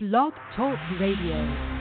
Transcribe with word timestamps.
Blog 0.00 0.32
Talk 0.54 0.78
Radio. 1.00 1.77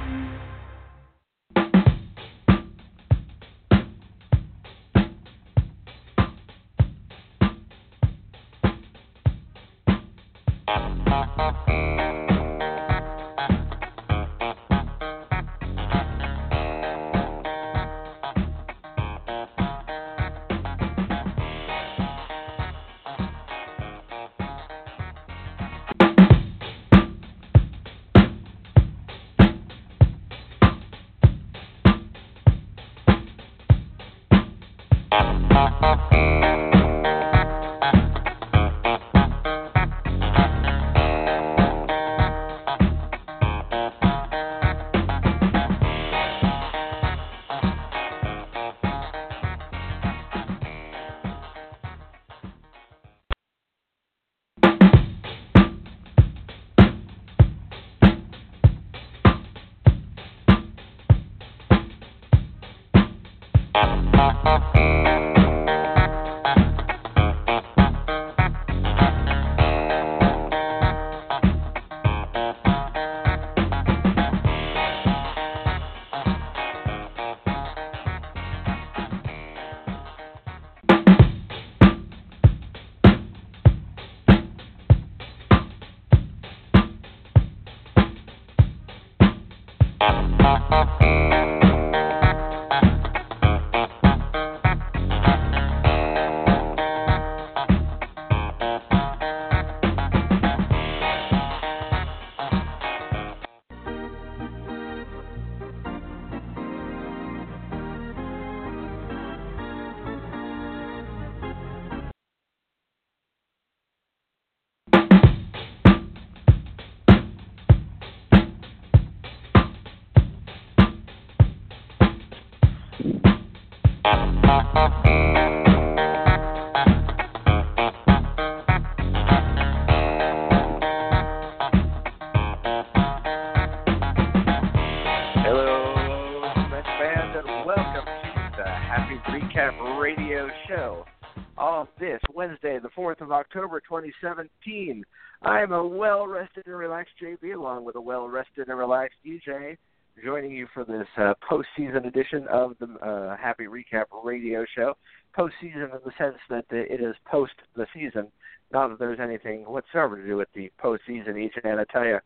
October, 143.48 143.80
2017, 143.80 145.06
I 145.42 145.62
am 145.62 145.72
a 145.72 145.86
well 145.86 146.28
rested 146.28 146.66
and 146.66 146.76
relaxed 146.76 147.14
JB, 147.22 147.56
along 147.56 147.86
with 147.86 147.96
a 147.96 148.02
well 148.02 148.28
rested 148.28 148.68
and 148.68 148.78
relaxed 148.78 149.18
EJ, 149.26 149.78
joining 150.24 150.52
you 150.52 150.68
for 150.74 150.84
this 150.84 151.08
uh, 151.18 151.34
postseason 151.50 152.06
edition 152.06 152.46
of 152.52 152.74
the 152.80 152.88
uh, 153.06 153.38
Happy 153.38 153.64
Recap 153.66 154.06
Radio 154.24 154.66
Show. 154.76 154.96
Postseason 155.38 155.84
in 155.84 156.00
the 156.04 156.12
sense 156.18 156.36
that 156.50 156.66
it 156.72 157.00
is 157.00 157.16
post 157.26 157.54
the 157.78 157.88
season, 157.94 158.28
not 158.74 158.90
that 158.90 159.00
there's 159.00 159.20
anything 159.22 159.62
whatsoever 159.62 160.18
to 160.18 160.28
do 160.28 160.36
with 160.36 160.50
the 160.54 160.70
postseason 160.84 161.36
EJ 161.36 161.64
and 161.64 161.80
I 161.80 161.86
tell 161.86 162.06
you 162.06 162.20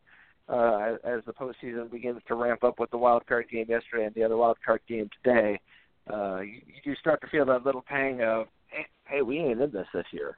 uh, 0.48 0.96
as 1.04 1.20
the 1.24 1.32
postseason 1.32 1.88
begins 1.90 2.20
to 2.26 2.34
ramp 2.34 2.64
up 2.64 2.80
with 2.80 2.90
the 2.90 2.98
wild 2.98 3.24
card 3.28 3.46
game 3.48 3.66
yesterday 3.68 4.06
and 4.06 4.14
the 4.14 4.24
other 4.24 4.36
wild 4.36 4.56
card 4.64 4.80
game 4.88 5.08
today, 5.22 5.60
uh, 6.12 6.40
you, 6.40 6.60
you 6.82 6.94
start 6.96 7.20
to 7.20 7.28
feel 7.28 7.44
that 7.44 7.64
little 7.64 7.84
pang 7.86 8.22
of, 8.22 8.48
hey, 8.66 8.86
hey, 9.04 9.22
we 9.22 9.38
ain't 9.38 9.60
in 9.60 9.70
this 9.70 9.86
this 9.94 10.06
year. 10.10 10.36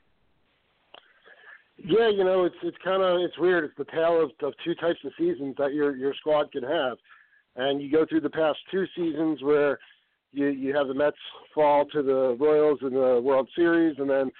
Yeah, 1.76 2.08
you 2.08 2.24
know, 2.24 2.44
it's 2.44 2.56
it's 2.62 2.76
kind 2.84 3.02
of 3.02 3.20
it's 3.20 3.38
weird. 3.38 3.64
It's 3.64 3.76
the 3.76 3.84
tale 3.84 4.22
of, 4.22 4.30
of 4.46 4.54
two 4.64 4.74
types 4.76 5.00
of 5.04 5.12
seasons 5.18 5.56
that 5.58 5.74
your 5.74 5.96
your 5.96 6.14
squad 6.14 6.52
can 6.52 6.62
have, 6.62 6.98
and 7.56 7.82
you 7.82 7.90
go 7.90 8.06
through 8.08 8.20
the 8.20 8.30
past 8.30 8.58
two 8.70 8.86
seasons 8.96 9.42
where 9.42 9.78
you 10.32 10.48
you 10.48 10.74
have 10.74 10.88
the 10.88 10.94
Mets 10.94 11.16
fall 11.54 11.84
to 11.86 12.02
the 12.02 12.36
Royals 12.38 12.78
in 12.82 12.90
the 12.94 13.20
World 13.22 13.48
Series, 13.56 13.96
and 13.98 14.08
then 14.08 14.30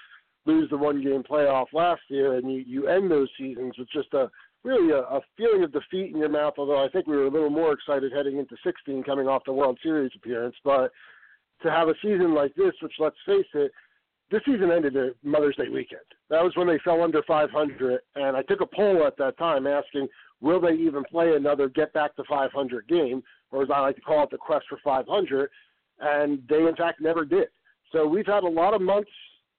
lose 0.45 0.69
the 0.69 0.77
one 0.77 1.03
game 1.03 1.23
playoff 1.23 1.67
last 1.73 2.01
year, 2.07 2.35
and 2.35 2.51
you 2.51 2.63
you 2.65 2.87
end 2.87 3.11
those 3.11 3.29
seasons 3.37 3.73
with 3.77 3.89
just 3.91 4.13
a 4.13 4.29
really 4.63 4.91
a, 4.91 4.99
a 4.99 5.21
feeling 5.37 5.63
of 5.63 5.73
defeat 5.73 6.13
in 6.13 6.17
your 6.17 6.29
mouth. 6.29 6.53
Although 6.57 6.83
I 6.83 6.89
think 6.89 7.05
we 7.05 7.17
were 7.17 7.25
a 7.25 7.31
little 7.31 7.49
more 7.49 7.73
excited 7.73 8.13
heading 8.13 8.37
into 8.37 8.55
16, 8.63 9.03
coming 9.03 9.27
off 9.27 9.43
the 9.45 9.53
World 9.53 9.77
Series 9.83 10.11
appearance. 10.15 10.55
But 10.63 10.91
to 11.63 11.71
have 11.71 11.89
a 11.89 11.95
season 12.01 12.33
like 12.33 12.55
this, 12.55 12.73
which 12.81 12.93
let's 12.99 13.15
face 13.25 13.45
it, 13.53 13.71
this 14.31 14.41
season 14.45 14.71
ended 14.71 14.95
at 14.97 15.13
Mother's 15.23 15.55
Day 15.55 15.69
weekend. 15.69 16.01
That 16.29 16.43
was 16.43 16.55
when 16.55 16.67
they 16.67 16.79
fell 16.83 17.03
under 17.03 17.21
500, 17.23 17.99
and 18.15 18.35
I 18.35 18.41
took 18.43 18.61
a 18.61 18.65
poll 18.65 19.05
at 19.05 19.17
that 19.17 19.37
time 19.37 19.67
asking, 19.67 20.07
will 20.41 20.59
they 20.59 20.73
even 20.73 21.03
play 21.03 21.35
another 21.35 21.69
get 21.69 21.93
back 21.93 22.15
to 22.15 22.23
500 22.27 22.87
game, 22.87 23.23
or 23.51 23.63
as 23.63 23.69
I 23.73 23.79
like 23.79 23.95
to 23.95 24.01
call 24.01 24.23
it, 24.23 24.31
the 24.31 24.37
quest 24.37 24.65
for 24.67 24.79
500? 24.83 25.49
And 25.99 26.39
they 26.49 26.65
in 26.67 26.75
fact 26.75 27.01
never 27.01 27.23
did. 27.23 27.47
So 27.91 28.07
we've 28.07 28.25
had 28.25 28.43
a 28.43 28.47
lot 28.47 28.73
of 28.73 28.81
months 28.81 29.11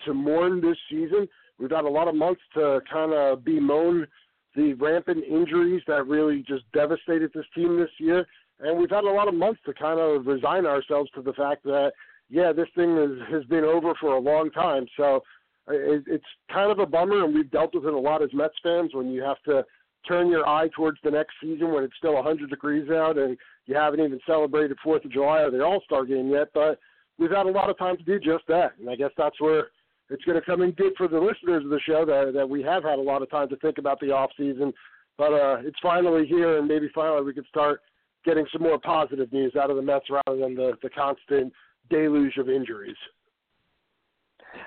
to 0.04 0.12
mourn 0.12 0.60
this 0.60 0.76
season. 0.90 1.28
We've 1.58 1.70
had 1.70 1.84
a 1.84 1.88
lot 1.88 2.08
of 2.08 2.14
months 2.14 2.42
to 2.54 2.80
kind 2.92 3.12
of 3.12 3.44
bemoan 3.44 4.06
the 4.54 4.74
rampant 4.74 5.24
injuries 5.24 5.82
that 5.86 6.06
really 6.06 6.44
just 6.46 6.64
devastated 6.72 7.30
this 7.34 7.46
team 7.54 7.78
this 7.78 7.90
year. 7.98 8.26
And 8.60 8.78
we've 8.78 8.90
had 8.90 9.04
a 9.04 9.10
lot 9.10 9.28
of 9.28 9.34
months 9.34 9.60
to 9.66 9.74
kind 9.74 10.00
of 10.00 10.26
resign 10.26 10.66
ourselves 10.66 11.10
to 11.14 11.22
the 11.22 11.34
fact 11.34 11.62
that, 11.64 11.92
yeah, 12.28 12.52
this 12.52 12.68
thing 12.74 12.96
is, 12.96 13.18
has 13.30 13.44
been 13.44 13.64
over 13.64 13.92
for 14.00 14.14
a 14.14 14.20
long 14.20 14.50
time. 14.50 14.86
So 14.96 15.22
it, 15.68 16.04
it's 16.06 16.24
kind 16.52 16.70
of 16.70 16.78
a 16.78 16.86
bummer, 16.86 17.24
and 17.24 17.34
we've 17.34 17.50
dealt 17.50 17.74
with 17.74 17.84
it 17.84 17.92
a 17.92 17.98
lot 17.98 18.22
as 18.22 18.30
Mets 18.32 18.54
fans 18.62 18.90
when 18.94 19.10
you 19.10 19.22
have 19.22 19.40
to 19.44 19.64
turn 20.06 20.28
your 20.28 20.48
eye 20.48 20.68
towards 20.74 20.98
the 21.02 21.10
next 21.10 21.34
season 21.42 21.72
when 21.72 21.82
it's 21.82 21.96
still 21.98 22.14
100 22.14 22.48
degrees 22.48 22.88
out 22.90 23.18
and 23.18 23.36
you 23.66 23.74
haven't 23.74 24.00
even 24.00 24.20
celebrated 24.26 24.76
4th 24.84 25.04
of 25.04 25.10
July 25.10 25.40
or 25.40 25.50
the 25.50 25.64
All 25.64 25.82
Star 25.84 26.04
game 26.04 26.30
yet. 26.30 26.48
But 26.54 26.78
we've 27.18 27.30
had 27.30 27.46
a 27.46 27.50
lot 27.50 27.70
of 27.70 27.78
time 27.78 27.96
to 27.96 28.04
do 28.04 28.20
just 28.20 28.46
that. 28.48 28.74
And 28.78 28.88
I 28.88 28.94
guess 28.94 29.10
that's 29.16 29.40
where 29.40 29.68
it's 30.10 30.24
going 30.24 30.38
to 30.38 30.46
come 30.46 30.62
in 30.62 30.70
good 30.72 30.92
for 30.96 31.08
the 31.08 31.18
listeners 31.18 31.64
of 31.64 31.70
the 31.70 31.80
show 31.86 32.04
that 32.04 32.32
that 32.34 32.48
we 32.48 32.62
have 32.62 32.84
had 32.84 32.98
a 32.98 33.02
lot 33.02 33.22
of 33.22 33.30
time 33.30 33.48
to 33.48 33.56
think 33.56 33.78
about 33.78 33.98
the 34.00 34.12
off 34.12 34.30
season, 34.36 34.72
but 35.18 35.32
uh, 35.32 35.56
it's 35.60 35.78
finally 35.82 36.26
here, 36.26 36.58
and 36.58 36.68
maybe 36.68 36.88
finally 36.94 37.24
we 37.24 37.34
can 37.34 37.46
start 37.48 37.80
getting 38.24 38.46
some 38.52 38.62
more 38.62 38.78
positive 38.78 39.32
news 39.32 39.54
out 39.56 39.70
of 39.70 39.76
the 39.76 39.82
Mets 39.82 40.06
rather 40.10 40.38
than 40.38 40.54
the 40.54 40.74
the 40.82 40.90
constant 40.90 41.52
deluge 41.90 42.36
of 42.38 42.48
injuries. 42.48 42.96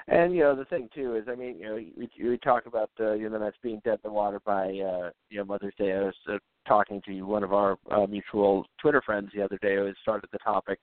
And 0.07 0.33
you 0.33 0.42
know 0.42 0.56
the 0.56 0.66
thing 0.66 0.89
too 0.94 1.16
is, 1.16 1.25
I 1.27 1.36
mean, 1.36 1.57
you 1.60 1.66
know, 1.66 1.75
we, 1.75 2.10
we 2.21 2.38
talk 2.38 2.66
about 2.66 2.89
uh, 3.00 3.13
you 3.13 3.24
know 3.30 3.38
the 3.38 3.45
Mets 3.45 3.57
being 3.62 3.81
dead 3.83 4.00
in 4.04 4.10
the 4.10 4.12
water 4.12 4.39
by 4.45 4.66
uh, 4.66 5.10
you 5.30 5.38
know 5.38 5.45
Mother's 5.45 5.74
Day. 5.77 5.94
I 5.94 6.01
was 6.01 6.16
uh, 6.31 6.38
talking 6.68 7.01
to 7.06 7.21
one 7.24 7.44
of 7.44 7.54
our 7.54 7.77
uh, 7.92 8.06
mutual 8.07 8.66
Twitter 8.81 9.01
friends 9.06 9.30
the 9.33 9.42
other 9.42 9.57
day 9.62 9.75
who 9.75 9.92
started 10.01 10.30
the 10.31 10.39
topic. 10.39 10.80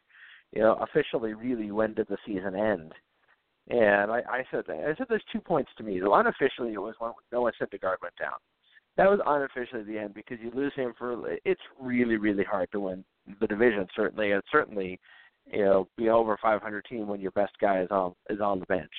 You 0.52 0.62
know, 0.62 0.74
officially, 0.74 1.34
really, 1.34 1.70
when 1.70 1.94
did 1.94 2.06
the 2.08 2.18
season 2.26 2.54
end? 2.54 2.92
And 3.68 4.12
I, 4.12 4.22
I 4.28 4.44
said 4.50 4.64
that. 4.68 4.78
I 4.78 4.94
said 4.96 5.06
there's 5.08 5.24
two 5.32 5.40
points 5.40 5.70
to 5.76 5.82
me. 5.82 6.00
Unofficially, 6.00 6.72
it 6.72 6.80
was 6.80 6.94
when 6.98 7.12
Noah 7.32 7.52
Syndergaard 7.60 7.96
went 8.00 8.14
down. 8.18 8.38
That 8.96 9.10
was 9.10 9.20
unofficially 9.26 9.82
the 9.82 9.98
end 9.98 10.14
because 10.14 10.38
you 10.40 10.50
lose 10.54 10.72
him 10.76 10.94
for. 10.96 11.36
It's 11.44 11.60
really, 11.80 12.16
really 12.16 12.44
hard 12.44 12.70
to 12.72 12.80
win 12.80 13.04
the 13.40 13.46
division. 13.46 13.86
Certainly, 13.94 14.32
and 14.32 14.42
certainly, 14.52 15.00
you 15.52 15.64
know, 15.64 15.88
be 15.96 16.08
over 16.08 16.38
500 16.42 16.84
team 16.84 17.06
when 17.06 17.20
your 17.20 17.30
best 17.32 17.52
guy 17.60 17.82
is 17.82 17.88
on 17.90 18.14
is 18.30 18.40
on 18.40 18.60
the 18.60 18.66
bench. 18.66 18.92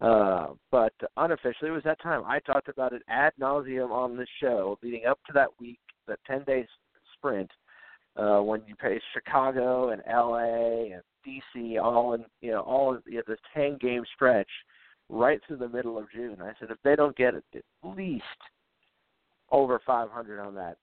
Uh, 0.00 0.48
but 0.70 0.92
unofficially, 1.16 1.68
it 1.68 1.72
was 1.72 1.82
that 1.84 2.00
time. 2.00 2.22
I 2.26 2.38
talked 2.40 2.68
about 2.68 2.92
it 2.92 3.02
ad 3.08 3.32
nauseum 3.40 3.90
on 3.90 4.16
the 4.16 4.26
show 4.40 4.78
leading 4.82 5.06
up 5.06 5.18
to 5.26 5.32
that 5.34 5.48
week 5.58 5.80
that 6.06 6.18
ten 6.26 6.44
day 6.44 6.66
sprint 7.14 7.50
uh, 8.16 8.40
when 8.40 8.62
you 8.66 8.74
pay 8.76 9.00
Chicago 9.12 9.90
and 9.90 10.02
L.A. 10.06 10.92
and 10.94 11.02
D.C. 11.24 11.78
all 11.78 12.14
in 12.14 12.24
you 12.40 12.52
know 12.52 12.60
all 12.60 12.98
you 13.06 13.16
know, 13.16 13.22
this 13.26 13.38
ten 13.54 13.76
game 13.80 14.04
stretch 14.14 14.48
right 15.08 15.40
through 15.46 15.58
the 15.58 15.68
middle 15.68 15.98
of 15.98 16.10
June. 16.12 16.38
I 16.40 16.52
said 16.58 16.70
if 16.70 16.78
they 16.82 16.96
don't 16.96 17.16
get 17.16 17.34
at 17.34 17.44
least 17.82 18.24
over 19.50 19.80
500 19.84 20.40
on 20.40 20.54
that, 20.54 20.76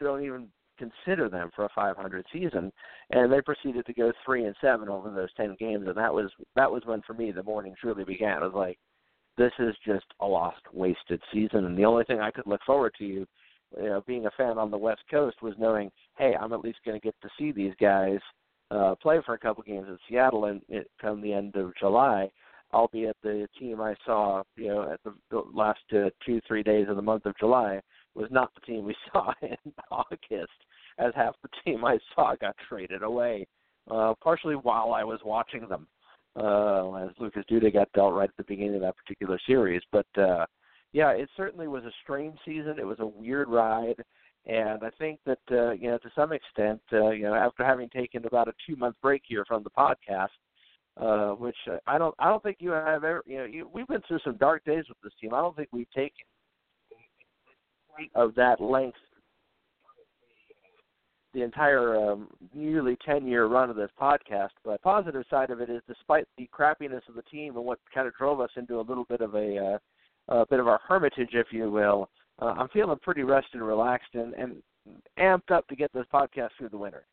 don't 0.00 0.22
even 0.22 0.48
consider 0.78 1.28
them 1.28 1.50
for 1.54 1.64
a 1.64 1.70
500 1.74 2.24
season. 2.32 2.72
And 3.10 3.32
they 3.32 3.40
proceeded 3.40 3.86
to 3.86 3.92
go 3.92 4.12
three 4.24 4.44
and 4.44 4.54
seven 4.60 4.88
over 4.88 5.10
those 5.10 5.32
10 5.36 5.56
games, 5.58 5.86
and 5.86 5.96
that 5.96 6.12
was 6.12 6.30
that 6.56 6.70
was 6.70 6.82
when 6.84 7.02
for 7.02 7.14
me 7.14 7.30
the 7.32 7.42
mourning 7.42 7.74
truly 7.80 8.04
began. 8.04 8.42
I 8.42 8.46
was 8.46 8.54
like, 8.54 8.78
this 9.36 9.52
is 9.58 9.74
just 9.86 10.06
a 10.20 10.26
lost, 10.26 10.62
wasted 10.72 11.20
season, 11.32 11.64
and 11.64 11.76
the 11.76 11.84
only 11.84 12.04
thing 12.04 12.20
I 12.20 12.30
could 12.30 12.46
look 12.46 12.60
forward 12.66 12.94
to, 12.98 13.04
you 13.04 13.26
know, 13.76 14.02
being 14.06 14.26
a 14.26 14.30
fan 14.36 14.58
on 14.58 14.70
the 14.70 14.78
West 14.78 15.02
Coast, 15.10 15.42
was 15.42 15.54
knowing, 15.58 15.90
hey, 16.16 16.34
I'm 16.38 16.52
at 16.52 16.60
least 16.60 16.78
going 16.84 16.98
to 16.98 17.04
get 17.04 17.14
to 17.22 17.28
see 17.38 17.52
these 17.52 17.74
guys 17.80 18.18
uh, 18.70 18.94
play 18.96 19.20
for 19.24 19.34
a 19.34 19.38
couple 19.38 19.62
games 19.62 19.86
in 19.88 19.98
Seattle 20.08 20.46
and 20.46 20.60
it, 20.68 20.90
come 21.00 21.20
the 21.20 21.32
end 21.32 21.56
of 21.56 21.72
July 21.78 22.30
albeit 22.72 23.16
the 23.22 23.48
team 23.58 23.80
I 23.80 23.94
saw, 24.04 24.42
you 24.56 24.68
know, 24.68 24.92
at 24.92 25.00
the, 25.02 25.42
last 25.52 25.80
uh, 25.92 26.10
two 26.24 26.40
three 26.46 26.62
days 26.62 26.86
of 26.88 26.96
the 26.96 27.02
month 27.02 27.26
of 27.26 27.34
July 27.38 27.80
was 28.18 28.30
not 28.30 28.52
the 28.54 28.60
team 28.60 28.84
we 28.84 28.96
saw 29.12 29.32
in 29.42 29.72
August, 29.90 30.52
as 30.98 31.12
half 31.14 31.34
the 31.42 31.48
team 31.64 31.84
I 31.84 31.98
saw 32.14 32.34
got 32.36 32.56
traded 32.68 33.02
away, 33.02 33.46
uh, 33.90 34.14
partially 34.22 34.56
while 34.56 34.92
I 34.92 35.04
was 35.04 35.20
watching 35.24 35.66
them, 35.68 35.86
uh, 36.36 36.94
as 36.94 37.10
Lucas 37.18 37.44
Duda 37.50 37.72
got 37.72 37.92
dealt 37.92 38.14
right 38.14 38.28
at 38.28 38.36
the 38.36 38.44
beginning 38.44 38.74
of 38.74 38.80
that 38.82 38.96
particular 38.96 39.38
series. 39.46 39.82
But 39.92 40.06
uh, 40.18 40.46
yeah, 40.92 41.10
it 41.10 41.28
certainly 41.36 41.68
was 41.68 41.84
a 41.84 41.92
strange 42.02 42.36
season. 42.44 42.76
It 42.78 42.86
was 42.86 43.00
a 43.00 43.06
weird 43.06 43.48
ride. 43.48 44.02
And 44.46 44.82
I 44.82 44.90
think 44.98 45.20
that 45.26 45.38
uh, 45.50 45.72
you 45.72 45.90
know, 45.90 45.98
to 45.98 46.10
some 46.14 46.32
extent, 46.32 46.80
uh, 46.92 47.10
you 47.10 47.24
know, 47.24 47.34
after 47.34 47.64
having 47.64 47.88
taken 47.90 48.24
about 48.24 48.48
a 48.48 48.52
two-month 48.66 48.96
break 49.02 49.22
here 49.26 49.44
from 49.46 49.62
the 49.62 49.70
podcast, 49.70 50.28
uh, 50.96 51.34
which 51.34 51.56
I 51.86 51.98
don't 51.98 52.14
I 52.18 52.28
don't 52.28 52.42
think 52.42 52.56
you 52.60 52.70
have 52.70 53.04
ever 53.04 53.22
you 53.26 53.38
know 53.38 53.44
you, 53.44 53.70
we've 53.72 53.86
been 53.86 54.02
through 54.08 54.20
some 54.24 54.36
dark 54.36 54.64
days 54.64 54.84
with 54.88 54.98
this 55.02 55.12
team. 55.20 55.34
I 55.34 55.40
don't 55.40 55.54
think 55.54 55.68
we've 55.70 55.90
taken 55.90 56.24
of 58.14 58.34
that 58.34 58.60
length 58.60 58.98
the 61.34 61.42
entire 61.42 62.12
um, 62.12 62.28
nearly 62.54 62.96
10 63.04 63.26
year 63.26 63.46
run 63.46 63.70
of 63.70 63.76
this 63.76 63.90
podcast. 64.00 64.50
But 64.64 64.72
the 64.72 64.78
positive 64.78 65.24
side 65.30 65.50
of 65.50 65.60
it 65.60 65.70
is, 65.70 65.82
despite 65.86 66.26
the 66.36 66.48
crappiness 66.56 67.06
of 67.08 67.14
the 67.14 67.22
team 67.22 67.56
and 67.56 67.64
what 67.64 67.78
kind 67.94 68.08
of 68.08 68.14
drove 68.14 68.40
us 68.40 68.50
into 68.56 68.80
a 68.80 68.82
little 68.82 69.04
bit 69.04 69.20
of 69.20 69.34
a, 69.34 69.78
uh, 70.28 70.34
a 70.34 70.46
bit 70.46 70.60
of 70.60 70.68
our 70.68 70.80
hermitage, 70.86 71.30
if 71.32 71.48
you 71.50 71.70
will, 71.70 72.08
uh, 72.40 72.54
I'm 72.56 72.68
feeling 72.68 72.98
pretty 73.02 73.22
rested 73.22 73.54
and 73.54 73.66
relaxed 73.66 74.14
and, 74.14 74.34
and 74.34 74.56
amped 75.18 75.50
up 75.50 75.66
to 75.68 75.76
get 75.76 75.92
this 75.92 76.06
podcast 76.12 76.50
through 76.58 76.70
the 76.70 76.78
winter. 76.78 77.04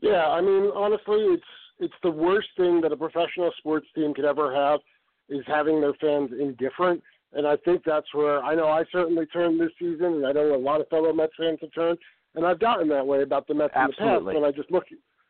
Yeah, 0.00 0.26
I 0.26 0.40
mean, 0.40 0.70
honestly, 0.74 1.18
it's 1.18 1.42
it's 1.80 1.94
the 2.02 2.10
worst 2.10 2.48
thing 2.56 2.80
that 2.80 2.92
a 2.92 2.96
professional 2.96 3.52
sports 3.58 3.86
team 3.94 4.12
could 4.12 4.24
ever 4.24 4.54
have 4.54 4.80
is 5.28 5.44
having 5.46 5.80
their 5.80 5.94
fans 5.94 6.30
indifferent. 6.38 7.02
And 7.32 7.46
I 7.46 7.56
think 7.56 7.82
that's 7.84 8.06
where 8.14 8.42
I 8.42 8.54
know 8.54 8.68
I 8.68 8.84
certainly 8.90 9.26
turned 9.26 9.60
this 9.60 9.70
season, 9.78 10.14
and 10.14 10.26
I 10.26 10.32
know 10.32 10.54
a 10.54 10.56
lot 10.56 10.80
of 10.80 10.88
fellow 10.88 11.12
Mets 11.12 11.32
fans 11.38 11.58
have 11.60 11.72
turned, 11.72 11.98
and 12.34 12.46
I've 12.46 12.60
gotten 12.60 12.88
that 12.88 13.06
way 13.06 13.22
about 13.22 13.46
the 13.46 13.54
Mets 13.54 13.74
Absolutely. 13.74 14.06
in 14.06 14.24
the 14.24 14.24
past. 14.24 14.36
And 14.36 14.46
I 14.46 14.50
just 14.50 14.70
look, 14.70 14.84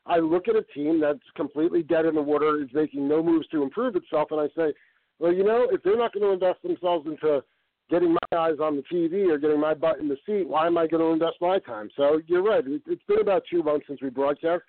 I 0.07 0.19
look 0.19 0.49
at 0.49 0.57
a 0.57 0.63
team 0.75 1.01
that's 1.01 1.19
completely 1.37 1.83
dead 1.83 2.07
in 2.07 2.15
the 2.15 2.23
water, 2.23 2.63
is 2.63 2.69
making 2.73 3.09
no 3.09 3.23
moves 3.23 3.49
to 3.49 3.63
improve 3.63 3.97
itself, 3.97 4.29
and 4.31 4.41
I 4.41 4.47
say, 4.57 4.73
well, 5.19 5.33
you 5.33 5.43
know, 5.43 5.67
if 5.71 5.83
they're 5.83 5.99
not 5.99 6.13
going 6.13 6.25
to 6.25 6.33
invest 6.33 6.63
themselves 6.63 7.07
into 7.07 7.43
getting 7.91 8.13
my 8.13 8.39
eyes 8.39 8.59
on 8.63 8.77
the 8.77 8.83
TV 8.83 9.29
or 9.31 9.39
getting 9.39 9.59
my 9.59 9.75
butt 9.75 9.99
in 9.99 10.09
the 10.09 10.17
seat, 10.25 10.47
why 10.47 10.67
am 10.67 10.79
I 10.79 10.87
going 10.87 11.03
to 11.03 11.13
invest 11.13 11.41
my 11.41 11.59
time? 11.59 11.89
So 11.97 12.21
you're 12.27 12.43
right. 12.43 12.63
It's 12.67 13.03
been 13.09 13.21
about 13.21 13.43
two 13.51 13.63
months 13.63 13.87
since 13.89 14.01
we 14.01 14.11
broadcast, 14.11 14.63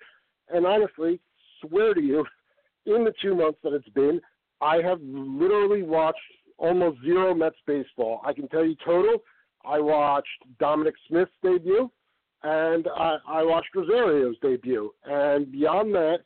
and 0.52 0.66
honestly, 0.66 1.20
swear 1.60 1.94
to 1.94 2.00
you, 2.00 2.26
in 2.86 3.04
the 3.04 3.12
two 3.22 3.34
months 3.34 3.58
that 3.62 3.72
it's 3.72 3.88
been, 3.90 4.20
I 4.60 4.82
have 4.82 5.00
literally 5.02 5.82
watched 5.82 6.18
almost 6.60 7.00
zero 7.02 7.34
Mets 7.34 7.56
baseball. 7.66 8.20
I 8.24 8.32
can 8.32 8.46
tell 8.48 8.64
you 8.64 8.76
total. 8.84 9.18
I 9.64 9.80
watched 9.80 10.28
Dominic 10.58 10.94
Smith's 11.08 11.32
debut, 11.42 11.90
and 12.42 12.86
I, 12.96 13.16
I 13.26 13.42
watched 13.42 13.74
Rosario's 13.74 14.36
debut. 14.40 14.90
And 15.04 15.50
beyond 15.50 15.94
that, 15.94 16.18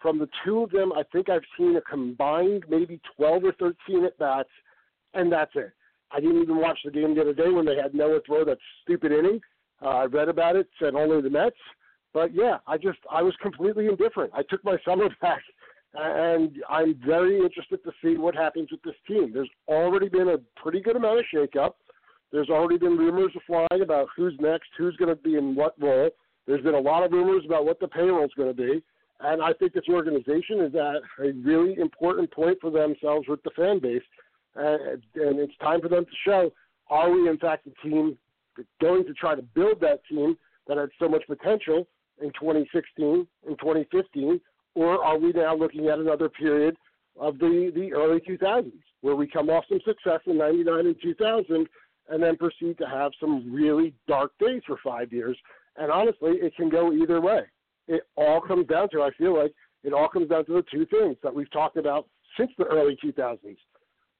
from 0.00 0.18
the 0.18 0.28
two 0.44 0.62
of 0.62 0.70
them, 0.70 0.92
I 0.92 1.02
think 1.12 1.28
I've 1.28 1.40
seen 1.58 1.76
a 1.76 1.80
combined 1.80 2.64
maybe 2.68 3.00
12 3.16 3.44
or 3.44 3.52
13 3.52 4.04
at 4.04 4.18
bats, 4.18 4.50
and 5.14 5.32
that's 5.32 5.52
it. 5.54 5.72
I 6.12 6.20
didn't 6.20 6.42
even 6.42 6.58
watch 6.58 6.78
the 6.84 6.90
game 6.90 7.14
the 7.14 7.22
other 7.22 7.34
day 7.34 7.48
when 7.48 7.64
they 7.64 7.76
had 7.76 7.94
Noah 7.94 8.20
throw 8.26 8.44
that 8.44 8.58
stupid 8.82 9.12
inning. 9.12 9.40
Uh, 9.82 9.88
I 9.88 10.04
read 10.04 10.28
about 10.28 10.56
it, 10.56 10.68
said 10.80 10.94
only 10.94 11.20
the 11.20 11.30
Mets. 11.30 11.56
But 12.12 12.34
yeah, 12.34 12.58
I 12.66 12.78
just 12.78 12.98
I 13.10 13.22
was 13.22 13.34
completely 13.42 13.86
indifferent. 13.86 14.32
I 14.34 14.42
took 14.48 14.64
my 14.64 14.76
summer 14.84 15.08
back, 15.20 15.42
and 15.96 16.56
I'm 16.68 16.98
very 17.04 17.38
interested 17.38 17.82
to 17.84 17.92
see 18.02 18.16
what 18.16 18.34
happens 18.34 18.70
with 18.70 18.82
this 18.82 18.94
team. 19.06 19.32
There's 19.32 19.50
already 19.68 20.08
been 20.08 20.28
a 20.28 20.38
pretty 20.60 20.80
good 20.80 20.96
amount 20.96 21.20
of 21.20 21.24
shakeup. 21.32 21.72
There's 22.32 22.50
already 22.50 22.78
been 22.78 22.96
rumors 22.96 23.32
flying 23.46 23.82
about 23.82 24.08
who's 24.16 24.34
next, 24.40 24.68
who's 24.76 24.96
going 24.96 25.08
to 25.08 25.22
be 25.22 25.36
in 25.36 25.54
what 25.54 25.74
role. 25.80 26.10
There's 26.46 26.62
been 26.62 26.74
a 26.74 26.80
lot 26.80 27.02
of 27.02 27.12
rumors 27.12 27.44
about 27.44 27.64
what 27.64 27.80
the 27.80 27.88
payroll 27.88 28.24
is 28.24 28.30
going 28.36 28.54
to 28.54 28.54
be. 28.54 28.82
And 29.20 29.42
I 29.42 29.52
think 29.54 29.72
this 29.72 29.84
organization 29.88 30.60
is 30.60 30.74
at 30.74 31.24
a 31.24 31.32
really 31.42 31.78
important 31.78 32.30
point 32.30 32.58
for 32.60 32.70
themselves 32.70 33.26
with 33.28 33.42
the 33.42 33.50
fan 33.56 33.78
base. 33.78 34.02
And, 34.54 35.02
and 35.14 35.38
it's 35.38 35.56
time 35.58 35.80
for 35.80 35.88
them 35.88 36.04
to 36.04 36.10
show 36.24 36.52
are 36.88 37.10
we, 37.10 37.28
in 37.28 37.38
fact, 37.38 37.66
a 37.66 37.86
team 37.86 38.16
going 38.80 39.04
to 39.04 39.12
try 39.14 39.34
to 39.34 39.42
build 39.42 39.80
that 39.80 40.00
team 40.08 40.36
that 40.68 40.76
had 40.76 40.90
so 40.98 41.08
much 41.08 41.22
potential 41.26 41.86
in 42.22 42.28
2016 42.28 43.26
and 43.46 43.58
2015, 43.58 44.40
or 44.76 45.02
are 45.02 45.18
we 45.18 45.32
now 45.32 45.56
looking 45.56 45.88
at 45.88 45.98
another 45.98 46.28
period 46.28 46.76
of 47.18 47.38
the, 47.38 47.72
the 47.74 47.92
early 47.92 48.20
2000s 48.20 48.72
where 49.00 49.16
we 49.16 49.26
come 49.26 49.48
off 49.48 49.64
some 49.68 49.80
success 49.84 50.20
in 50.26 50.38
99 50.38 50.86
and 50.86 50.96
2000 51.02 51.66
and 52.08 52.22
then 52.22 52.36
proceed 52.36 52.78
to 52.78 52.86
have 52.86 53.10
some 53.18 53.52
really 53.52 53.94
dark 54.06 54.32
days 54.38 54.62
for 54.66 54.78
five 54.84 55.12
years? 55.12 55.36
And 55.76 55.90
honestly, 55.90 56.32
it 56.34 56.54
can 56.56 56.68
go 56.68 56.92
either 56.92 57.20
way. 57.20 57.42
It 57.88 58.02
all 58.16 58.40
comes 58.40 58.66
down 58.68 58.90
to, 58.90 59.02
I 59.02 59.10
feel 59.18 59.36
like, 59.36 59.52
it 59.82 59.92
all 59.92 60.08
comes 60.08 60.28
down 60.28 60.44
to 60.46 60.52
the 60.52 60.64
two 60.70 60.86
things 60.86 61.16
that 61.22 61.34
we've 61.34 61.50
talked 61.50 61.76
about 61.76 62.06
since 62.36 62.50
the 62.58 62.64
early 62.64 62.96
2000s 63.02 63.56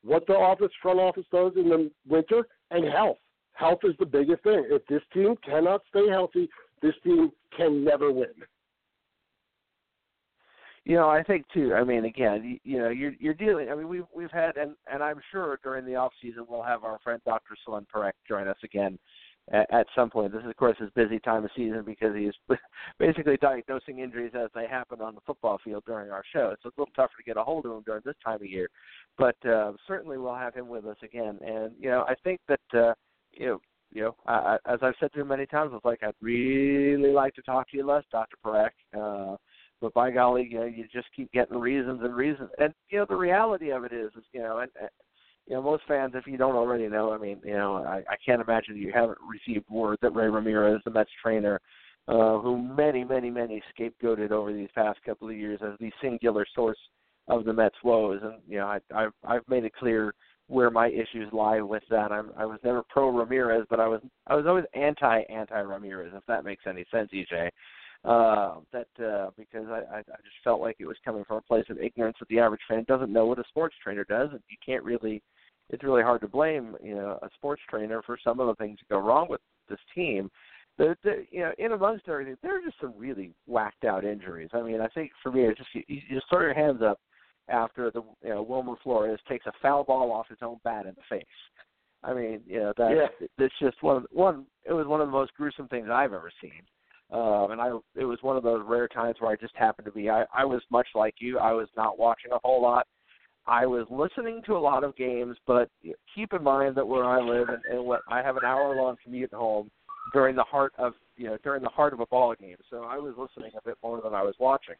what 0.06 0.24
the 0.26 0.34
office 0.34 0.70
front 0.80 1.00
office 1.00 1.24
does 1.32 1.52
in 1.56 1.68
the 1.68 1.90
winter 2.08 2.46
and 2.70 2.84
health. 2.84 3.18
Health 3.54 3.80
is 3.82 3.94
the 3.98 4.06
biggest 4.06 4.42
thing. 4.44 4.64
If 4.70 4.86
this 4.86 5.02
team 5.12 5.34
cannot 5.44 5.82
stay 5.88 6.08
healthy, 6.08 6.48
this 6.80 6.94
team 7.02 7.30
can 7.56 7.84
never 7.84 8.12
win. 8.12 8.28
You 10.86 10.94
know, 10.94 11.08
I 11.08 11.24
think 11.24 11.46
too. 11.52 11.74
I 11.74 11.82
mean, 11.82 12.04
again, 12.04 12.60
you, 12.62 12.72
you 12.72 12.78
know, 12.78 12.90
you're 12.90 13.14
you're 13.18 13.34
dealing. 13.34 13.70
I 13.70 13.74
mean, 13.74 13.88
we've 13.88 14.04
we've 14.14 14.30
had, 14.30 14.56
and 14.56 14.76
and 14.86 15.02
I'm 15.02 15.20
sure 15.32 15.58
during 15.64 15.84
the 15.84 15.96
off 15.96 16.12
season 16.22 16.46
we'll 16.48 16.62
have 16.62 16.84
our 16.84 17.00
friend 17.02 17.20
Dr. 17.26 17.56
Salon 17.64 17.88
Parekh 17.92 18.12
join 18.28 18.46
us 18.46 18.56
again 18.62 18.96
at, 19.50 19.66
at 19.74 19.88
some 19.96 20.10
point. 20.10 20.32
This 20.32 20.44
is, 20.44 20.48
of 20.48 20.56
course, 20.56 20.76
his 20.78 20.90
busy 20.94 21.18
time 21.18 21.44
of 21.44 21.50
season 21.56 21.82
because 21.84 22.14
he's 22.14 22.34
basically 23.00 23.36
diagnosing 23.38 23.98
injuries 23.98 24.30
as 24.36 24.48
they 24.54 24.68
happen 24.68 25.00
on 25.00 25.16
the 25.16 25.20
football 25.26 25.58
field 25.64 25.82
during 25.88 26.12
our 26.12 26.22
show. 26.32 26.50
It's 26.52 26.64
a 26.64 26.70
little 26.78 26.92
tougher 26.94 27.14
to 27.18 27.24
get 27.24 27.36
a 27.36 27.42
hold 27.42 27.66
of 27.66 27.72
him 27.72 27.82
during 27.84 28.02
this 28.04 28.14
time 28.24 28.36
of 28.36 28.46
year, 28.46 28.68
but 29.18 29.34
uh, 29.44 29.72
certainly 29.88 30.18
we'll 30.18 30.36
have 30.36 30.54
him 30.54 30.68
with 30.68 30.84
us 30.86 30.98
again. 31.02 31.40
And 31.44 31.72
you 31.80 31.90
know, 31.90 32.04
I 32.08 32.14
think 32.22 32.38
that 32.46 32.78
uh, 32.78 32.94
you 33.32 33.46
know 33.46 33.60
you 33.92 34.02
know, 34.02 34.16
I, 34.26 34.58
as 34.66 34.78
I've 34.82 34.94
said 35.00 35.12
to 35.14 35.20
him 35.20 35.28
many 35.28 35.46
times, 35.46 35.70
I 35.72 35.74
was 35.74 35.82
like, 35.84 36.02
I'd 36.02 36.14
really 36.20 37.12
like 37.12 37.34
to 37.34 37.42
talk 37.42 37.70
to 37.70 37.76
you 37.76 37.86
less, 37.86 38.04
Dr. 38.12 38.36
Parekh. 38.44 38.70
Uh, 38.96 39.36
but 39.80 39.94
by 39.94 40.10
golly, 40.10 40.48
you 40.50 40.58
know, 40.58 40.64
you 40.64 40.84
just 40.92 41.08
keep 41.14 41.30
getting 41.32 41.58
reasons 41.58 42.00
and 42.02 42.14
reasons. 42.14 42.50
And 42.58 42.72
you 42.90 42.98
know, 42.98 43.06
the 43.08 43.16
reality 43.16 43.70
of 43.70 43.84
it 43.84 43.92
is, 43.92 44.10
is 44.16 44.24
you 44.32 44.40
know, 44.40 44.58
and, 44.58 44.70
and 44.80 44.90
you 45.46 45.54
know, 45.54 45.62
most 45.62 45.84
fans, 45.86 46.12
if 46.14 46.26
you 46.26 46.36
don't 46.36 46.56
already 46.56 46.88
know, 46.88 47.12
I 47.12 47.18
mean, 47.18 47.40
you 47.44 47.54
know, 47.54 47.76
I, 47.76 47.98
I 48.08 48.16
can't 48.24 48.42
imagine 48.42 48.76
you 48.76 48.92
haven't 48.92 49.18
received 49.28 49.68
word 49.70 49.98
that 50.02 50.14
Ray 50.14 50.28
Ramirez, 50.28 50.80
the 50.84 50.90
Mets 50.90 51.10
trainer, 51.22 51.60
uh, 52.08 52.38
who 52.38 52.58
many, 52.58 53.04
many, 53.04 53.30
many 53.30 53.62
scapegoated 53.78 54.30
over 54.30 54.52
these 54.52 54.68
past 54.74 54.98
couple 55.04 55.28
of 55.28 55.36
years 55.36 55.60
as 55.62 55.78
the 55.78 55.90
singular 56.02 56.46
source 56.54 56.78
of 57.28 57.44
the 57.44 57.52
Mets' 57.52 57.76
woes. 57.84 58.20
And 58.22 58.34
you 58.48 58.58
know, 58.58 58.66
I, 58.66 58.80
I've 58.94 59.12
I've 59.24 59.48
made 59.48 59.64
it 59.64 59.74
clear 59.74 60.14
where 60.48 60.70
my 60.70 60.88
issues 60.88 61.32
lie 61.32 61.60
with 61.60 61.82
that. 61.90 62.12
I'm 62.12 62.30
I 62.36 62.44
was 62.44 62.58
never 62.64 62.82
pro 62.88 63.10
Ramirez, 63.10 63.66
but 63.70 63.80
I 63.80 63.88
was 63.88 64.00
I 64.26 64.34
was 64.34 64.46
always 64.46 64.64
anti 64.74 65.22
anti 65.22 65.60
Ramirez, 65.60 66.12
if 66.14 66.24
that 66.26 66.44
makes 66.44 66.64
any 66.66 66.84
sense, 66.92 67.10
EJ. 67.12 67.50
Uh, 68.06 68.60
that 68.72 69.04
uh, 69.04 69.30
because 69.36 69.66
I, 69.68 69.98
I 69.98 70.00
just 70.02 70.36
felt 70.44 70.60
like 70.60 70.76
it 70.78 70.86
was 70.86 70.96
coming 71.04 71.24
from 71.24 71.38
a 71.38 71.42
place 71.42 71.64
of 71.70 71.78
ignorance 71.78 72.16
that 72.20 72.28
the 72.28 72.38
average 72.38 72.60
fan 72.68 72.84
doesn't 72.86 73.12
know 73.12 73.26
what 73.26 73.38
a 73.38 73.44
sports 73.48 73.74
trainer 73.82 74.04
does, 74.04 74.30
and 74.30 74.40
you 74.48 74.56
can't 74.64 74.84
really. 74.84 75.22
It's 75.68 75.82
really 75.82 76.02
hard 76.02 76.20
to 76.20 76.28
blame 76.28 76.76
you 76.82 76.94
know 76.94 77.18
a 77.22 77.28
sports 77.34 77.62
trainer 77.68 78.02
for 78.02 78.16
some 78.22 78.38
of 78.38 78.46
the 78.46 78.54
things 78.54 78.78
that 78.78 78.94
go 78.94 79.00
wrong 79.00 79.26
with 79.28 79.40
this 79.68 79.80
team. 79.94 80.30
The, 80.78 80.96
the 81.02 81.26
you 81.30 81.40
know 81.40 81.52
in 81.58 81.72
amongst 81.72 82.08
everything, 82.08 82.36
there 82.42 82.56
are 82.56 82.62
just 82.62 82.80
some 82.80 82.94
really 82.96 83.32
whacked 83.46 83.84
out 83.84 84.04
injuries. 84.04 84.50
I 84.52 84.62
mean, 84.62 84.80
I 84.80 84.88
think 84.88 85.10
for 85.22 85.32
me, 85.32 85.42
it's 85.42 85.58
just 85.58 85.74
you, 85.74 85.82
you 85.88 86.00
just 86.08 86.28
throw 86.30 86.42
your 86.42 86.54
hands 86.54 86.82
up 86.82 87.00
after 87.48 87.90
the 87.90 88.02
you 88.22 88.30
know 88.30 88.42
Wilmer 88.42 88.76
Flores 88.82 89.18
takes 89.28 89.46
a 89.46 89.52
foul 89.60 89.82
ball 89.82 90.12
off 90.12 90.28
his 90.28 90.38
own 90.42 90.58
bat 90.62 90.86
in 90.86 90.94
the 90.94 91.02
face. 91.08 91.24
I 92.04 92.14
mean, 92.14 92.42
you 92.46 92.60
know 92.60 92.72
that 92.76 92.90
Yeah. 92.92 93.26
it's 93.38 93.58
just 93.60 93.82
one 93.82 93.96
of, 93.96 94.06
one. 94.12 94.46
It 94.64 94.72
was 94.72 94.86
one 94.86 95.00
of 95.00 95.08
the 95.08 95.12
most 95.12 95.34
gruesome 95.34 95.66
things 95.66 95.88
I've 95.90 96.12
ever 96.12 96.30
seen. 96.40 96.62
Um, 97.12 97.52
and 97.52 97.60
I, 97.60 97.68
it 97.94 98.04
was 98.04 98.18
one 98.22 98.36
of 98.36 98.42
those 98.42 98.64
rare 98.66 98.88
times 98.88 99.16
where 99.20 99.30
I 99.30 99.36
just 99.36 99.54
happened 99.54 99.86
to 99.86 99.92
be. 99.92 100.10
I, 100.10 100.24
I 100.34 100.44
was 100.44 100.62
much 100.70 100.88
like 100.94 101.14
you. 101.18 101.38
I 101.38 101.52
was 101.52 101.68
not 101.76 101.98
watching 101.98 102.32
a 102.32 102.38
whole 102.42 102.60
lot. 102.60 102.86
I 103.46 103.64
was 103.64 103.86
listening 103.90 104.42
to 104.46 104.56
a 104.56 104.58
lot 104.58 104.82
of 104.82 104.96
games, 104.96 105.36
but 105.46 105.70
keep 106.14 106.32
in 106.32 106.42
mind 106.42 106.74
that 106.74 106.86
where 106.86 107.04
I 107.04 107.20
live 107.20 107.48
and, 107.48 107.62
and 107.70 107.84
what 107.84 108.00
I 108.08 108.20
have 108.22 108.36
an 108.36 108.44
hour 108.44 108.74
long 108.74 108.96
commute 109.04 109.32
home 109.32 109.70
during 110.12 110.34
the 110.34 110.42
heart 110.42 110.72
of 110.78 110.94
you 111.16 111.26
know 111.26 111.38
during 111.44 111.62
the 111.62 111.68
heart 111.68 111.92
of 111.92 112.00
a 112.00 112.06
ball 112.06 112.34
game. 112.34 112.56
So 112.70 112.82
I 112.82 112.96
was 112.96 113.14
listening 113.16 113.52
a 113.56 113.62
bit 113.64 113.76
more 113.84 114.00
than 114.02 114.14
I 114.14 114.22
was 114.22 114.34
watching. 114.40 114.74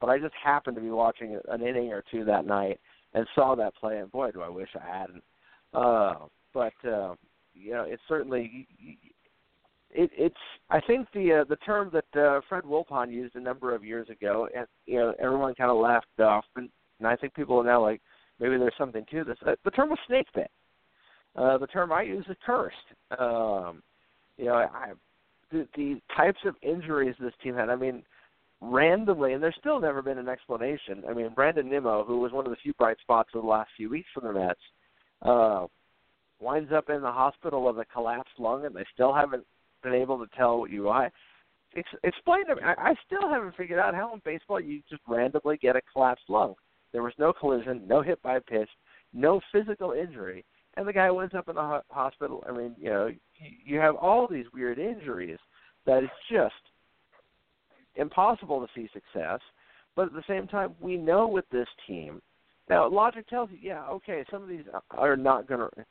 But 0.00 0.08
I 0.08 0.18
just 0.18 0.34
happened 0.42 0.76
to 0.76 0.82
be 0.82 0.90
watching 0.90 1.38
an 1.48 1.62
inning 1.62 1.92
or 1.92 2.04
two 2.10 2.24
that 2.24 2.46
night 2.46 2.80
and 3.14 3.26
saw 3.34 3.54
that 3.56 3.74
play, 3.76 3.98
and 3.98 4.10
boy, 4.10 4.30
do 4.30 4.42
I 4.42 4.48
wish 4.48 4.68
I 4.74 4.98
hadn't. 4.98 5.22
Uh, 5.74 6.14
but 6.54 6.72
uh, 6.88 7.14
you 7.54 7.72
know, 7.72 7.84
it's 7.86 8.02
certainly 8.08 8.68
it, 9.92 10.10
it's. 10.16 10.34
I 10.70 10.80
think 10.80 11.08
the 11.12 11.40
uh, 11.40 11.44
the 11.48 11.56
term 11.56 11.90
that 11.92 12.20
uh, 12.20 12.40
Fred 12.48 12.64
Wilpon 12.64 13.12
used 13.12 13.36
a 13.36 13.40
number 13.40 13.74
of 13.74 13.84
years 13.84 14.08
ago, 14.08 14.48
and 14.56 14.66
you 14.86 14.98
know, 14.98 15.14
everyone 15.18 15.54
kind 15.54 15.70
of 15.70 15.76
laughed 15.76 16.06
off, 16.20 16.44
and, 16.56 16.68
and 16.98 17.06
I 17.06 17.16
think 17.16 17.34
people 17.34 17.58
are 17.58 17.64
now 17.64 17.82
like, 17.82 18.00
maybe 18.40 18.56
there's 18.56 18.74
something 18.78 19.04
to 19.10 19.24
this. 19.24 19.36
Uh, 19.46 19.54
the 19.64 19.70
term 19.70 19.90
was 19.90 19.98
snake 20.06 20.26
bit. 20.34 20.50
Uh, 21.36 21.58
the 21.58 21.66
term 21.66 21.92
I 21.92 22.02
use 22.02 22.24
is 22.28 22.36
cursed. 22.44 22.76
Um, 23.18 23.82
you 24.36 24.46
know, 24.46 24.54
I, 24.54 24.92
the, 25.50 25.66
the 25.76 26.00
types 26.16 26.40
of 26.46 26.56
injuries 26.62 27.14
this 27.20 27.32
team 27.42 27.54
had. 27.54 27.68
I 27.68 27.76
mean, 27.76 28.02
randomly, 28.60 29.32
and 29.32 29.42
there's 29.42 29.56
still 29.58 29.80
never 29.80 30.02
been 30.02 30.18
an 30.18 30.28
explanation. 30.28 31.02
I 31.08 31.12
mean, 31.12 31.30
Brandon 31.34 31.68
Nimmo, 31.68 32.04
who 32.04 32.20
was 32.20 32.32
one 32.32 32.46
of 32.46 32.50
the 32.50 32.56
few 32.56 32.72
bright 32.74 32.98
spots 33.00 33.30
of 33.34 33.42
the 33.42 33.48
last 33.48 33.70
few 33.76 33.90
weeks 33.90 34.08
for 34.14 34.20
the 34.20 34.32
Mets, 34.32 34.60
uh, 35.22 35.66
winds 36.40 36.72
up 36.72 36.90
in 36.90 37.02
the 37.02 37.12
hospital 37.12 37.64
with 37.64 37.78
a 37.78 37.84
collapsed 37.84 38.38
lung, 38.38 38.64
and 38.64 38.74
they 38.74 38.84
still 38.92 39.12
haven't 39.12 39.44
been 39.82 39.94
able 39.94 40.18
to 40.18 40.26
tell 40.36 40.58
what 40.58 40.70
you. 40.70 40.90
Ex- 41.76 41.88
explain 42.04 42.46
to 42.46 42.56
me. 42.56 42.62
I, 42.64 42.94
still 43.06 43.28
haven't 43.28 43.56
figured 43.56 43.78
out 43.78 43.94
how 43.94 44.12
in 44.14 44.20
baseball 44.24 44.60
you 44.60 44.82
just 44.88 45.02
randomly 45.08 45.56
get 45.56 45.76
a 45.76 45.80
collapsed 45.92 46.28
lung. 46.28 46.54
There 46.92 47.02
was 47.02 47.14
no 47.18 47.32
collision, 47.32 47.82
no 47.86 48.02
hit 48.02 48.20
by 48.22 48.38
pitch, 48.38 48.68
no 49.12 49.40
physical 49.50 49.92
injury, 49.92 50.44
and 50.76 50.86
the 50.86 50.92
guy 50.92 51.10
winds 51.10 51.34
up 51.34 51.48
in 51.48 51.54
the 51.54 51.62
ho- 51.62 51.82
hospital. 51.88 52.44
I 52.48 52.52
mean, 52.52 52.74
you 52.78 52.90
know, 52.90 53.06
you, 53.06 53.18
you 53.64 53.78
have 53.78 53.96
all 53.96 54.26
these 54.26 54.46
weird 54.52 54.78
injuries 54.78 55.38
that 55.86 56.02
is 56.02 56.10
just 56.30 56.54
impossible 57.96 58.60
to 58.60 58.68
see 58.74 58.88
success. 58.92 59.40
But 59.94 60.06
at 60.06 60.12
the 60.12 60.24
same 60.26 60.46
time, 60.46 60.74
we 60.80 60.96
know 60.96 61.26
with 61.26 61.44
this 61.50 61.68
team. 61.86 62.22
Now, 62.70 62.88
logic 62.88 63.28
tells 63.28 63.50
you, 63.50 63.58
yeah, 63.60 63.86
okay, 63.88 64.24
some 64.30 64.42
of 64.42 64.48
these 64.48 64.64
are 64.90 65.16
not 65.16 65.46
going 65.46 65.60
to. 65.60 65.84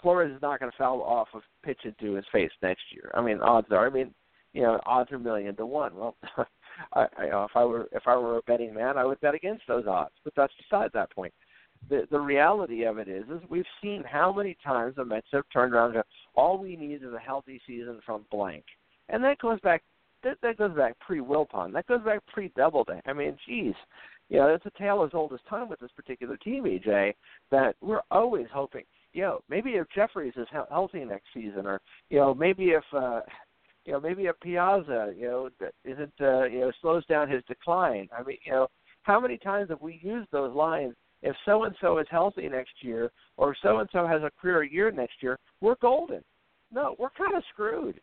Flores 0.00 0.34
is 0.34 0.42
not 0.42 0.60
going 0.60 0.70
to 0.70 0.78
foul 0.78 1.02
off 1.02 1.28
a 1.34 1.40
pitch 1.64 1.80
into 1.84 2.14
his 2.14 2.24
face 2.32 2.50
next 2.62 2.82
year. 2.92 3.10
I 3.14 3.22
mean, 3.22 3.40
odds 3.40 3.68
are. 3.70 3.86
I 3.86 3.90
mean, 3.90 4.12
you 4.52 4.62
know, 4.62 4.80
odds 4.86 5.10
are 5.12 5.18
million 5.18 5.56
to 5.56 5.66
one. 5.66 5.94
Well, 5.94 6.16
I, 6.92 7.06
I, 7.16 7.24
you 7.24 7.30
know, 7.30 7.44
if 7.44 7.52
I 7.54 7.64
were 7.64 7.88
if 7.92 8.02
I 8.06 8.16
were 8.16 8.38
a 8.38 8.42
betting 8.42 8.74
man, 8.74 8.96
I 8.96 9.04
would 9.04 9.20
bet 9.20 9.34
against 9.34 9.62
those 9.68 9.86
odds. 9.86 10.14
But 10.24 10.34
that's 10.36 10.52
beside 10.58 10.90
that 10.94 11.10
point. 11.10 11.32
The 11.88 12.06
the 12.10 12.20
reality 12.20 12.84
of 12.84 12.98
it 12.98 13.08
is, 13.08 13.24
is 13.24 13.40
we've 13.48 13.64
seen 13.82 14.04
how 14.06 14.32
many 14.32 14.56
times 14.64 14.96
the 14.96 15.04
Mets 15.04 15.26
have 15.32 15.44
turned 15.52 15.74
around 15.74 15.94
and 15.96 16.04
all 16.34 16.58
we 16.58 16.76
need 16.76 17.02
is 17.02 17.12
a 17.14 17.18
healthy 17.18 17.60
season 17.66 18.00
from 18.04 18.24
blank, 18.30 18.64
and 19.08 19.22
that 19.24 19.38
goes 19.38 19.60
back 19.60 19.82
that, 20.22 20.38
that 20.42 20.56
goes 20.56 20.76
back 20.76 20.98
pre 21.00 21.20
Wilpon. 21.20 21.72
That 21.72 21.86
goes 21.86 22.02
back 22.02 22.20
pre 22.26 22.48
Doubleday. 22.56 23.00
I 23.06 23.12
mean, 23.12 23.36
geez, 23.46 23.74
you 24.28 24.38
know, 24.38 24.48
it's 24.48 24.66
a 24.66 24.78
tale 24.78 25.04
as 25.04 25.10
old 25.14 25.32
as 25.32 25.40
time 25.48 25.68
with 25.68 25.80
this 25.80 25.90
particular 25.96 26.36
team, 26.36 26.64
EJ. 26.64 27.14
That 27.50 27.76
we're 27.80 28.02
always 28.10 28.46
hoping, 28.52 28.84
you 29.12 29.22
know, 29.22 29.40
maybe 29.48 29.70
if 29.70 29.86
Jefferies 29.94 30.34
is 30.36 30.46
he- 30.50 30.58
healthy 30.70 31.04
next 31.04 31.26
season, 31.34 31.66
or 31.66 31.80
you 32.10 32.18
know, 32.18 32.34
maybe 32.34 32.70
if. 32.70 32.84
uh 32.92 33.20
you 33.84 33.92
know, 33.92 34.00
maybe 34.00 34.26
a 34.26 34.32
Piazza, 34.32 35.12
you 35.16 35.26
know, 35.26 35.50
isn't, 35.84 36.12
uh, 36.20 36.44
you 36.44 36.60
know, 36.60 36.72
slows 36.80 37.04
down 37.06 37.28
his 37.28 37.42
decline. 37.48 38.08
I 38.16 38.22
mean, 38.22 38.38
you 38.44 38.52
know, 38.52 38.68
how 39.02 39.18
many 39.18 39.36
times 39.36 39.70
have 39.70 39.80
we 39.80 39.98
used 40.02 40.28
those 40.30 40.54
lines? 40.54 40.94
If 41.22 41.34
so 41.44 41.64
and 41.64 41.74
so 41.80 41.98
is 41.98 42.06
healthy 42.10 42.48
next 42.48 42.74
year, 42.80 43.10
or 43.36 43.56
so 43.60 43.78
and 43.78 43.88
so 43.92 44.06
has 44.06 44.22
a 44.22 44.30
career 44.40 44.62
year 44.62 44.90
next 44.92 45.14
year, 45.20 45.38
we're 45.60 45.74
golden. 45.82 46.22
No, 46.72 46.94
we're 46.98 47.10
kind 47.10 47.36
of 47.36 47.42
screwed. 47.52 48.00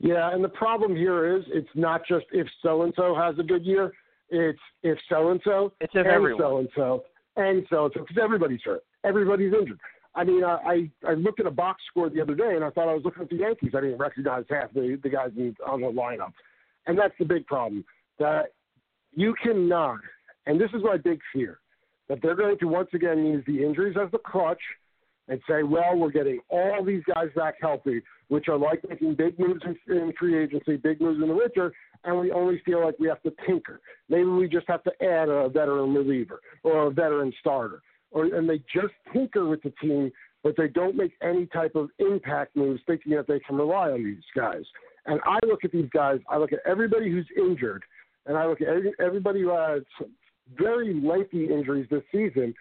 Yeah, 0.00 0.32
and 0.32 0.42
the 0.42 0.48
problem 0.48 0.96
here 0.96 1.36
is 1.36 1.44
it's 1.48 1.68
not 1.74 2.02
just 2.08 2.24
if 2.32 2.46
so 2.62 2.82
and 2.82 2.92
so 2.96 3.14
has 3.14 3.38
a 3.38 3.42
good 3.42 3.64
year, 3.64 3.92
it's 4.30 4.58
if 4.82 4.98
so 5.08 5.30
and 5.30 5.40
so 5.44 5.72
It's 5.80 5.92
if 5.94 6.06
and 6.06 6.34
so 6.38 6.58
and 6.58 6.68
so 6.74 7.04
and 7.36 7.64
so 7.70 7.90
and 7.90 7.92
so 7.94 8.02
because 8.02 8.16
everybody's 8.22 8.60
hurt, 8.64 8.84
everybody's 9.04 9.52
injured. 9.52 9.80
I 10.14 10.24
mean, 10.24 10.42
uh, 10.42 10.58
I 10.64 10.90
I 11.06 11.14
looked 11.14 11.40
at 11.40 11.46
a 11.46 11.50
box 11.50 11.82
score 11.88 12.10
the 12.10 12.20
other 12.20 12.34
day 12.34 12.54
and 12.54 12.64
I 12.64 12.70
thought 12.70 12.88
I 12.88 12.94
was 12.94 13.02
looking 13.04 13.22
at 13.22 13.30
the 13.30 13.36
Yankees. 13.36 13.72
I 13.76 13.80
didn't 13.80 13.98
recognize 13.98 14.44
half 14.50 14.72
the 14.72 14.98
the 15.02 15.08
guys 15.08 15.30
in, 15.36 15.54
on 15.66 15.80
the 15.80 15.88
lineup, 15.88 16.32
and 16.86 16.98
that's 16.98 17.14
the 17.18 17.24
big 17.24 17.46
problem 17.46 17.84
that 18.18 18.52
you 19.14 19.34
cannot. 19.42 20.00
And 20.46 20.60
this 20.60 20.70
is 20.72 20.82
my 20.82 20.96
big 20.96 21.20
fear 21.32 21.60
that 22.08 22.20
they're 22.22 22.34
going 22.34 22.58
to 22.58 22.66
once 22.66 22.88
again 22.94 23.26
use 23.26 23.44
the 23.46 23.62
injuries 23.62 23.96
as 24.02 24.10
the 24.10 24.18
crutch 24.18 24.62
and 25.28 25.40
say, 25.48 25.62
well, 25.62 25.94
we're 25.94 26.10
getting 26.10 26.40
all 26.48 26.82
these 26.82 27.02
guys 27.14 27.28
back 27.36 27.56
healthy, 27.60 28.02
which 28.28 28.48
are 28.48 28.56
like 28.56 28.82
making 28.88 29.14
big 29.14 29.38
moves 29.38 29.60
in, 29.64 29.96
in 29.96 30.12
free 30.18 30.42
agency, 30.42 30.76
big 30.76 31.00
moves 31.00 31.20
in 31.20 31.28
the 31.28 31.34
winter, 31.34 31.72
and 32.04 32.18
we 32.18 32.32
only 32.32 32.60
feel 32.64 32.82
like 32.82 32.98
we 32.98 33.08
have 33.08 33.22
to 33.22 33.32
tinker. 33.46 33.80
Maybe 34.08 34.24
we 34.24 34.48
just 34.48 34.66
have 34.68 34.82
to 34.84 34.92
add 35.02 35.28
a 35.28 35.48
veteran 35.48 35.94
reliever 35.94 36.40
or 36.62 36.86
a 36.86 36.90
veteran 36.90 37.32
starter, 37.40 37.82
or 38.10 38.24
and 38.26 38.48
they 38.48 38.58
just 38.72 38.94
tinker 39.12 39.46
with 39.46 39.62
the 39.62 39.72
team, 39.80 40.10
but 40.42 40.56
they 40.56 40.68
don't 40.68 40.96
make 40.96 41.12
any 41.22 41.46
type 41.46 41.74
of 41.74 41.90
impact 41.98 42.56
moves, 42.56 42.80
thinking 42.86 43.14
that 43.16 43.26
they 43.26 43.40
can 43.40 43.56
rely 43.56 43.90
on 43.90 44.04
these 44.04 44.22
guys. 44.34 44.62
And 45.06 45.20
I 45.24 45.38
look 45.46 45.64
at 45.64 45.72
these 45.72 45.88
guys, 45.92 46.18
I 46.28 46.36
look 46.36 46.52
at 46.52 46.60
everybody 46.66 47.10
who's 47.10 47.26
injured, 47.36 47.82
and 48.26 48.36
I 48.36 48.46
look 48.46 48.60
at 48.60 48.68
every, 48.68 48.92
everybody 49.00 49.40
who 49.40 49.50
has 49.50 49.82
very 50.56 50.94
lengthy 50.94 51.46
injuries 51.52 51.86
this 51.90 52.02
season, 52.12 52.54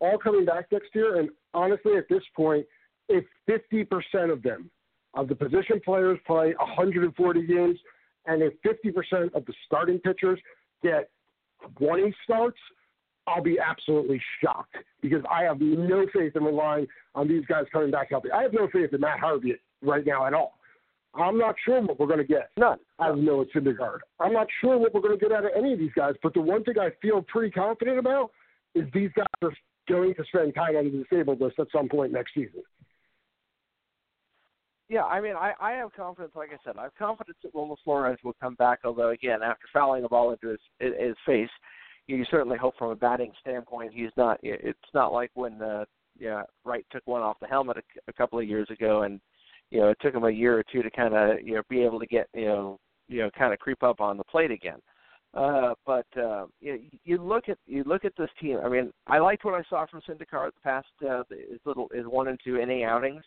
all 0.00 0.18
coming 0.18 0.44
back 0.44 0.70
next 0.70 0.94
year. 0.94 1.18
And 1.18 1.30
honestly, 1.52 1.96
at 1.96 2.08
this 2.08 2.22
point, 2.36 2.66
if 3.08 3.24
50% 3.48 4.32
of 4.32 4.42
them, 4.42 4.70
of 5.14 5.28
the 5.28 5.34
position 5.34 5.80
players, 5.84 6.18
play 6.26 6.54
140 6.58 7.46
games, 7.46 7.78
and 8.26 8.42
if 8.42 8.52
50% 8.62 9.34
of 9.34 9.44
the 9.46 9.54
starting 9.66 9.98
pitchers 9.98 10.40
get 10.82 11.10
20 11.78 12.14
starts, 12.24 12.58
I'll 13.26 13.42
be 13.42 13.58
absolutely 13.58 14.20
shocked 14.42 14.76
because 15.00 15.22
I 15.30 15.42
have 15.44 15.60
no 15.60 16.06
faith 16.12 16.36
in 16.36 16.44
relying 16.44 16.86
on 17.14 17.28
these 17.28 17.44
guys 17.46 17.64
coming 17.72 17.90
back 17.90 18.10
healthy. 18.10 18.30
I 18.30 18.42
have 18.42 18.52
no 18.52 18.68
faith 18.72 18.92
in 18.92 19.00
Matt 19.00 19.20
Harvey 19.20 19.54
right 19.82 20.04
now 20.04 20.26
at 20.26 20.34
all. 20.34 20.58
I'm 21.14 21.38
not 21.38 21.54
sure 21.64 21.80
what 21.80 21.98
we're 21.98 22.06
going 22.06 22.18
to 22.18 22.24
get 22.24 22.50
None. 22.56 22.78
I 22.98 23.06
have 23.06 23.18
no 23.18 23.44
Syndergaard. 23.54 23.98
I'm 24.20 24.32
not 24.32 24.48
sure 24.60 24.76
what 24.78 24.92
we're 24.92 25.00
going 25.00 25.18
to 25.18 25.22
get 25.24 25.32
out 25.32 25.44
of 25.44 25.52
any 25.56 25.72
of 25.72 25.78
these 25.78 25.92
guys, 25.94 26.14
but 26.22 26.34
the 26.34 26.40
one 26.40 26.64
thing 26.64 26.74
I 26.78 26.90
feel 27.00 27.22
pretty 27.22 27.52
confident 27.52 27.98
about 27.98 28.30
is 28.74 28.84
these 28.92 29.10
guys 29.16 29.26
are 29.42 29.52
going 29.88 30.14
to 30.14 30.24
spend 30.24 30.54
time 30.54 30.76
on 30.76 30.84
the 30.84 31.04
disabled 31.04 31.40
list 31.40 31.58
at 31.60 31.68
some 31.72 31.88
point 31.88 32.12
next 32.12 32.34
season. 32.34 32.62
Yeah, 34.88 35.04
I 35.04 35.20
mean, 35.20 35.34
I, 35.34 35.52
I 35.60 35.72
have 35.72 35.92
confidence. 35.94 36.34
Like 36.36 36.50
I 36.50 36.58
said, 36.64 36.76
I 36.78 36.84
have 36.84 36.94
confidence 36.96 37.38
that 37.42 37.54
Wilmer 37.54 37.76
Flores 37.84 38.18
will 38.22 38.36
come 38.40 38.54
back. 38.54 38.80
Although, 38.84 39.10
again, 39.10 39.42
after 39.42 39.66
fouling 39.72 40.02
the 40.02 40.08
ball 40.08 40.32
into 40.32 40.48
his 40.48 40.60
his 40.78 41.16
face, 41.24 41.48
you 42.06 42.24
certainly 42.30 42.58
hope 42.58 42.76
from 42.78 42.90
a 42.90 42.96
batting 42.96 43.32
standpoint 43.40 43.92
he's 43.94 44.10
not. 44.16 44.38
It's 44.42 44.78
not 44.92 45.12
like 45.12 45.30
when 45.34 45.60
uh, 45.62 45.84
yeah 46.18 46.42
Wright 46.64 46.84
took 46.90 47.06
one 47.06 47.22
off 47.22 47.40
the 47.40 47.46
helmet 47.46 47.78
a, 47.78 47.82
a 48.08 48.12
couple 48.12 48.38
of 48.38 48.48
years 48.48 48.68
ago, 48.70 49.02
and 49.02 49.20
you 49.70 49.80
know 49.80 49.88
it 49.88 49.98
took 50.00 50.14
him 50.14 50.24
a 50.24 50.30
year 50.30 50.58
or 50.58 50.64
two 50.70 50.82
to 50.82 50.90
kind 50.90 51.14
of 51.14 51.40
you 51.42 51.54
know 51.54 51.62
be 51.68 51.82
able 51.82 51.98
to 52.00 52.06
get 52.06 52.28
you 52.34 52.46
know 52.46 52.78
you 53.08 53.22
know 53.22 53.30
kind 53.36 53.52
of 53.52 53.58
creep 53.58 53.82
up 53.82 54.00
on 54.00 54.16
the 54.16 54.24
plate 54.24 54.50
again. 54.50 54.78
Uh, 55.34 55.74
but 55.84 56.06
uh, 56.16 56.46
you, 56.60 56.80
you 57.04 57.20
look 57.20 57.48
at 57.48 57.58
you 57.66 57.82
look 57.84 58.04
at 58.04 58.12
this 58.16 58.30
team. 58.40 58.58
I 58.64 58.68
mean, 58.68 58.92
I 59.06 59.18
liked 59.18 59.44
what 59.44 59.54
I 59.54 59.62
saw 59.68 59.86
from 59.86 60.00
Syndergaard 60.02 60.50
the 60.54 60.60
past 60.62 60.86
uh, 61.08 61.22
his 61.30 61.60
little 61.64 61.88
his 61.92 62.06
one 62.06 62.28
and 62.28 62.38
two 62.44 62.58
inning 62.58 62.84
outings. 62.84 63.22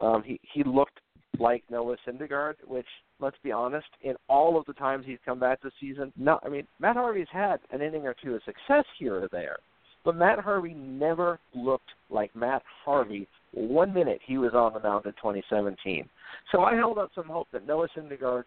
Um, 0.00 0.22
he 0.24 0.38
he 0.52 0.62
looked 0.62 1.00
like 1.40 1.64
Noah 1.70 1.96
Syndergaard, 2.06 2.54
which 2.66 2.86
let's 3.18 3.36
be 3.42 3.50
honest, 3.52 3.86
in 4.02 4.14
all 4.28 4.58
of 4.58 4.66
the 4.66 4.72
times 4.74 5.04
he's 5.06 5.18
come 5.24 5.40
back 5.40 5.60
this 5.62 5.72
season, 5.80 6.12
no, 6.16 6.38
I 6.44 6.48
mean 6.48 6.66
Matt 6.78 6.96
Harvey's 6.96 7.26
had 7.32 7.58
an 7.72 7.80
inning 7.82 8.06
or 8.06 8.14
two 8.22 8.34
of 8.34 8.42
success 8.44 8.84
here 8.98 9.16
or 9.24 9.28
there, 9.32 9.56
but 10.04 10.16
Matt 10.16 10.38
Harvey 10.38 10.74
never 10.74 11.38
looked 11.54 11.90
like 12.10 12.34
Matt 12.36 12.62
Harvey 12.84 13.26
one 13.52 13.92
minute 13.92 14.20
he 14.24 14.38
was 14.38 14.52
on 14.54 14.72
the 14.74 14.80
mound 14.80 15.06
in 15.06 15.12
2017. 15.12 16.08
So 16.52 16.60
I 16.62 16.74
held 16.76 16.98
out 16.98 17.10
some 17.14 17.26
hope 17.26 17.48
that 17.52 17.66
Noah 17.66 17.88
Syndergaard 17.96 18.44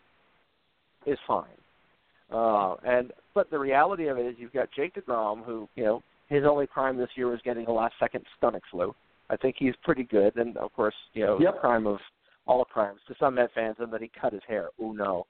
is 1.06 1.18
fine. 1.28 1.50
Uh, 2.32 2.76
and 2.86 3.12
but 3.36 3.50
the 3.52 3.60
reality 3.60 4.08
of 4.08 4.18
it 4.18 4.26
is 4.26 4.36
you've 4.38 4.54
got 4.54 4.70
Jake 4.76 4.96
DeGrom, 4.96 5.44
who 5.46 5.68
you 5.76 5.84
know 5.84 6.02
his 6.30 6.44
only 6.50 6.68
crime 6.68 6.98
this 6.98 7.10
year 7.16 7.28
was 7.28 7.40
getting 7.44 7.66
a 7.68 7.72
last 7.72 7.96
second 8.00 8.24
stomach 8.38 8.64
flu. 8.72 8.96
I 9.30 9.36
think 9.36 9.56
he's 9.60 9.74
pretty 9.84 10.04
good, 10.04 10.36
and 10.38 10.56
of 10.58 10.74
course 10.74 10.96
you 11.14 11.26
know 11.26 11.38
Yep. 11.40 11.54
the 11.56 11.60
crime 11.60 11.86
of 11.86 11.98
all 12.46 12.60
the 12.60 12.66
crimes 12.66 13.00
to 13.08 13.16
some 13.20 13.36
Met 13.36 13.52
fans, 13.54 13.78
and 13.80 13.92
that 13.94 14.02
he 14.02 14.12
cut 14.20 14.34
his 14.34 14.42
hair. 14.48 14.70
Oh 14.82 14.92
no. 14.92 15.26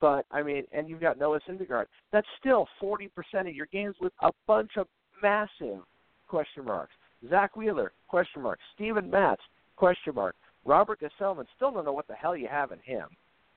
But 0.00 0.26
I 0.30 0.42
mean, 0.42 0.64
and 0.72 0.88
you've 0.88 1.00
got 1.00 1.18
Noah 1.18 1.40
Syndergaard. 1.48 1.86
That's 2.12 2.26
still 2.38 2.68
40% 2.80 3.08
of 3.40 3.54
your 3.54 3.66
games 3.66 3.96
with 4.00 4.12
a 4.22 4.30
bunch 4.46 4.72
of 4.76 4.86
massive 5.22 5.82
question 6.28 6.64
marks. 6.64 6.92
Zack 7.28 7.56
Wheeler, 7.56 7.92
question 8.06 8.42
mark. 8.42 8.60
Steven 8.74 9.10
Matz, 9.10 9.42
Question 9.78 10.16
mark. 10.16 10.34
Robert 10.64 11.00
Gsellman, 11.00 11.46
still 11.54 11.70
don't 11.70 11.84
know 11.84 11.92
what 11.92 12.08
the 12.08 12.14
hell 12.14 12.36
you 12.36 12.48
have 12.48 12.72
in 12.72 12.80
him. 12.80 13.06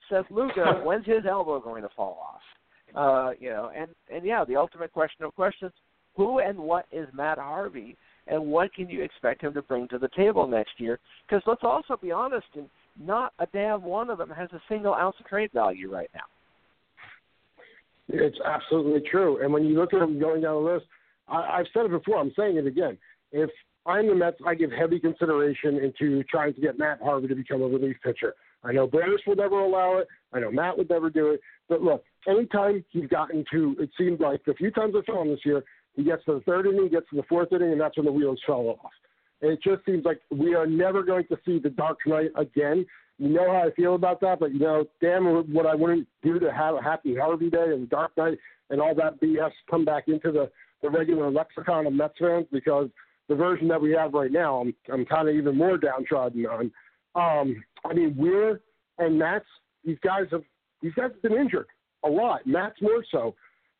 Seth 0.07 0.25
Lugo, 0.29 0.81
when's 0.85 1.05
his 1.05 1.25
elbow 1.27 1.59
going 1.59 1.81
to 1.81 1.89
fall 1.95 2.19
off? 2.21 2.41
Uh, 2.93 3.31
you 3.39 3.49
know, 3.49 3.71
and 3.75 3.87
and 4.13 4.25
yeah, 4.25 4.45
the 4.45 4.55
ultimate 4.55 4.91
question 4.91 5.25
of 5.25 5.33
questions: 5.33 5.71
Who 6.15 6.39
and 6.39 6.57
what 6.57 6.85
is 6.91 7.07
Matt 7.13 7.37
Harvey, 7.37 7.97
and 8.27 8.47
what 8.47 8.73
can 8.73 8.87
you 8.89 9.01
expect 9.01 9.41
him 9.41 9.53
to 9.53 9.61
bring 9.61 9.87
to 9.87 9.97
the 9.97 10.09
table 10.15 10.45
next 10.45 10.73
year? 10.77 10.99
Because 11.27 11.41
let's 11.47 11.63
also 11.63 11.97
be 11.99 12.11
honest, 12.11 12.47
and 12.55 12.69
not 12.99 13.33
a 13.39 13.47
damn 13.47 13.83
one 13.83 14.09
of 14.09 14.17
them 14.17 14.29
has 14.29 14.49
a 14.53 14.61
single 14.69 14.93
ounce 14.93 15.15
of 15.19 15.25
trade 15.27 15.51
value 15.53 15.91
right 15.91 16.09
now. 16.13 16.21
It's 18.09 18.37
absolutely 18.45 19.07
true. 19.09 19.41
And 19.41 19.53
when 19.53 19.63
you 19.63 19.75
look 19.75 19.93
at 19.93 19.99
them 19.99 20.19
going 20.19 20.41
down 20.41 20.63
the 20.63 20.71
list, 20.71 20.85
I, 21.27 21.59
I've 21.59 21.67
said 21.73 21.85
it 21.85 21.91
before. 21.91 22.17
I'm 22.17 22.33
saying 22.37 22.57
it 22.57 22.67
again. 22.67 22.97
If 23.31 23.49
I'm 23.85 24.07
the 24.07 24.15
Mets, 24.15 24.37
I 24.45 24.55
give 24.55 24.71
heavy 24.71 24.99
consideration 24.99 25.77
into 25.77 26.23
trying 26.23 26.53
to 26.53 26.61
get 26.61 26.77
Matt 26.77 26.99
Harvey 27.01 27.27
to 27.27 27.35
become 27.35 27.61
a 27.61 27.67
relief 27.67 27.95
pitcher. 28.03 28.35
I 28.63 28.73
know 28.73 28.85
Brandis 28.85 29.21
would 29.25 29.39
never 29.39 29.59
allow 29.59 29.97
it. 29.97 30.07
I 30.33 30.39
know 30.39 30.51
Matt 30.51 30.77
would 30.77 30.89
never 30.89 31.09
do 31.09 31.31
it. 31.31 31.41
But 31.67 31.81
look, 31.81 32.03
anytime 32.27 32.83
he's 32.89 33.07
gotten 33.07 33.43
to, 33.51 33.75
it 33.79 33.89
seemed 33.97 34.19
like 34.19 34.43
the 34.45 34.53
few 34.53 34.71
times 34.71 34.93
I 34.95 35.05
saw 35.05 35.21
him 35.21 35.29
this 35.29 35.39
year, 35.45 35.63
he 35.95 36.03
gets 36.03 36.23
to 36.25 36.35
the 36.35 36.41
third 36.41 36.67
inning, 36.67 36.89
gets 36.89 37.09
to 37.09 37.15
the 37.15 37.23
fourth 37.23 37.51
inning, 37.51 37.71
and 37.71 37.81
that's 37.81 37.97
when 37.97 38.05
the 38.05 38.11
wheels 38.11 38.39
fell 38.45 38.77
off. 38.83 38.91
And 39.41 39.51
it 39.51 39.59
just 39.63 39.85
seems 39.85 40.05
like 40.05 40.21
we 40.29 40.53
are 40.55 40.67
never 40.67 41.03
going 41.03 41.25
to 41.27 41.37
see 41.45 41.59
the 41.59 41.69
Dark 41.69 41.99
Knight 42.05 42.31
again. 42.35 42.85
You 43.17 43.29
know 43.29 43.51
how 43.51 43.67
I 43.67 43.71
feel 43.75 43.95
about 43.95 44.21
that, 44.21 44.39
but 44.39 44.53
you 44.53 44.59
know, 44.59 44.85
damn 45.01 45.25
what 45.53 45.65
I 45.65 45.75
wouldn't 45.75 46.07
do 46.23 46.39
to 46.39 46.51
have 46.51 46.75
a 46.75 46.81
happy 46.81 47.15
Harvey 47.15 47.49
Day 47.49 47.71
and 47.73 47.89
Dark 47.89 48.11
Knight 48.17 48.37
and 48.69 48.81
all 48.81 48.95
that 48.95 49.21
BS 49.21 49.51
come 49.69 49.85
back 49.85 50.07
into 50.07 50.31
the, 50.31 50.49
the 50.81 50.89
regular 50.89 51.29
lexicon 51.29 51.85
of 51.85 51.93
Mets 51.93 52.15
fans 52.19 52.47
because 52.51 52.89
the 53.29 53.35
version 53.35 53.67
that 53.67 53.81
we 53.81 53.91
have 53.91 54.13
right 54.13 54.31
now, 54.31 54.61
I'm, 54.61 54.73
I'm 54.91 55.05
kind 55.05 55.29
of 55.29 55.35
even 55.35 55.57
more 55.57 55.77
downtrodden 55.77 56.45
on. 56.45 56.71
Um, 57.15 57.63
I 57.85 57.93
mean, 57.93 58.15
Weir 58.17 58.61
and 58.97 59.17
Matz, 59.19 59.45
these 59.85 59.97
guys 60.03 60.25
have 60.31 60.43
these 60.81 60.93
guys 60.95 61.11
have 61.11 61.21
been 61.21 61.39
injured 61.39 61.67
a 62.03 62.09
lot. 62.09 62.47
Matz 62.47 62.81
more 62.81 63.03
so. 63.11 63.35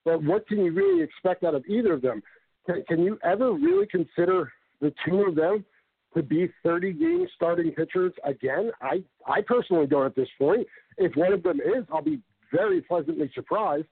But 0.05 0.23
what 0.23 0.47
can 0.47 0.59
you 0.59 0.71
really 0.71 1.03
expect 1.03 1.43
out 1.43 1.55
of 1.55 1.65
either 1.67 1.93
of 1.93 2.01
them? 2.01 2.21
Can, 2.65 2.83
can 2.87 2.99
you 3.03 3.17
ever 3.23 3.53
really 3.53 3.87
consider 3.87 4.51
the 4.81 4.93
two 5.05 5.21
of 5.23 5.35
them 5.35 5.63
to 6.15 6.23
be 6.23 6.51
30 6.63 6.93
game 6.93 7.27
starting 7.35 7.71
pitchers 7.71 8.13
again? 8.23 8.71
I, 8.81 9.03
I 9.25 9.41
personally 9.41 9.87
don't 9.87 10.05
at 10.05 10.15
this 10.15 10.29
point. 10.37 10.67
If 10.97 11.15
one 11.15 11.33
of 11.33 11.43
them 11.43 11.59
is, 11.59 11.85
I'll 11.91 12.01
be 12.01 12.19
very 12.51 12.81
pleasantly 12.81 13.31
surprised. 13.33 13.87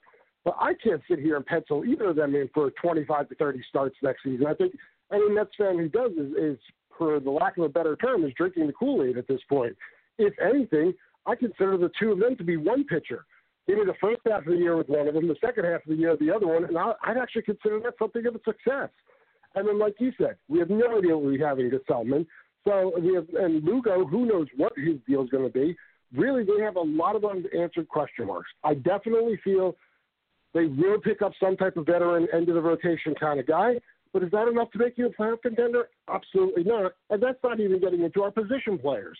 But 0.45 0.55
I 0.59 0.73
can't 0.73 1.01
sit 1.09 1.19
here 1.19 1.35
and 1.35 1.45
pencil 1.45 1.83
either 1.85 2.09
of 2.09 2.15
them 2.15 2.33
in 2.35 2.49
for 2.53 2.71
25 2.81 3.29
to 3.29 3.35
30 3.35 3.61
starts 3.67 3.95
next 4.01 4.23
season. 4.23 4.47
I 4.47 4.53
think 4.53 4.73
any 5.11 5.29
Mets 5.29 5.51
fan 5.57 5.77
who 5.77 5.89
does 5.89 6.11
is, 6.13 6.31
is 6.37 6.57
for 6.97 7.19
the 7.19 7.29
lack 7.29 7.57
of 7.57 7.63
a 7.63 7.69
better 7.69 7.95
term, 7.95 8.23
is 8.23 8.33
drinking 8.37 8.67
the 8.67 8.73
Kool 8.73 9.03
Aid 9.03 9.17
at 9.17 9.27
this 9.27 9.41
point. 9.49 9.75
If 10.17 10.33
anything, 10.39 10.93
I 11.25 11.35
consider 11.35 11.77
the 11.77 11.91
two 11.99 12.11
of 12.11 12.19
them 12.19 12.35
to 12.37 12.43
be 12.43 12.57
one 12.57 12.85
pitcher. 12.85 13.25
Maybe 13.67 13.81
the 13.85 13.93
first 14.01 14.21
half 14.27 14.39
of 14.39 14.45
the 14.45 14.55
year 14.55 14.75
with 14.75 14.89
one 14.89 15.07
of 15.07 15.13
them, 15.13 15.27
the 15.27 15.35
second 15.43 15.65
half 15.65 15.81
of 15.83 15.89
the 15.89 15.95
year 15.95 16.17
the 16.19 16.33
other 16.33 16.47
one, 16.47 16.65
and 16.65 16.77
I'd 16.77 17.17
actually 17.17 17.43
consider 17.43 17.79
that 17.81 17.93
something 17.99 18.25
of 18.25 18.35
a 18.35 18.39
success. 18.43 18.89
And 19.55 19.67
then, 19.67 19.79
like 19.79 19.95
you 19.99 20.11
said, 20.17 20.35
we 20.47 20.59
have 20.59 20.69
no 20.69 20.97
idea 20.97 21.17
what 21.17 21.25
we 21.25 21.39
have 21.39 21.59
in 21.59 21.71
Gsellman. 21.71 22.25
So 22.67 22.93
we 22.99 23.15
have, 23.15 23.27
and 23.39 23.63
Lugo, 23.63 24.05
who 24.05 24.25
knows 24.25 24.47
what 24.55 24.73
his 24.77 24.97
deal 25.07 25.23
is 25.23 25.29
going 25.29 25.45
to 25.45 25.49
be. 25.49 25.75
Really, 26.15 26.43
they 26.43 26.61
have 26.63 26.75
a 26.75 26.81
lot 26.81 27.15
of 27.15 27.23
unanswered 27.25 27.87
question 27.87 28.27
marks. 28.27 28.49
I 28.63 28.73
definitely 28.75 29.39
feel 29.43 29.75
they 30.53 30.65
will 30.65 30.99
pick 30.99 31.21
up 31.21 31.31
some 31.41 31.55
type 31.55 31.77
of 31.77 31.85
veteran 31.85 32.27
end 32.33 32.49
of 32.49 32.55
the 32.55 32.61
rotation 32.61 33.13
kind 33.19 33.39
of 33.39 33.47
guy. 33.47 33.75
But 34.11 34.23
is 34.23 34.31
that 34.31 34.47
enough 34.47 34.71
to 34.71 34.79
make 34.79 34.97
you 34.97 35.05
a 35.05 35.09
playoff 35.09 35.41
contender? 35.43 35.89
Absolutely 36.11 36.63
not. 36.63 36.93
And 37.11 37.21
that's 37.21 37.37
not 37.43 37.59
even 37.59 37.79
getting 37.79 38.01
into 38.01 38.23
our 38.23 38.31
position 38.31 38.79
players. 38.79 39.17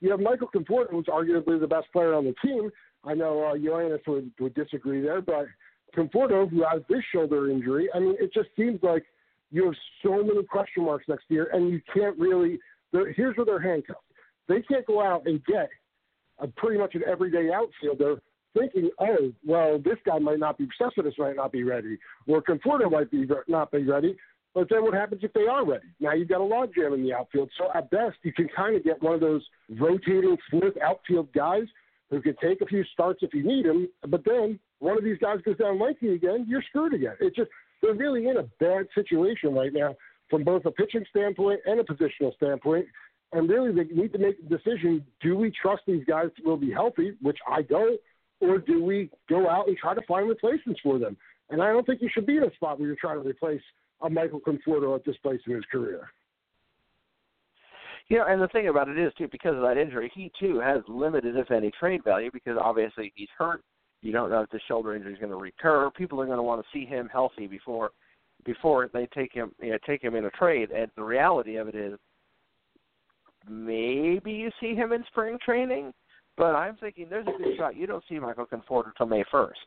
You 0.00 0.10
have 0.10 0.20
Michael 0.20 0.48
Conforto, 0.48 0.90
who's 0.90 1.06
arguably 1.06 1.60
the 1.60 1.66
best 1.66 1.88
player 1.92 2.14
on 2.14 2.24
the 2.24 2.34
team. 2.42 2.70
I 3.04 3.14
know 3.14 3.44
uh, 3.44 3.98
would, 4.06 4.30
would 4.40 4.54
disagree 4.54 5.02
there, 5.02 5.20
but 5.20 5.46
Conforto, 5.94 6.48
who 6.48 6.64
has 6.64 6.82
this 6.88 7.02
shoulder 7.12 7.50
injury, 7.50 7.88
I 7.94 7.98
mean, 7.98 8.16
it 8.18 8.32
just 8.32 8.48
seems 8.56 8.82
like 8.82 9.04
you 9.50 9.64
have 9.64 9.74
so 10.02 10.22
many 10.22 10.42
question 10.44 10.84
marks 10.84 11.06
next 11.08 11.24
year, 11.28 11.50
and 11.52 11.70
you 11.70 11.80
can't 11.92 12.18
really. 12.18 12.58
Here's 12.92 13.36
where 13.36 13.46
they're 13.46 13.60
handcuffed. 13.60 14.00
They 14.48 14.62
can't 14.62 14.86
go 14.86 15.00
out 15.00 15.26
and 15.26 15.44
get 15.44 15.68
a, 16.38 16.48
pretty 16.48 16.78
much 16.78 16.94
an 16.94 17.02
everyday 17.06 17.52
outfielder 17.52 18.20
thinking, 18.58 18.90
oh, 18.98 19.32
well, 19.46 19.78
this 19.78 19.96
guy 20.04 20.18
might 20.18 20.40
not 20.40 20.58
be, 20.58 20.68
Cespedes 20.76 21.14
might 21.18 21.36
not 21.36 21.52
be 21.52 21.62
ready, 21.62 21.98
or 22.26 22.42
Conforto 22.42 22.90
might 22.90 23.10
be 23.10 23.24
not 23.46 23.70
be 23.70 23.84
ready. 23.84 24.16
But 24.52 24.68
then 24.68 24.82
what 24.82 24.94
happens 24.94 25.20
if 25.22 25.32
they 25.32 25.46
are 25.46 25.64
ready? 25.64 25.86
Now 26.00 26.14
you've 26.14 26.28
got 26.28 26.40
a 26.40 26.44
logjam 26.44 26.94
in 26.94 27.04
the 27.04 27.14
outfield. 27.14 27.50
So 27.56 27.68
at 27.72 27.90
best, 27.90 28.16
you 28.24 28.32
can 28.32 28.48
kind 28.48 28.74
of 28.74 28.82
get 28.82 29.00
one 29.00 29.14
of 29.14 29.20
those 29.20 29.44
rotating 29.78 30.36
fourth 30.50 30.74
outfield 30.82 31.32
guys 31.32 31.62
who 32.10 32.20
can 32.20 32.34
take 32.42 32.60
a 32.60 32.66
few 32.66 32.82
starts 32.92 33.20
if 33.22 33.32
you 33.32 33.44
need 33.44 33.64
him. 33.64 33.88
But 34.08 34.24
then 34.24 34.58
one 34.80 34.98
of 34.98 35.04
these 35.04 35.18
guys 35.18 35.38
goes 35.44 35.58
down 35.58 35.78
lengthy 35.78 36.14
again, 36.14 36.46
you're 36.48 36.62
screwed 36.62 36.94
again. 36.94 37.14
It's 37.20 37.36
just 37.36 37.50
they're 37.82 37.94
really 37.94 38.28
in 38.28 38.36
a 38.36 38.44
bad 38.58 38.86
situation 38.94 39.54
right 39.54 39.72
now 39.72 39.96
from 40.28 40.44
both 40.44 40.64
a 40.64 40.70
pitching 40.70 41.04
standpoint 41.10 41.60
and 41.66 41.80
a 41.80 41.84
positional 41.84 42.34
standpoint. 42.36 42.86
And 43.32 43.48
really, 43.48 43.72
they 43.72 43.92
need 43.94 44.12
to 44.12 44.18
make 44.18 44.36
a 44.38 44.48
decision: 44.48 45.04
Do 45.20 45.36
we 45.36 45.52
trust 45.62 45.82
these 45.86 46.04
guys 46.04 46.28
will 46.44 46.56
be 46.56 46.70
healthy, 46.70 47.12
which 47.22 47.38
I 47.46 47.62
don't, 47.62 48.00
or 48.40 48.58
do 48.58 48.82
we 48.82 49.10
go 49.28 49.48
out 49.48 49.68
and 49.68 49.76
try 49.76 49.94
to 49.94 50.02
find 50.08 50.28
replacements 50.28 50.80
for 50.82 50.98
them? 50.98 51.16
And 51.50 51.62
I 51.62 51.72
don't 51.72 51.86
think 51.86 52.02
you 52.02 52.10
should 52.12 52.26
be 52.26 52.36
in 52.36 52.44
a 52.44 52.54
spot 52.54 52.78
where 52.78 52.88
you're 52.88 52.96
trying 52.96 53.22
to 53.22 53.28
replace 53.28 53.62
a 54.02 54.10
Michael 54.10 54.40
Conforto 54.40 54.94
at 54.94 55.04
this 55.04 55.16
place 55.18 55.40
in 55.46 55.54
his 55.54 55.64
career. 55.70 56.08
Know, 58.10 58.24
and 58.28 58.42
the 58.42 58.48
thing 58.48 58.66
about 58.66 58.88
it 58.88 58.98
is 58.98 59.12
too, 59.16 59.28
because 59.30 59.54
of 59.54 59.62
that 59.62 59.76
injury, 59.76 60.10
he 60.12 60.32
too 60.38 60.58
has 60.58 60.82
limited, 60.88 61.36
if 61.36 61.50
any, 61.52 61.70
trade 61.78 62.02
value 62.02 62.30
because 62.32 62.58
obviously 62.60 63.12
he's 63.14 63.28
hurt. 63.38 63.62
You 64.02 64.12
don't 64.12 64.30
know 64.30 64.42
if 64.42 64.50
the 64.50 64.60
shoulder 64.66 64.94
injury 64.94 65.12
is 65.12 65.18
going 65.18 65.30
to 65.30 65.36
recur. 65.36 65.90
People 65.90 66.20
are 66.20 66.26
going 66.26 66.38
to 66.38 66.42
want 66.42 66.62
to 66.62 66.68
see 66.72 66.86
him 66.86 67.08
healthy 67.12 67.46
before 67.46 67.90
before 68.44 68.88
they 68.92 69.06
take 69.14 69.32
him 69.32 69.52
you 69.60 69.70
know, 69.70 69.78
take 69.86 70.02
him 70.02 70.14
in 70.14 70.24
a 70.24 70.30
trade. 70.30 70.70
And 70.70 70.90
the 70.96 71.02
reality 71.02 71.56
of 71.56 71.68
it 71.68 71.74
is, 71.74 71.98
maybe 73.48 74.32
you 74.32 74.50
see 74.60 74.74
him 74.74 74.92
in 74.92 75.04
spring 75.08 75.36
training, 75.44 75.92
but 76.38 76.54
I'm 76.54 76.76
thinking 76.76 77.06
there's 77.10 77.26
a 77.26 77.36
good 77.36 77.56
shot 77.58 77.76
you 77.76 77.86
don't 77.86 78.04
see 78.08 78.18
Michael 78.18 78.46
Conforto 78.46 78.86
until 78.86 79.06
May 79.06 79.24
first 79.30 79.58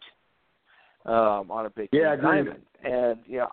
um, 1.05 1.51
on 1.51 1.65
a 1.65 1.69
big 1.69 1.89
yeah, 1.91 2.15
diamond. 2.15 2.61
And 2.83 3.19
you 3.25 3.39
know, 3.39 3.47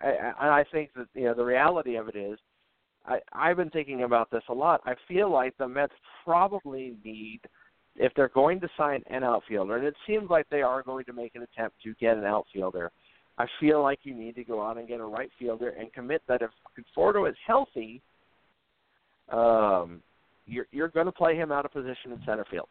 I, 0.00 0.60
I 0.60 0.64
think 0.70 0.90
that 0.96 1.06
you 1.14 1.24
know 1.24 1.34
the 1.34 1.44
reality 1.44 1.96
of 1.96 2.08
it 2.08 2.16
is, 2.16 2.38
I, 3.06 3.18
I've 3.32 3.56
been 3.56 3.70
thinking 3.70 4.04
about 4.04 4.30
this 4.30 4.42
a 4.48 4.54
lot. 4.54 4.80
I 4.84 4.94
feel 5.08 5.30
like 5.30 5.56
the 5.58 5.68
Mets 5.68 5.92
probably 6.24 6.94
need, 7.04 7.40
if 7.96 8.12
they're 8.14 8.28
going 8.28 8.60
to 8.60 8.68
sign 8.76 9.02
an 9.08 9.22
outfielder, 9.22 9.76
and 9.76 9.86
it 9.86 9.94
seems 10.06 10.30
like 10.30 10.46
they 10.50 10.62
are 10.62 10.82
going 10.82 11.04
to 11.04 11.12
make 11.12 11.34
an 11.34 11.42
attempt 11.42 11.76
to 11.82 11.94
get 12.00 12.16
an 12.16 12.24
outfielder. 12.24 12.90
I 13.38 13.46
feel 13.60 13.82
like 13.82 14.00
you 14.02 14.14
need 14.14 14.34
to 14.36 14.44
go 14.44 14.62
out 14.62 14.78
and 14.78 14.86
get 14.88 15.00
a 15.00 15.04
right 15.04 15.30
fielder 15.38 15.70
and 15.70 15.92
commit 15.92 16.22
that 16.28 16.42
if 16.42 16.50
Conforto 16.76 17.28
is 17.28 17.36
healthy, 17.46 18.02
um, 19.30 20.02
you're 20.46 20.66
you're 20.70 20.88
going 20.88 21.06
to 21.06 21.12
play 21.12 21.36
him 21.36 21.52
out 21.52 21.64
of 21.64 21.72
position 21.72 22.12
in 22.12 22.20
center 22.26 22.44
field. 22.50 22.68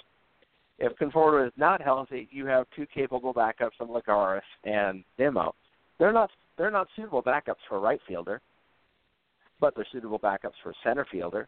If 0.77 0.93
Conforto 0.97 1.45
is 1.45 1.53
not 1.57 1.81
healthy, 1.81 2.27
you 2.31 2.45
have 2.47 2.65
two 2.75 2.85
capable 2.93 3.33
backups 3.33 3.79
in 3.79 3.87
Lagares 3.87 4.41
and 4.63 5.03
Nimmo. 5.17 5.53
They're 5.99 6.13
not 6.13 6.29
they're 6.57 6.71
not 6.71 6.87
suitable 6.95 7.23
backups 7.23 7.61
for 7.67 7.77
a 7.77 7.79
right 7.79 7.99
fielder, 8.07 8.41
but 9.59 9.75
they're 9.75 9.87
suitable 9.91 10.19
backups 10.19 10.59
for 10.63 10.71
a 10.71 10.75
center 10.83 11.05
fielder. 11.11 11.47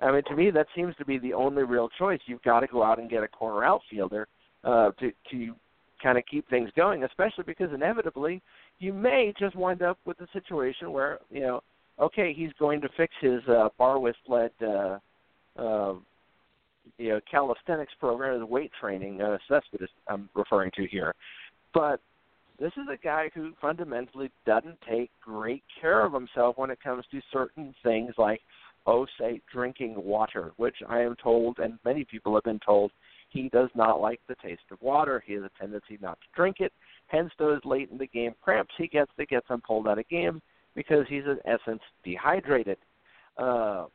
I 0.00 0.12
mean, 0.12 0.22
to 0.28 0.36
me, 0.36 0.50
that 0.50 0.66
seems 0.74 0.94
to 0.96 1.04
be 1.04 1.18
the 1.18 1.34
only 1.34 1.62
real 1.62 1.88
choice. 1.98 2.20
You've 2.26 2.42
got 2.42 2.60
to 2.60 2.66
go 2.66 2.82
out 2.82 2.98
and 2.98 3.10
get 3.10 3.22
a 3.22 3.28
corner 3.28 3.64
outfielder 3.64 4.28
uh, 4.64 4.90
to 5.00 5.12
to 5.30 5.54
kind 6.02 6.16
of 6.16 6.24
keep 6.30 6.48
things 6.48 6.70
going, 6.76 7.04
especially 7.04 7.44
because 7.44 7.70
inevitably 7.74 8.40
you 8.78 8.92
may 8.92 9.34
just 9.38 9.54
wind 9.54 9.82
up 9.82 9.98
with 10.06 10.18
a 10.20 10.26
situation 10.32 10.92
where 10.92 11.18
you 11.30 11.40
know, 11.40 11.60
okay, 11.98 12.32
he's 12.34 12.52
going 12.58 12.80
to 12.80 12.88
fix 12.96 13.12
his 13.20 13.40
uh, 13.48 13.68
Barwis-led 13.78 14.52
uh, 14.62 14.98
uh, 15.60 15.94
you 16.96 17.10
know 17.10 17.20
calisthenics 17.30 17.92
program, 18.00 18.38
the 18.38 18.46
weight 18.46 18.70
training. 18.80 19.20
Uh, 19.20 19.36
so 19.48 19.54
that's 19.54 19.66
what 19.70 19.90
I'm 20.08 20.28
referring 20.34 20.70
to 20.76 20.86
here. 20.86 21.14
But 21.74 22.00
this 22.60 22.72
is 22.76 22.86
a 22.92 22.96
guy 23.02 23.30
who 23.34 23.52
fundamentally 23.60 24.30
doesn't 24.46 24.78
take 24.88 25.10
great 25.24 25.62
care 25.80 26.04
of 26.04 26.12
himself 26.12 26.58
when 26.58 26.70
it 26.70 26.78
comes 26.82 27.04
to 27.10 27.20
certain 27.32 27.74
things 27.82 28.12
like, 28.18 28.40
say, 29.18 29.40
drinking 29.52 29.94
water, 29.96 30.52
which 30.56 30.76
I 30.88 31.00
am 31.00 31.16
told, 31.22 31.58
and 31.58 31.78
many 31.84 32.04
people 32.04 32.34
have 32.34 32.44
been 32.44 32.60
told, 32.64 32.90
he 33.28 33.48
does 33.48 33.68
not 33.74 34.00
like 34.00 34.20
the 34.28 34.34
taste 34.42 34.62
of 34.70 34.80
water. 34.82 35.22
He 35.24 35.34
has 35.34 35.42
a 35.44 35.50
tendency 35.58 35.98
not 36.00 36.18
to 36.20 36.26
drink 36.34 36.56
it. 36.60 36.72
Hence, 37.06 37.30
those 37.38 37.60
late 37.64 37.90
in 37.90 37.98
the 37.98 38.06
game 38.06 38.34
cramps 38.42 38.72
he 38.76 38.88
gets 38.88 39.10
that 39.16 39.28
gets 39.28 39.48
him 39.48 39.62
pulled 39.66 39.86
out 39.86 39.98
of 39.98 40.08
game 40.08 40.40
because 40.74 41.06
he's 41.08 41.24
in 41.24 41.38
essence 41.44 41.82
dehydrated. 42.04 42.78
Uh, 43.38 43.86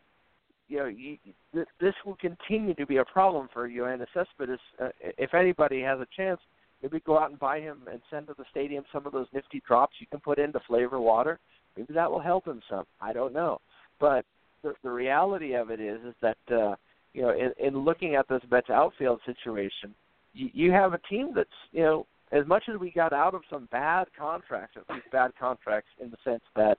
you 0.67 0.77
know, 0.77 0.85
you, 0.85 1.17
this 1.53 1.93
will 2.05 2.15
continue 2.15 2.73
to 2.73 2.85
be 2.85 2.97
a 2.97 3.05
problem 3.05 3.47
for 3.53 3.69
Yoenis 3.69 4.07
Cespedes. 4.13 4.59
Uh, 4.81 4.89
if 5.17 5.33
anybody 5.33 5.81
has 5.81 5.99
a 5.99 6.07
chance 6.15 6.39
Maybe 6.81 6.99
go 6.99 7.17
out 7.17 7.31
and 7.31 7.39
buy 7.39 7.59
him 7.59 7.81
and 7.91 7.99
send 8.11 8.27
to 8.27 8.35
the 8.37 8.45
stadium 8.51 8.83
some 8.93 9.07
of 9.07 9.11
those 9.11 9.25
nifty 9.33 9.61
drops 9.67 9.95
you 9.99 10.07
can 10.07 10.19
put 10.19 10.37
in 10.37 10.53
to 10.53 10.59
flavor 10.67 10.99
water. 10.99 11.39
Maybe 11.75 11.93
that 11.93 12.09
will 12.09 12.19
help 12.19 12.45
him 12.45 12.61
some. 12.69 12.85
I 13.01 13.11
don't 13.11 13.33
know. 13.33 13.59
But 13.99 14.23
the, 14.65 14.73
the 14.83 14.91
reality 14.91 15.53
of 15.53 15.69
it 15.69 15.79
is 15.79 15.99
is 16.05 16.15
that 16.21 16.37
uh, 16.51 16.75
you 17.13 17.21
know 17.21 17.29
in, 17.29 17.51
in 17.65 17.77
looking 17.77 18.15
at 18.15 18.27
this 18.27 18.41
Mets 18.49 18.69
outfield 18.69 19.19
situation, 19.25 19.93
you, 20.33 20.49
you 20.53 20.71
have 20.71 20.93
a 20.93 20.99
team 21.09 21.31
that's 21.35 21.49
you 21.71 21.83
know 21.83 22.05
as 22.31 22.45
much 22.47 22.63
as 22.71 22.79
we 22.79 22.91
got 22.91 23.13
out 23.13 23.33
of 23.33 23.41
some 23.49 23.67
bad 23.71 24.07
contracts, 24.17 24.75
at 24.77 24.93
least 24.93 25.05
bad 25.11 25.31
contracts 25.39 25.89
in 26.01 26.09
the 26.09 26.17
sense 26.23 26.43
that 26.55 26.77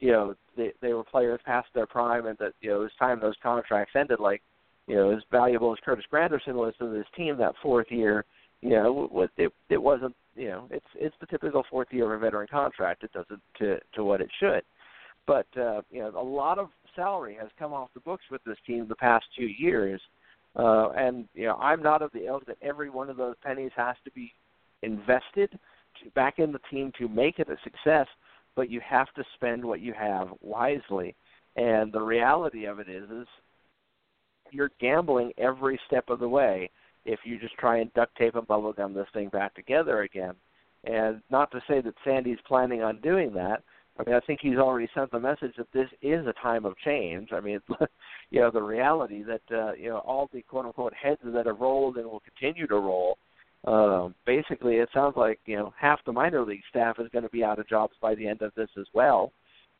you 0.00 0.12
know 0.12 0.34
they 0.56 0.72
they 0.80 0.92
were 0.92 1.04
players 1.04 1.40
past 1.44 1.68
their 1.74 1.86
prime 1.86 2.26
and 2.26 2.38
that 2.38 2.52
you 2.60 2.70
know 2.70 2.80
it 2.80 2.84
was 2.84 2.90
time 2.98 3.20
those 3.20 3.34
contracts 3.42 3.94
ended. 3.96 4.20
Like 4.20 4.42
you 4.86 4.96
know 4.96 5.10
as 5.10 5.22
valuable 5.30 5.72
as 5.72 5.78
Curtis 5.84 6.04
Granderson 6.12 6.54
was 6.54 6.74
to 6.78 6.88
this 6.90 7.06
team 7.16 7.36
that 7.38 7.54
fourth 7.62 7.90
year, 7.90 8.24
you 8.60 8.70
know 8.70 9.30
it 9.36 9.52
it 9.68 9.82
wasn't 9.82 10.14
you 10.34 10.48
know 10.48 10.68
it's 10.70 10.86
it's 10.94 11.16
the 11.20 11.26
typical 11.26 11.64
fourth 11.70 11.88
year 11.90 12.12
of 12.12 12.20
a 12.20 12.24
veteran 12.24 12.48
contract. 12.50 13.04
It 13.04 13.12
doesn't 13.12 13.42
to 13.58 13.78
to 13.94 14.04
what 14.04 14.20
it 14.20 14.30
should. 14.40 14.62
But 15.26 15.46
uh, 15.56 15.82
you 15.90 16.00
know 16.00 16.12
a 16.16 16.22
lot 16.22 16.58
of 16.58 16.68
salary 16.98 17.36
has 17.40 17.48
come 17.58 17.72
off 17.72 17.90
the 17.94 18.00
books 18.00 18.24
with 18.30 18.42
this 18.44 18.56
team 18.66 18.86
the 18.88 18.96
past 18.96 19.24
two 19.36 19.46
years. 19.46 20.00
Uh, 20.56 20.90
and 20.90 21.28
you 21.34 21.46
know, 21.46 21.56
I'm 21.56 21.82
not 21.82 22.02
of 22.02 22.10
the 22.12 22.26
ilk 22.26 22.44
that 22.46 22.58
every 22.60 22.90
one 22.90 23.08
of 23.08 23.16
those 23.16 23.36
pennies 23.44 23.70
has 23.76 23.94
to 24.04 24.10
be 24.10 24.32
invested 24.82 25.50
to, 25.52 26.10
back 26.14 26.38
in 26.38 26.50
the 26.50 26.60
team 26.70 26.92
to 26.98 27.08
make 27.08 27.38
it 27.38 27.48
a 27.48 27.56
success, 27.62 28.06
but 28.56 28.70
you 28.70 28.80
have 28.80 29.12
to 29.14 29.22
spend 29.34 29.64
what 29.64 29.80
you 29.80 29.92
have 29.92 30.28
wisely. 30.40 31.14
And 31.56 31.92
the 31.92 32.00
reality 32.00 32.64
of 32.64 32.80
it 32.80 32.88
is, 32.88 33.08
is 33.10 33.26
you're 34.50 34.70
gambling 34.80 35.32
every 35.38 35.78
step 35.86 36.08
of 36.08 36.18
the 36.18 36.28
way 36.28 36.70
if 37.04 37.20
you 37.24 37.38
just 37.38 37.54
try 37.54 37.78
and 37.78 37.92
duct 37.94 38.16
tape 38.16 38.34
and 38.34 38.46
bubble 38.46 38.72
gum 38.72 38.94
this 38.94 39.06
thing 39.12 39.28
back 39.28 39.54
together 39.54 40.02
again. 40.02 40.34
And 40.84 41.20
not 41.30 41.50
to 41.52 41.60
say 41.68 41.80
that 41.80 41.94
Sandy's 42.04 42.38
planning 42.46 42.82
on 42.82 43.00
doing 43.00 43.32
that. 43.34 43.62
I 43.98 44.04
mean, 44.04 44.14
I 44.14 44.20
think 44.20 44.40
he's 44.40 44.58
already 44.58 44.88
sent 44.94 45.10
the 45.10 45.18
message 45.18 45.54
that 45.58 45.72
this 45.72 45.88
is 46.02 46.26
a 46.26 46.34
time 46.40 46.64
of 46.64 46.76
change. 46.78 47.30
I 47.32 47.40
mean, 47.40 47.60
you 48.30 48.40
know, 48.40 48.50
the 48.50 48.62
reality 48.62 49.24
that 49.24 49.42
uh, 49.50 49.72
you 49.72 49.88
know 49.88 49.98
all 49.98 50.28
the 50.32 50.42
quote 50.42 50.66
unquote 50.66 50.94
heads 50.94 51.20
that 51.24 51.46
have 51.46 51.60
rolled 51.60 51.96
and 51.96 52.06
will 52.06 52.22
continue 52.22 52.66
to 52.66 52.76
roll 52.76 53.18
um, 53.64 54.14
basically, 54.24 54.76
it 54.76 54.88
sounds 54.94 55.16
like 55.16 55.40
you 55.46 55.56
know 55.56 55.72
half 55.78 56.00
the 56.04 56.12
minor 56.12 56.44
league 56.44 56.62
staff 56.70 56.98
is 56.98 57.08
going 57.12 57.24
to 57.24 57.30
be 57.30 57.42
out 57.42 57.58
of 57.58 57.68
jobs 57.68 57.94
by 58.00 58.14
the 58.14 58.26
end 58.26 58.42
of 58.42 58.52
this 58.54 58.70
as 58.78 58.86
well. 58.94 59.32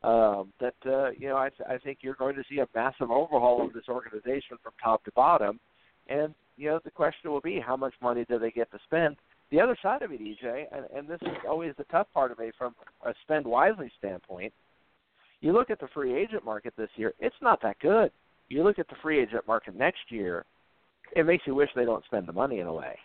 Um, 0.02 0.52
that 0.60 0.74
uh, 0.86 1.10
you 1.10 1.28
know, 1.28 1.36
I, 1.36 1.50
th- 1.50 1.68
I 1.68 1.78
think 1.78 1.98
you're 2.02 2.14
going 2.14 2.36
to 2.36 2.44
see 2.48 2.58
a 2.58 2.68
massive 2.74 3.10
overhaul 3.10 3.64
of 3.64 3.72
this 3.72 3.88
organization 3.88 4.56
from 4.62 4.72
top 4.82 5.04
to 5.04 5.12
bottom, 5.12 5.60
and 6.08 6.34
you 6.56 6.68
know 6.68 6.80
the 6.84 6.90
question 6.90 7.30
will 7.30 7.40
be 7.40 7.60
how 7.60 7.76
much 7.76 7.94
money 8.02 8.24
do 8.28 8.38
they 8.38 8.50
get 8.50 8.70
to 8.72 8.78
spend. 8.84 9.16
The 9.50 9.60
other 9.60 9.76
side 9.82 10.02
of 10.02 10.12
it, 10.12 10.20
EJ, 10.20 10.64
and, 10.72 10.84
and 10.94 11.08
this 11.08 11.20
is 11.22 11.36
always 11.48 11.72
the 11.78 11.84
tough 11.84 12.06
part 12.12 12.30
of 12.30 12.38
it 12.40 12.54
from 12.58 12.74
a 13.06 13.14
spend 13.22 13.46
wisely 13.46 13.90
standpoint. 13.98 14.52
You 15.40 15.52
look 15.52 15.70
at 15.70 15.80
the 15.80 15.88
free 15.94 16.14
agent 16.14 16.44
market 16.44 16.74
this 16.76 16.90
year; 16.96 17.14
it's 17.18 17.36
not 17.40 17.62
that 17.62 17.78
good. 17.80 18.10
You 18.48 18.62
look 18.62 18.78
at 18.78 18.88
the 18.88 18.96
free 19.02 19.20
agent 19.20 19.46
market 19.46 19.74
next 19.76 20.10
year; 20.10 20.44
it 21.16 21.24
makes 21.24 21.46
you 21.46 21.54
wish 21.54 21.70
they 21.74 21.84
don't 21.84 22.04
spend 22.04 22.26
the 22.26 22.32
money 22.32 22.58
in 22.58 22.66
a 22.66 22.72
way. 22.72 22.98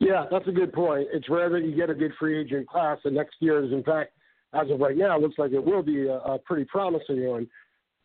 Yeah, 0.00 0.24
that's 0.30 0.46
a 0.48 0.52
good 0.52 0.72
point. 0.72 1.08
It's 1.12 1.28
rare 1.30 1.48
that 1.48 1.64
you 1.64 1.74
get 1.74 1.90
a 1.90 1.94
good 1.94 2.12
free 2.18 2.38
agent 2.40 2.68
class, 2.68 2.98
and 3.04 3.14
next 3.14 3.36
year 3.40 3.64
is, 3.64 3.72
in 3.72 3.82
fact, 3.82 4.12
as 4.52 4.70
of 4.70 4.80
right 4.80 4.96
now, 4.96 5.18
looks 5.18 5.38
like 5.38 5.52
it 5.52 5.64
will 5.64 5.82
be 5.82 6.06
a, 6.06 6.16
a 6.18 6.38
pretty 6.38 6.64
promising 6.64 7.26
one. 7.26 7.48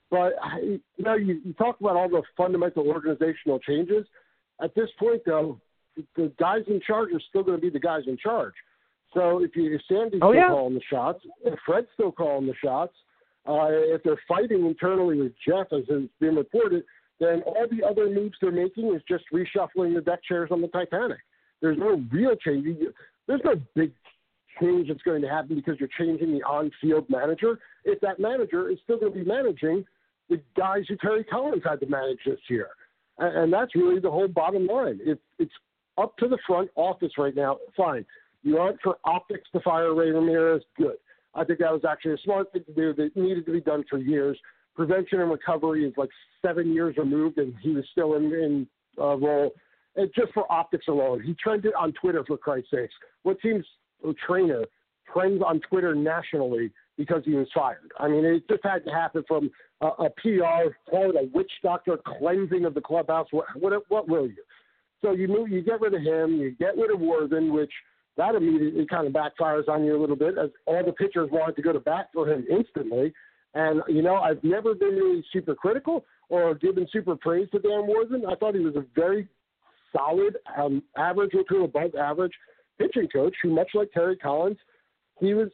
But 0.10 0.34
you 0.62 0.80
know, 1.00 1.15
you, 1.15 1.41
you 1.44 1.54
talk 1.54 1.80
about 1.80 1.96
all 1.96 2.10
the 2.10 2.22
fundamental 2.38 2.88
organizational 2.88 3.60
changes. 3.60 4.06
At 4.62 4.76
this 4.76 4.89
point, 5.00 5.22
though, 5.26 5.60
the 6.15 6.32
guys 6.39 6.62
in 6.67 6.82
charge 6.86 7.10
are 7.13 7.21
still 7.30 7.43
going 7.43 7.58
to 7.58 7.62
be 7.62 7.69
the 7.69 7.80
guys 7.80 8.04
in 8.08 8.17
charge. 8.17 8.54
So 9.13 9.43
if 9.43 9.56
you 9.56 9.75
if 9.75 9.82
Sandy's 9.88 10.21
oh, 10.21 10.32
still 10.32 10.36
yeah. 10.36 10.47
calling 10.47 10.73
the 10.73 10.82
shots, 10.89 11.19
if 11.43 11.60
Fred's 11.65 11.88
still 11.93 12.12
calling 12.12 12.47
the 12.47 12.54
shots, 12.63 12.93
uh, 13.47 13.67
if 13.69 14.04
they're 14.04 14.21
fighting 14.27 14.65
internally 14.65 15.17
with 15.17 15.34
Jeff, 15.45 15.67
as 15.73 15.84
has 15.89 16.04
been 16.19 16.36
reported, 16.36 16.84
then 17.19 17.41
all 17.45 17.65
the 17.69 17.86
other 17.86 18.10
moves 18.10 18.36
they're 18.41 18.51
making 18.51 18.93
is 18.95 19.01
just 19.08 19.25
reshuffling 19.34 19.93
the 19.93 20.01
deck 20.01 20.19
chairs 20.23 20.49
on 20.51 20.62
the 20.62 20.67
Titanic. 20.67 21.19
There's 21.62 21.77
no 21.77 22.04
real 22.12 22.36
change. 22.36 22.65
There's 23.27 23.41
no 23.43 23.56
big 23.75 23.91
change 24.60 24.88
that's 24.88 25.01
going 25.04 25.21
to 25.21 25.30
happen 25.30 25.56
because 25.56 25.75
you're 25.80 25.89
changing 25.97 26.32
the 26.32 26.43
on-field 26.43 27.10
manager. 27.10 27.60
If 27.84 27.99
that 28.01 28.19
manager 28.19 28.69
is 28.69 28.77
still 28.84 28.99
going 28.99 29.13
to 29.13 29.19
be 29.19 29.25
managing 29.25 29.86
the 30.30 30.41
guys 30.58 30.84
who 30.88 30.95
Terry 30.97 31.23
Collins 31.23 31.63
had 31.65 31.80
to 31.82 31.86
manage 31.88 32.19
this 32.25 32.39
year, 32.49 32.69
and, 33.17 33.38
and 33.38 33.54
that's 33.54 33.75
really 33.75 33.99
the 33.99 34.10
whole 34.10 34.27
bottom 34.27 34.65
line. 34.65 34.99
It, 35.04 35.19
it's 35.38 35.51
up 35.97 36.17
to 36.17 36.27
the 36.27 36.38
front 36.47 36.69
office 36.75 37.12
right 37.17 37.36
now. 37.36 37.58
Fine, 37.75 38.06
you 38.43 38.56
want 38.56 38.77
for 38.84 38.97
optics 39.04 39.49
to 39.54 39.60
fire 39.62 39.93
Ray 39.93 40.12
Ramirez. 40.12 40.63
Good. 40.77 40.97
I 41.34 41.45
think 41.45 41.60
that 41.60 41.71
was 41.71 41.86
actually 41.88 42.13
a 42.13 42.17
smart 42.23 42.51
thing 42.51 42.63
to 42.65 42.73
do. 42.73 42.93
That 42.93 43.15
needed 43.15 43.45
to 43.45 43.51
be 43.54 43.62
done 43.62 43.84
for 43.89 43.97
years. 43.97 44.38
Prevention 44.75 45.21
and 45.21 45.32
recovery 45.32 45.86
is 45.86 45.93
like 45.97 46.10
seven 46.41 46.73
years 46.73 46.95
removed, 46.97 47.38
and 47.38 47.54
he 47.62 47.71
was 47.71 47.86
still 47.91 48.15
in, 48.15 48.25
in 48.25 48.67
uh, 48.97 49.15
role 49.17 49.51
and 49.95 50.10
just 50.15 50.34
for 50.34 50.49
optics 50.51 50.88
alone. 50.88 51.21
He 51.21 51.34
trended 51.34 51.73
on 51.77 51.93
Twitter 51.93 52.23
for 52.25 52.38
Christ's 52.38 52.71
sakes. 52.71 52.93
What 53.23 53.39
team's 53.41 53.65
trainer 54.25 54.65
trends 55.12 55.41
on 55.45 55.60
Twitter 55.69 55.93
nationally 55.93 56.71
because 56.97 57.23
he 57.25 57.34
was 57.34 57.47
fired? 57.54 57.91
I 57.99 58.08
mean, 58.08 58.23
it 58.25 58.47
just 58.49 58.63
had 58.63 58.86
to 58.86 58.91
happen 58.91 59.23
from 59.27 59.51
a, 59.82 59.88
a 59.88 60.10
PR, 60.10 60.71
call 60.89 61.10
it 61.10 61.15
a 61.15 61.30
witch 61.34 61.51
doctor 61.63 61.97
cleansing 62.19 62.65
of 62.65 62.73
the 62.73 62.82
clubhouse. 62.82 63.27
What, 63.32 63.45
what, 63.56 63.84
what 63.89 64.08
will 64.08 64.27
you? 64.27 64.43
So 65.02 65.12
you 65.12 65.28
move, 65.28 65.50
you 65.50 65.62
get 65.62 65.82
rid 65.82 65.94
of 65.94 66.02
him, 66.02 66.38
you 66.38 66.52
get 66.52 66.78
rid 66.78 66.92
of 66.92 67.00
Warthen, 67.00 67.52
which 67.52 67.72
that 68.18 68.36
immediately 68.36 68.86
kind 68.86 69.08
of 69.08 69.14
backfires 69.14 69.68
on 69.68 69.84
you 69.84 69.98
a 69.98 70.00
little 70.00 70.16
bit, 70.16 70.38
as 70.38 70.50
all 70.66 70.84
the 70.86 70.92
pitchers 70.92 71.30
wanted 71.32 71.56
to 71.56 71.62
go 71.62 71.74
to 71.74 71.80
bat 71.80 72.10
for 72.14 72.30
him 72.30 72.46
instantly. 72.50 73.14
And 73.54 73.82
you 73.88 74.02
know, 74.02 74.16
I've 74.16 74.44
never 74.44 74.76
been 74.76 74.96
really 74.96 75.24
super 75.34 75.56
critical 75.56 76.06
or 76.30 76.54
given 76.56 76.88
super 76.92 77.16
praise 77.16 77.50
to 77.52 77.60
Dan 77.60 77.88
Warthen. 77.88 78.26
I 78.32 78.36
thought 78.36 78.56
he 78.56 78.62
was 78.62 78.76
a 78.76 78.86
very 78.96 79.28
solid, 79.96 80.38
um, 80.58 80.84
average 80.98 81.32
or 81.34 81.44
to 81.44 81.64
above 81.64 81.96
average 81.96 82.34
pitching 82.80 83.08
coach 83.10 83.36
who, 83.44 83.50
much 83.50 83.70
like 83.74 83.92
Terry 83.92 84.16
Collins, 84.16 84.58
he 85.20 85.34
was 85.34 85.50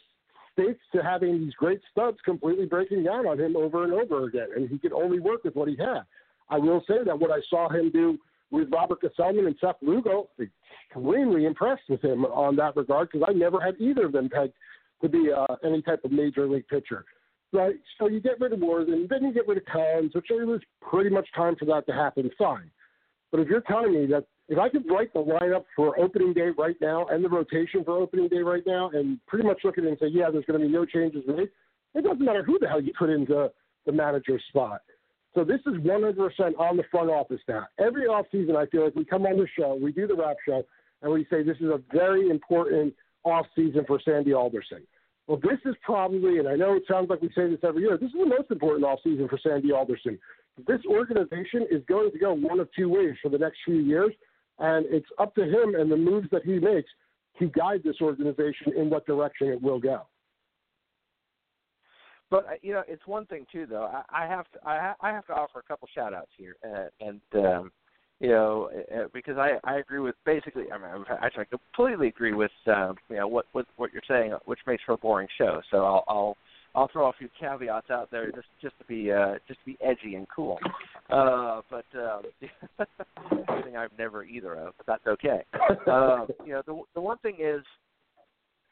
states 0.54 0.80
to 0.94 1.04
having 1.04 1.40
these 1.40 1.54
great 1.54 1.82
studs 1.92 2.18
completely 2.26 2.66
breaking 2.66 3.04
down 3.04 3.28
on 3.28 3.40
him 3.40 3.56
over 3.56 3.84
and 3.84 3.94
over 3.94 4.26
again, 4.26 4.48
and 4.56 4.70
he 4.70 4.78
could 4.78 4.94
only 4.94 5.20
work 5.20 5.44
with 5.44 5.56
what 5.56 5.68
he 5.68 5.76
had. 5.78 6.02
I 6.50 6.58
will 6.58 6.84
say 6.88 7.04
that 7.06 7.20
what 7.20 7.32
I 7.32 7.40
saw 7.50 7.70
him 7.70 7.92
do 7.92 8.18
with 8.52 8.70
Robert 8.72 9.00
Gsellman 9.02 9.48
and 9.48 9.56
Seth 9.60 9.76
Lugo, 9.82 10.30
extremely 10.40 11.46
impressed 11.46 11.84
with 11.90 12.04
him 12.04 12.26
on 12.26 12.56
that 12.56 12.76
regard 12.76 13.10
because 13.12 13.28
I 13.30 13.34
never 13.34 13.60
had 13.60 13.76
either 13.80 14.06
of 14.06 14.14
them 14.14 14.30
pegged 14.30 14.54
to 15.02 15.10
be 15.10 15.30
uh, 15.36 15.56
any 15.64 15.82
type 15.82 16.02
of 16.04 16.12
major 16.12 16.48
league 16.48 16.68
pitcher. 16.68 17.06
Right, 17.54 17.76
so 17.98 18.10
you 18.10 18.20
get 18.20 18.42
rid 18.42 18.52
of 18.52 18.60
Warthen, 18.60 19.08
then 19.08 19.24
you 19.24 19.34
get 19.34 19.48
rid 19.48 19.58
of 19.58 19.66
Collins, 19.66 20.14
which 20.14 20.30
it 20.30 20.46
was 20.46 20.60
pretty 20.82 21.10
much 21.10 21.28
time 21.34 21.56
for 21.56 21.64
that 21.66 21.86
to 21.88 21.94
happen. 21.94 22.30
Fine. 22.38 22.70
But 23.32 23.40
if 23.40 23.48
you're 23.48 23.62
telling 23.62 23.94
me 23.94 24.06
that 24.08 24.26
if 24.50 24.58
I 24.58 24.68
could 24.68 24.84
write 24.90 25.14
the 25.14 25.20
lineup 25.20 25.64
for 25.76 25.98
opening 25.98 26.34
day 26.34 26.50
right 26.58 26.76
now 26.82 27.06
and 27.08 27.24
the 27.24 27.30
rotation 27.30 27.84
for 27.86 27.98
opening 27.98 28.28
day 28.28 28.40
right 28.40 28.64
now, 28.66 28.90
and 28.94 29.20
pretty 29.28 29.48
much 29.48 29.60
look 29.64 29.78
at 29.78 29.86
it 29.86 29.88
and 29.88 29.98
say, 30.00 30.08
yeah, 30.08 30.30
there's 30.30 30.46
going 30.46 30.60
to 30.60 30.66
be 30.66 30.72
no 30.72 30.86
changes 30.86 31.24
made, 31.26 31.50
it 31.96 32.04
doesn't 32.04 32.24
matter 32.24 32.44
who 32.44 32.60
the 32.60 32.68
hell 32.68 32.82
you 32.82 32.94
put 32.98 33.10
into 33.10 33.50
the 33.86 33.92
manager's 33.92 34.44
spot. 34.50 34.82
So 35.38 35.44
this 35.44 35.62
is 35.68 35.74
100% 35.76 36.60
on 36.60 36.78
the 36.78 36.84
front 36.90 37.12
office 37.12 37.42
now. 37.48 37.68
Every 37.78 38.08
offseason, 38.08 38.56
I 38.56 38.66
feel 38.66 38.84
like 38.84 38.96
we 38.96 39.06
come 39.06 39.28
on 39.28 39.38
the 39.38 39.48
show, 39.58 39.78
we 39.80 39.92
do 39.92 40.08
the 40.08 40.16
wrap 40.16 40.38
show, 40.44 40.64
and 41.04 41.14
we 41.14 41.28
say 41.30 41.44
this 41.44 41.58
is 41.58 41.70
a 41.70 41.80
very 41.94 42.30
important 42.30 42.96
offseason 43.24 43.86
for 43.86 44.00
Sandy 44.04 44.34
Alderson. 44.34 44.82
Well, 45.28 45.40
this 45.44 45.60
is 45.66 45.76
probably, 45.84 46.40
and 46.40 46.48
I 46.48 46.56
know 46.56 46.74
it 46.74 46.84
sounds 46.90 47.10
like 47.12 47.22
we 47.22 47.30
say 47.36 47.50
this 47.50 47.60
every 47.62 47.84
year, 47.84 47.98
this 48.00 48.08
is 48.08 48.20
the 48.20 48.26
most 48.26 48.50
important 48.50 48.86
offseason 48.86 49.30
for 49.30 49.38
Sandy 49.38 49.72
Alderson 49.72 50.18
this 50.66 50.80
organization 50.90 51.68
is 51.70 51.84
going 51.88 52.12
to 52.12 52.18
go 52.18 52.34
one 52.34 52.60
of 52.60 52.70
two 52.76 52.90
ways 52.90 53.16
for 53.22 53.30
the 53.30 53.38
next 53.38 53.58
few 53.66 53.76
years, 53.76 54.12
and 54.60 54.86
it's 54.90 55.08
up 55.20 55.36
to 55.36 55.44
him 55.44 55.76
and 55.76 55.92
the 55.92 55.98
moves 55.98 56.28
that 56.32 56.44
he 56.44 56.60
makes 56.60 56.90
to 57.40 57.48
guide 57.48 57.82
this 57.84 57.98
organization 58.02 58.74
in 58.76 58.90
what 58.90 59.06
direction 59.06 59.50
it 59.50 59.62
will 59.62 59.80
go. 59.80 60.08
But 62.30 62.46
uh, 62.46 62.52
you 62.62 62.74
know, 62.74 62.84
it's 62.88 63.06
one 63.08 63.26
thing 63.26 63.46
too, 63.52 63.66
though. 63.66 63.86
I, 63.86 64.24
I 64.24 64.28
have 64.28 64.46
to 64.52 64.68
I, 64.68 64.94
I 65.02 65.10
have 65.12 65.26
to 65.28 65.34
offer 65.34 65.60
a 65.60 65.64
couple 65.64 65.88
shout 65.94 66.14
outs 66.14 66.32
here, 66.38 66.56
uh, 66.66 66.88
and 67.00 67.22
um, 67.36 67.72
you 68.20 68.30
know, 68.30 68.70
uh, 68.94 69.08
because 69.14 69.38
I 69.38 69.60
I 69.64 69.78
agree 69.78 70.00
with 70.00 70.16
basically. 70.26 70.66
I 70.72 70.78
mean, 70.78 71.06
actually, 71.22 71.46
I 71.52 71.58
completely 71.58 72.08
agree 72.08 72.34
with 72.34 72.52
um, 72.68 72.96
you 73.10 73.18
know 73.18 73.28
what 73.28 73.46
what 73.54 73.66
what 73.78 73.94
you're 73.94 74.02
saying, 74.08 74.34
which 74.46 74.60
makes 74.68 74.84
for 74.84 74.94
a 74.94 74.98
boring 74.98 75.28
show. 75.38 75.62
So 75.72 75.86
I'll 75.86 76.04
I'll 76.08 76.38
I'll 76.76 76.90
throw 76.90 77.08
a 77.08 77.14
few 77.14 77.30
caveats 77.40 77.90
out 77.90 78.12
there 78.12 78.30
just 78.32 78.48
just 78.62 78.78
to 78.80 78.86
be 78.86 79.12
uh, 79.12 79.36
just 79.48 79.60
to 79.62 79.66
be 79.66 79.78
edgy 79.82 80.16
and 80.16 80.28
cool. 80.34 80.60
Uh, 81.10 81.62
but 81.70 81.86
um, 81.96 82.24
something 83.48 83.78
I've 83.78 83.98
never 83.98 84.26
either 84.26 84.56
of, 84.56 84.74
but 84.78 84.86
that's 84.86 85.08
okay. 85.08 85.44
Uh, 85.88 86.26
you 86.46 86.52
know, 86.52 86.62
the 86.66 86.82
the 86.96 87.02
one 87.02 87.18
thing 87.20 87.38
is, 87.40 87.64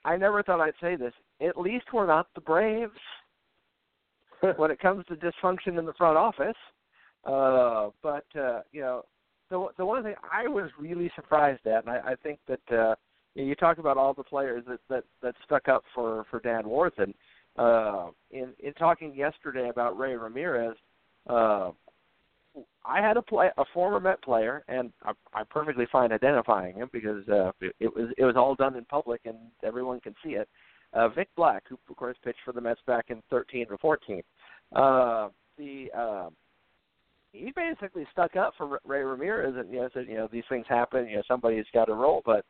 I 0.03 0.17
never 0.17 0.43
thought 0.43 0.59
I'd 0.59 0.73
say 0.81 0.97
this. 0.97 1.13
At 1.39 1.57
least 1.57 1.85
we're 1.93 2.07
not 2.07 2.27
the 2.35 2.41
Braves 2.41 2.91
when 4.57 4.71
it 4.71 4.79
comes 4.79 5.05
to 5.07 5.15
dysfunction 5.15 5.77
in 5.79 5.85
the 5.85 5.93
front 5.93 6.17
office. 6.17 6.55
Uh, 7.25 7.89
but 8.03 8.25
uh, 8.39 8.61
you 8.71 8.81
know, 8.81 9.03
the 9.49 9.67
the 9.77 9.85
one 9.85 10.03
thing 10.03 10.15
I 10.31 10.47
was 10.47 10.69
really 10.79 11.11
surprised 11.15 11.65
at, 11.65 11.85
and 11.85 11.89
I, 11.89 12.11
I 12.11 12.15
think 12.21 12.39
that 12.47 12.75
uh, 12.77 12.95
you 13.33 13.55
talk 13.55 13.77
about 13.77 13.97
all 13.97 14.13
the 14.13 14.23
players 14.23 14.63
that 14.67 14.79
that 14.89 15.03
that 15.21 15.35
stuck 15.45 15.67
up 15.67 15.83
for 15.93 16.25
for 16.29 16.39
Dan 16.39 16.63
Warthen 16.63 17.13
uh, 17.57 18.07
in 18.31 18.49
in 18.59 18.73
talking 18.73 19.15
yesterday 19.15 19.69
about 19.69 19.97
Ray 19.97 20.15
Ramirez, 20.15 20.75
uh, 21.29 21.71
I 22.85 23.01
had 23.01 23.17
a 23.17 23.21
play 23.21 23.49
a 23.57 23.63
former 23.73 23.99
Met 23.99 24.21
player, 24.21 24.63
and 24.67 24.91
I'm 25.33 25.45
perfectly 25.49 25.87
fine 25.91 26.11
identifying 26.11 26.75
him 26.75 26.89
because 26.91 27.27
uh, 27.29 27.51
it, 27.61 27.75
it 27.79 27.95
was 27.95 28.11
it 28.17 28.25
was 28.25 28.35
all 28.35 28.55
done 28.55 28.75
in 28.75 28.85
public 28.85 29.21
and 29.25 29.37
everyone 29.63 29.99
can 29.99 30.15
see 30.23 30.31
it. 30.31 30.49
Uh, 30.93 31.09
Vic 31.09 31.29
Black, 31.35 31.63
who 31.67 31.77
of 31.89 31.95
course 31.95 32.17
pitched 32.23 32.39
for 32.43 32.51
the 32.51 32.61
Mets 32.61 32.79
back 32.85 33.05
in 33.09 33.21
13 33.29 33.67
or 33.69 33.77
14. 33.77 34.21
Uh, 34.73 35.29
the 35.57 35.87
uh, 35.97 36.29
he 37.31 37.51
basically 37.55 38.05
stuck 38.11 38.35
up 38.35 38.53
for 38.57 38.79
Ray 38.85 39.03
Ramirez 39.03 39.55
and 39.57 39.71
you 39.71 39.79
know 39.79 39.89
said 39.93 40.05
you 40.07 40.15
know 40.15 40.27
these 40.31 40.43
things 40.49 40.65
happen, 40.67 41.07
you 41.07 41.17
know 41.17 41.23
somebody's 41.27 41.65
got 41.73 41.85
to 41.85 41.93
roll, 41.93 42.21
but 42.25 42.45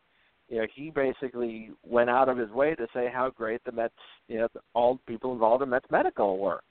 you 0.49 0.57
know 0.57 0.67
he 0.73 0.91
basically 0.91 1.71
went 1.83 2.09
out 2.09 2.29
of 2.29 2.37
his 2.37 2.49
way 2.51 2.75
to 2.75 2.87
say 2.93 3.09
how 3.11 3.29
great 3.29 3.61
the 3.65 3.71
Mets, 3.71 3.93
you 4.27 4.39
know, 4.39 4.47
all 4.73 4.99
people 5.07 5.33
involved 5.33 5.63
in 5.63 5.69
Mets 5.69 5.89
medical 5.89 6.37
were, 6.37 6.61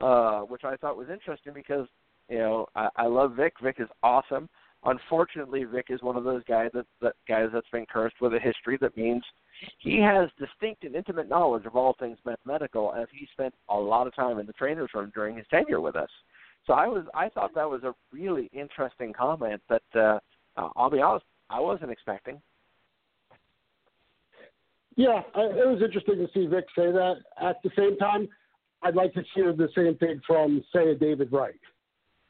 uh, 0.00 0.40
which 0.40 0.64
I 0.64 0.76
thought 0.76 0.96
was 0.96 1.08
interesting 1.10 1.54
because 1.54 1.86
you 2.28 2.38
know 2.38 2.66
I, 2.74 2.88
I 2.96 3.06
love 3.06 3.34
Vic. 3.36 3.54
Vic 3.62 3.76
is 3.78 3.88
awesome. 4.02 4.48
Unfortunately, 4.84 5.64
Vic 5.64 5.86
is 5.88 6.02
one 6.02 6.16
of 6.16 6.24
those 6.24 6.44
guys 6.44 6.68
that, 6.74 6.86
that 7.00 7.14
guys 7.26 7.48
that's 7.52 7.68
been 7.72 7.86
cursed 7.90 8.16
with 8.20 8.34
a 8.34 8.38
history 8.38 8.76
that 8.82 8.96
means 8.96 9.22
he 9.78 10.00
has 10.00 10.28
distinct 10.38 10.84
and 10.84 10.94
intimate 10.94 11.28
knowledge 11.28 11.66
of 11.66 11.76
all 11.76 11.94
things 11.98 12.18
Mets 12.24 12.42
medical, 12.44 12.92
as 12.94 13.06
he 13.12 13.28
spent 13.32 13.54
a 13.68 13.76
lot 13.76 14.06
of 14.06 14.14
time 14.14 14.38
in 14.38 14.46
the 14.46 14.52
trainer's 14.52 14.90
room 14.94 15.12
during 15.14 15.36
his 15.36 15.46
tenure 15.50 15.80
with 15.80 15.96
us. 15.96 16.10
So 16.66 16.72
I 16.72 16.86
was 16.86 17.04
I 17.14 17.28
thought 17.28 17.54
that 17.54 17.68
was 17.68 17.82
a 17.82 17.94
really 18.12 18.50
interesting 18.52 19.12
comment 19.12 19.60
that 19.68 19.82
uh, 19.94 20.18
uh, 20.56 20.68
I'll 20.76 20.90
be 20.90 21.00
honest 21.00 21.26
I 21.50 21.60
wasn't 21.60 21.90
expecting. 21.90 22.40
Yeah, 24.96 25.20
it 25.34 25.68
was 25.68 25.82
interesting 25.84 26.16
to 26.18 26.28
see 26.32 26.46
Vic 26.46 26.66
say 26.76 26.92
that. 26.92 27.16
At 27.40 27.56
the 27.64 27.70
same 27.76 27.96
time, 27.96 28.28
I'd 28.82 28.94
like 28.94 29.12
to 29.14 29.24
hear 29.34 29.52
the 29.52 29.68
same 29.74 29.96
thing 29.96 30.20
from 30.26 30.62
say 30.72 30.94
David 30.94 31.32
Wright. 31.32 31.58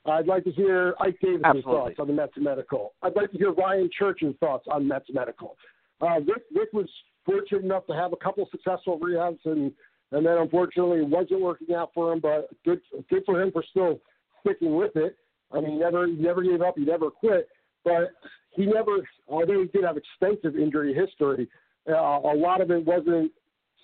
I'd 0.07 0.27
like 0.27 0.45
to 0.45 0.53
hear 0.53 0.95
Ike 1.01 1.19
Absolutely. 1.45 1.63
thoughts 1.63 1.95
on 1.99 2.07
the 2.07 2.13
Mets 2.13 2.33
medical. 2.37 2.95
I'd 3.03 3.17
like 3.17 3.31
to 3.33 3.39
hear 3.39 3.53
Ryan 3.53 3.89
Church's 3.97 4.35
thoughts 4.39 4.67
on 4.71 4.87
Mets 4.87 5.07
medical. 5.13 5.57
Uh, 6.01 6.21
Vic, 6.21 6.43
Vic 6.53 6.73
was 6.73 6.89
fortunate 7.25 7.65
enough 7.65 7.87
to 7.87 7.95
have 7.95 8.13
a 8.13 8.17
couple 8.17 8.49
successful 8.51 8.99
rehabs, 8.99 9.39
and 9.45 9.73
and 10.13 10.25
then 10.25 10.39
unfortunately 10.39 10.99
it 10.99 11.09
wasn't 11.09 11.41
working 11.41 11.75
out 11.75 11.91
for 11.95 12.13
him. 12.13 12.21
But 12.21 12.49
good 12.65 12.81
good 13.11 13.23
for 13.27 13.41
him 13.41 13.53
for 13.53 13.65
still 13.71 14.01
sticking 14.41 14.77
with 14.77 14.97
it. 14.97 15.17
I 15.53 15.61
mean, 15.61 15.73
he 15.73 15.79
never 15.79 16.07
he 16.07 16.15
never 16.15 16.43
gave 16.43 16.63
up. 16.63 16.75
He 16.77 16.85
never 16.85 17.11
quit. 17.11 17.49
But 17.85 18.13
he 18.51 18.67
never, 18.67 19.07
although 19.29 19.61
he 19.61 19.67
did 19.67 19.85
have 19.85 19.97
extensive 19.97 20.59
injury 20.59 20.95
history, 20.95 21.49
uh, 21.89 21.93
a 21.93 22.35
lot 22.35 22.61
of 22.61 22.71
it 22.71 22.85
wasn't 22.85 23.31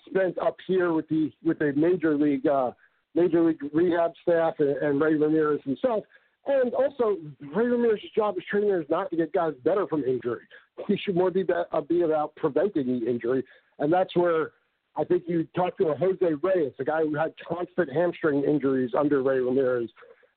spent 0.07 0.37
up 0.39 0.57
here 0.67 0.93
with 0.93 1.07
the 1.09 1.31
with 1.43 1.59
the 1.59 1.73
major 1.75 2.15
league 2.15 2.47
uh, 2.47 2.71
major 3.15 3.41
league 3.43 3.61
rehab 3.73 4.11
staff 4.21 4.55
and, 4.59 4.77
and 4.77 5.01
Ray 5.01 5.15
Ramirez 5.15 5.61
himself. 5.63 6.03
And 6.47 6.73
also, 6.73 7.17
Ray 7.55 7.67
Ramirez's 7.67 8.09
job 8.15 8.35
as 8.37 8.43
trainer 8.49 8.81
is 8.81 8.89
not 8.89 9.09
to 9.11 9.15
get 9.15 9.31
guys 9.31 9.53
better 9.63 9.85
from 9.85 10.03
injury. 10.03 10.41
He 10.87 10.97
should 10.97 11.15
more 11.15 11.29
be, 11.29 11.45
uh, 11.71 11.81
be 11.81 12.01
about 12.01 12.35
preventing 12.35 12.99
the 12.99 13.07
injury, 13.07 13.43
and 13.77 13.93
that's 13.93 14.15
where 14.15 14.51
I 14.95 15.03
think 15.03 15.23
you 15.27 15.47
talk 15.55 15.77
to 15.77 15.89
a 15.89 15.95
Jose 15.95 16.33
Reyes, 16.41 16.73
a 16.79 16.83
guy 16.83 17.01
who 17.01 17.15
had 17.15 17.33
constant 17.47 17.93
hamstring 17.93 18.43
injuries 18.43 18.91
under 18.97 19.21
Ray 19.21 19.39
Ramirez, 19.39 19.89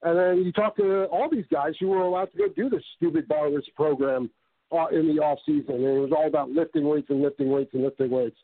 and 0.02 0.18
then 0.18 0.44
you 0.44 0.52
talk 0.52 0.76
to 0.76 1.04
all 1.06 1.30
these 1.30 1.46
guys 1.50 1.72
who 1.80 1.88
were 1.88 2.02
allowed 2.02 2.30
to 2.32 2.38
go 2.38 2.48
do 2.48 2.68
this 2.68 2.82
stupid 2.96 3.26
Barwis 3.26 3.62
program 3.74 4.30
uh, 4.70 4.86
in 4.88 5.08
the 5.08 5.22
off 5.22 5.38
season, 5.46 5.76
and 5.76 5.84
it 5.84 6.00
was 6.00 6.12
all 6.14 6.26
about 6.26 6.50
lifting 6.50 6.86
weights 6.86 7.08
and 7.08 7.22
lifting 7.22 7.50
weights 7.50 7.70
and 7.72 7.82
lifting 7.82 8.10
weights. 8.10 8.36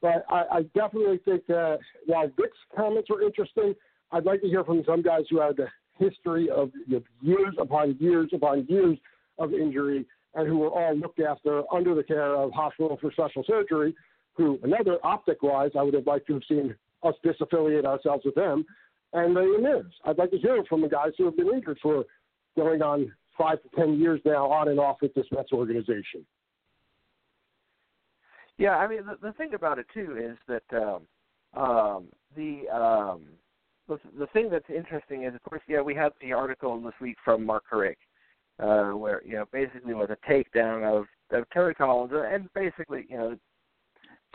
But 0.00 0.24
I, 0.30 0.44
I 0.50 0.62
definitely 0.74 1.18
think 1.24 1.46
that 1.48 1.78
while 2.06 2.28
Vic's 2.38 2.56
comments 2.74 3.10
were 3.10 3.22
interesting, 3.22 3.74
I'd 4.12 4.24
like 4.24 4.40
to 4.42 4.48
hear 4.48 4.64
from 4.64 4.82
some 4.86 5.02
guys 5.02 5.24
who 5.30 5.40
had 5.40 5.56
the 5.56 5.66
history 5.98 6.48
of 6.50 6.70
years 7.20 7.54
upon 7.58 7.96
years 8.00 8.30
upon 8.32 8.66
years 8.68 8.98
of 9.38 9.52
injury 9.52 10.06
and 10.34 10.48
who 10.48 10.58
were 10.58 10.70
all 10.70 10.96
looked 10.96 11.20
after 11.20 11.62
under 11.72 11.94
the 11.94 12.02
care 12.02 12.34
of 12.34 12.52
hospital 12.52 12.98
for 13.00 13.12
special 13.12 13.44
surgery. 13.46 13.94
Who, 14.36 14.58
another 14.64 14.98
optic 15.04 15.44
wise, 15.44 15.70
I 15.78 15.82
would 15.82 15.94
have 15.94 16.08
liked 16.08 16.26
to 16.26 16.34
have 16.34 16.42
seen 16.48 16.74
us 17.04 17.14
disaffiliate 17.24 17.84
ourselves 17.84 18.24
with 18.24 18.34
them 18.34 18.64
and 19.14 19.34
the 19.34 19.40
Ramirez. 19.40 19.86
I'd 20.04 20.18
like 20.18 20.30
to 20.32 20.38
hear 20.38 20.62
from 20.68 20.82
the 20.82 20.88
guys 20.88 21.12
who 21.16 21.24
have 21.24 21.36
been 21.36 21.48
injured 21.48 21.78
for 21.80 22.04
going 22.56 22.82
on 22.82 23.12
five 23.38 23.62
to 23.62 23.68
ten 23.76 23.98
years 23.98 24.20
now, 24.24 24.50
on 24.50 24.68
and 24.68 24.78
off 24.78 24.98
with 25.00 25.14
this 25.14 25.26
Mets 25.32 25.52
organization. 25.52 26.26
Yeah, 28.58 28.76
I 28.76 28.86
mean 28.86 29.06
the, 29.06 29.16
the 29.20 29.32
thing 29.32 29.54
about 29.54 29.78
it 29.78 29.86
too 29.94 30.16
is 30.20 30.36
that 30.46 30.76
um, 30.76 31.60
um, 31.60 32.06
the 32.36 32.68
um, 32.68 33.22
the 33.88 33.98
the 34.18 34.26
thing 34.28 34.48
that's 34.50 34.68
interesting 34.68 35.24
is, 35.24 35.34
of 35.34 35.42
course, 35.42 35.62
yeah, 35.68 35.80
we 35.80 35.94
had 35.94 36.12
the 36.20 36.32
article 36.32 36.80
this 36.80 36.94
week 37.00 37.16
from 37.24 37.44
Marc 37.44 37.64
Carig, 37.70 37.96
uh, 38.58 38.96
where 38.96 39.22
you 39.24 39.34
know 39.34 39.44
basically 39.52 39.94
was 39.94 40.10
a 40.10 40.30
takedown 40.30 40.84
of 40.84 41.06
of 41.30 41.48
Terry 41.50 41.74
Collins, 41.74 42.12
and 42.14 42.52
basically 42.54 43.06
you 43.08 43.16
know 43.16 43.36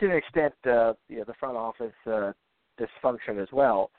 to 0.00 0.06
an 0.06 0.16
extent 0.16 0.54
uh, 0.66 0.94
you 1.08 1.18
know 1.18 1.24
the 1.26 1.34
front 1.38 1.56
office 1.56 1.92
uh, 2.06 2.32
dysfunction 2.78 3.42
as 3.42 3.48
well. 3.52 3.90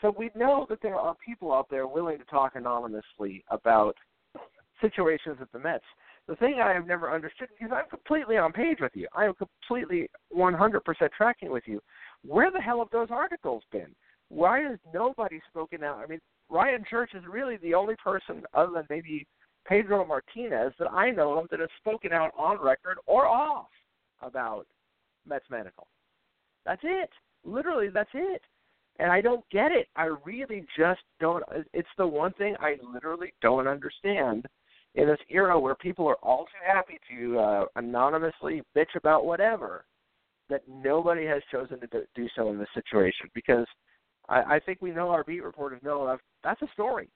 So 0.00 0.14
we 0.16 0.30
know 0.36 0.66
that 0.68 0.80
there 0.82 0.96
are 0.96 1.14
people 1.24 1.52
out 1.52 1.68
there 1.70 1.86
willing 1.86 2.18
to 2.18 2.24
talk 2.24 2.52
anonymously 2.54 3.44
about 3.50 3.96
situations 4.80 5.38
at 5.40 5.50
the 5.52 5.58
Mets. 5.58 5.84
The 6.28 6.36
thing 6.36 6.60
I 6.62 6.72
have 6.74 6.86
never 6.86 7.12
understood, 7.12 7.48
because 7.58 7.74
I'm 7.74 7.88
completely 7.88 8.36
on 8.36 8.52
page 8.52 8.78
with 8.80 8.92
you, 8.94 9.08
I 9.16 9.24
am 9.24 9.32
completely 9.34 10.10
100% 10.36 10.80
tracking 11.16 11.50
with 11.50 11.64
you. 11.66 11.80
Where 12.22 12.50
the 12.50 12.60
hell 12.60 12.78
have 12.78 12.90
those 12.92 13.08
articles 13.10 13.62
been? 13.72 13.94
Why 14.28 14.60
has 14.60 14.78
nobody 14.92 15.40
spoken 15.48 15.82
out? 15.82 15.98
I 15.98 16.06
mean, 16.06 16.20
Ryan 16.48 16.84
Church 16.88 17.10
is 17.14 17.22
really 17.28 17.56
the 17.58 17.74
only 17.74 17.94
person, 18.02 18.42
other 18.54 18.72
than 18.72 18.86
maybe 18.88 19.26
Pedro 19.66 20.04
Martinez, 20.04 20.72
that 20.78 20.90
I 20.90 21.10
know 21.10 21.38
of 21.38 21.48
that 21.50 21.60
has 21.60 21.68
spoken 21.78 22.12
out 22.12 22.32
on 22.38 22.62
record 22.62 22.98
or 23.06 23.26
off 23.26 23.68
about 24.22 24.66
Mets 25.26 25.44
Medical. 25.50 25.86
That's 26.64 26.82
it. 26.84 27.10
Literally, 27.44 27.88
that's 27.88 28.10
it 28.14 28.42
and 28.98 29.12
I 29.12 29.20
don't 29.20 29.44
get 29.50 29.70
it. 29.72 29.88
I 29.96 30.10
really 30.24 30.64
just 30.76 31.00
don't. 31.20 31.44
It's 31.72 31.88
the 31.96 32.06
one 32.06 32.32
thing 32.34 32.56
I 32.60 32.76
literally 32.92 33.32
don't 33.40 33.68
understand 33.68 34.46
in 34.94 35.06
this 35.06 35.18
era 35.30 35.58
where 35.58 35.76
people 35.76 36.06
are 36.08 36.16
all 36.16 36.46
too 36.46 36.66
happy 36.66 36.98
to 37.10 37.38
uh, 37.38 37.64
anonymously 37.76 38.62
bitch 38.76 38.96
about 38.96 39.24
whatever. 39.24 39.84
That 40.50 40.62
nobody 40.66 41.26
has 41.26 41.42
chosen 41.52 41.78
to 41.80 41.86
do 42.14 42.26
so 42.34 42.48
in 42.48 42.58
this 42.58 42.68
situation 42.72 43.28
because 43.34 43.66
I, 44.28 44.56
I 44.56 44.60
think 44.60 44.80
we 44.80 44.90
know 44.90 45.10
our 45.10 45.24
beat 45.24 45.42
reporters 45.42 45.80
know 45.82 46.06
that 46.06 46.18
that's 46.44 46.62
a 46.62 46.68
story. 46.72 47.08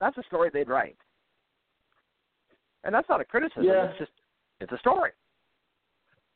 That's 0.00 0.16
a 0.18 0.22
story 0.24 0.50
they'd 0.52 0.68
write, 0.68 0.96
and 2.84 2.94
that's 2.94 3.08
not 3.08 3.20
a 3.20 3.24
criticism. 3.24 3.64
Yeah. 3.64 3.86
It's 3.86 3.98
just 3.98 4.12
it's 4.60 4.72
a 4.72 4.78
story. 4.78 5.10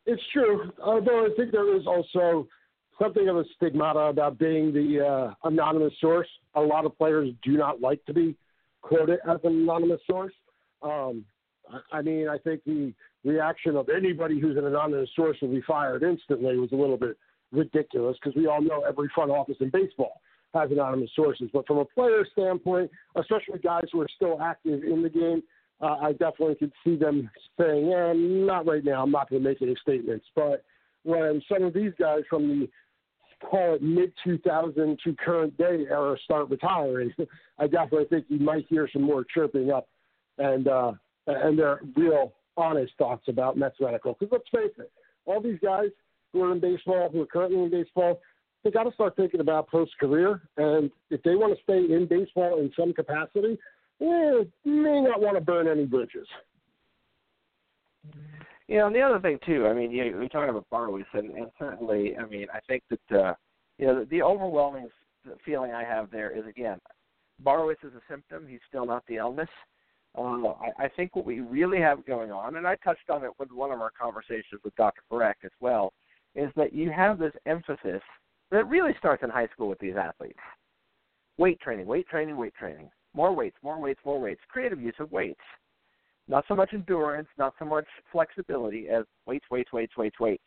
It's 0.07 0.23
true, 0.33 0.73
although 0.83 1.27
I 1.27 1.29
think 1.37 1.53
there 1.53 1.77
is 1.77 1.87
also 1.87 2.49
something 3.01 3.29
of 3.29 3.37
a 3.37 3.45
stigmata 3.57 3.99
about 3.99 4.39
being 4.39 4.73
the 4.73 5.07
uh, 5.07 5.49
anonymous 5.49 5.93
source. 6.01 6.29
A 6.55 6.61
lot 6.61 6.85
of 6.85 6.97
players 6.97 7.31
do 7.43 7.57
not 7.57 7.81
like 7.81 8.05
to 8.07 8.15
be 8.15 8.37
quoted 8.83 9.19
as 9.29 9.39
an 9.45 9.53
anonymous 9.53 10.01
source. 10.09 10.33
Um, 10.83 11.25
I, 11.71 11.99
I 11.99 12.03
mean, 12.03 12.29
I 12.29 12.39
think 12.39 12.63
the 12.65 12.93
reaction 13.25 13.77
of 13.77 13.89
anybody 13.89 14.41
who's 14.41 14.57
an 14.57 14.67
anonymous 14.67 15.11
source 15.15 15.37
will 15.43 15.49
be 15.51 15.63
fired 15.67 16.03
instantly 16.03 16.57
was 16.57 16.73
a 16.73 16.77
little 16.77 16.97
bit 16.97 17.17
ridiculous 17.53 18.17
because 18.23 18.37
we 18.37 18.47
all 18.47 18.63
know 18.63 18.85
every 18.89 19.09
front 19.15 19.31
office 19.31 19.57
in 19.61 19.71
baseball 19.71 20.21
has 20.55 20.71
anonymous 20.71 21.11
sources. 21.15 21.49
But 21.53 21.67
from 21.67 21.79
a 21.79 21.85
player 21.85 22.27
standpoint, 22.33 22.91
especially 23.17 23.59
guys 23.61 23.85
who 23.93 24.01
are 24.01 24.09
still 24.15 24.41
active 24.41 24.83
in 24.83 25.03
the 25.03 25.09
game, 25.09 25.43
uh, 25.81 25.97
I 26.03 26.13
definitely 26.13 26.57
could 26.57 26.73
see 26.85 26.97
them 26.97 27.31
saying, 27.59 27.87
"Yeah, 27.89 28.13
not 28.15 28.67
right 28.67 28.85
now. 28.85 29.03
I'm 29.03 29.11
not 29.11 29.31
going 29.31 29.43
to 29.43 29.49
make 29.49 29.63
any 29.63 29.77
statements." 29.77 30.27
But 30.35 30.65
when 31.05 31.43
some 31.49 31.63
of 31.63 31.73
these 31.73 31.93
guys 31.99 32.23
from 32.29 32.49
the 32.49 32.69
call 33.41 33.75
it 33.75 33.83
mid 33.83 34.13
2000 34.23 34.99
to 35.03 35.15
current 35.15 35.57
day 35.57 35.87
era 35.89 36.17
start 36.25 36.51
retiring, 36.51 37.13
I 37.59 37.67
definitely 37.67 38.07
think 38.07 38.27
you 38.29 38.39
might 38.39 38.67
hear 38.69 38.89
some 38.93 39.03
more 39.03 39.25
chirping 39.25 39.71
up 39.71 39.89
and 40.39 40.69
uh, 40.69 40.93
and 41.27 41.59
their 41.59 41.81
real 41.97 42.35
honest 42.57 42.93
thoughts 42.99 43.29
about 43.29 43.57
Mets 43.57 43.77
medical. 43.81 44.17
Because 44.19 44.33
let's 44.33 44.49
face 44.65 44.75
it, 44.79 44.93
all 45.25 45.41
these 45.41 45.59
guys 45.63 45.89
who 46.33 46.43
are 46.43 46.53
in 46.53 46.61
baseball, 46.61 47.09
who 47.11 47.23
are 47.23 47.27
currently 47.27 47.63
in 47.63 47.71
baseball, 47.71 48.21
they 48.63 48.71
got 48.71 48.85
to 48.85 48.93
start 48.93 49.17
thinking 49.17 49.41
about 49.41 49.69
post 49.69 49.93
career. 49.99 50.43
And 50.57 50.91
if 51.11 51.23
they 51.23 51.35
want 51.35 51.57
to 51.57 51.63
stay 51.63 51.93
in 51.95 52.07
baseball 52.07 52.61
in 52.61 52.71
some 52.79 52.93
capacity, 52.93 53.59
eh, 54.01 54.45
may 54.65 55.01
not 55.01 55.21
want 55.21 55.37
to 55.37 55.41
burn 55.41 55.69
any 55.69 55.87
bridges. 55.87 56.27
You 58.69 58.79
know, 58.79 58.87
and 58.87 58.95
the 58.95 59.01
other 59.01 59.19
thing 59.19 59.39
too, 59.45 59.67
I 59.67 59.73
mean, 59.73 59.91
you, 59.91 60.17
we 60.17 60.29
talking 60.29 60.51
about 60.51 60.67
Barwis, 60.73 61.05
and, 61.13 61.31
and 61.31 61.51
certainly, 61.59 62.17
I 62.17 62.25
mean, 62.27 62.47
I 62.55 62.61
think 62.69 62.85
that 62.91 63.19
uh, 63.19 63.35
you 63.79 63.87
know 63.87 64.01
the, 64.01 64.07
the 64.07 64.23
overwhelming 64.23 64.89
feeling 65.45 65.73
I 65.73 65.83
have 65.83 66.11
there 66.11 66.31
is 66.31 66.47
again, 66.47 66.79
Barwis 67.45 67.83
is 67.83 67.93
a 67.95 68.01
symptom; 68.09 68.47
he's 68.49 68.61
still 68.69 68.87
not 68.87 69.05
the 69.09 69.17
illness. 69.17 69.49
Uh, 70.17 70.23
I, 70.23 70.85
I 70.85 70.89
think 70.89 71.17
what 71.17 71.25
we 71.25 71.41
really 71.41 71.81
have 71.81 72.07
going 72.07 72.31
on, 72.31 72.57
and 72.57 72.67
I 72.67 72.77
touched 72.77 73.11
on 73.11 73.25
it 73.25 73.31
with 73.39 73.51
one 73.51 73.73
of 73.73 73.81
our 73.81 73.91
conversations 74.01 74.61
with 74.65 74.75
Dr. 74.77 75.03
Parekh 75.11 75.45
as 75.45 75.53
well, 75.61 75.93
is 76.35 76.51
that 76.57 76.73
you 76.73 76.91
have 76.91 77.19
this 77.19 77.33
emphasis 77.47 78.03
that 78.51 78.69
really 78.69 78.93
starts 78.99 79.23
in 79.23 79.31
high 79.31 79.49
school 79.49 79.69
with 79.69 79.79
these 79.79 79.97
athletes. 79.97 80.39
Weight 81.39 81.61
training, 81.61 81.87
weight 81.87 82.07
training, 82.09 82.37
weight 82.37 82.55
training. 82.55 82.91
More 83.15 83.35
weights, 83.35 83.57
more 83.63 83.81
weights, 83.81 84.01
more 84.05 84.21
weights. 84.21 84.41
Creative 84.49 84.81
use 84.81 84.95
of 84.99 85.11
weights. 85.11 85.41
Not 86.29 86.45
so 86.47 86.55
much 86.55 86.71
endurance, 86.73 87.29
not 87.39 87.55
so 87.59 87.65
much 87.65 87.87
flexibility 88.13 88.89
as 88.89 89.05
weights, 89.27 89.47
weights, 89.51 89.73
weights, 89.73 89.97
weights, 89.97 90.21
weights. 90.21 90.45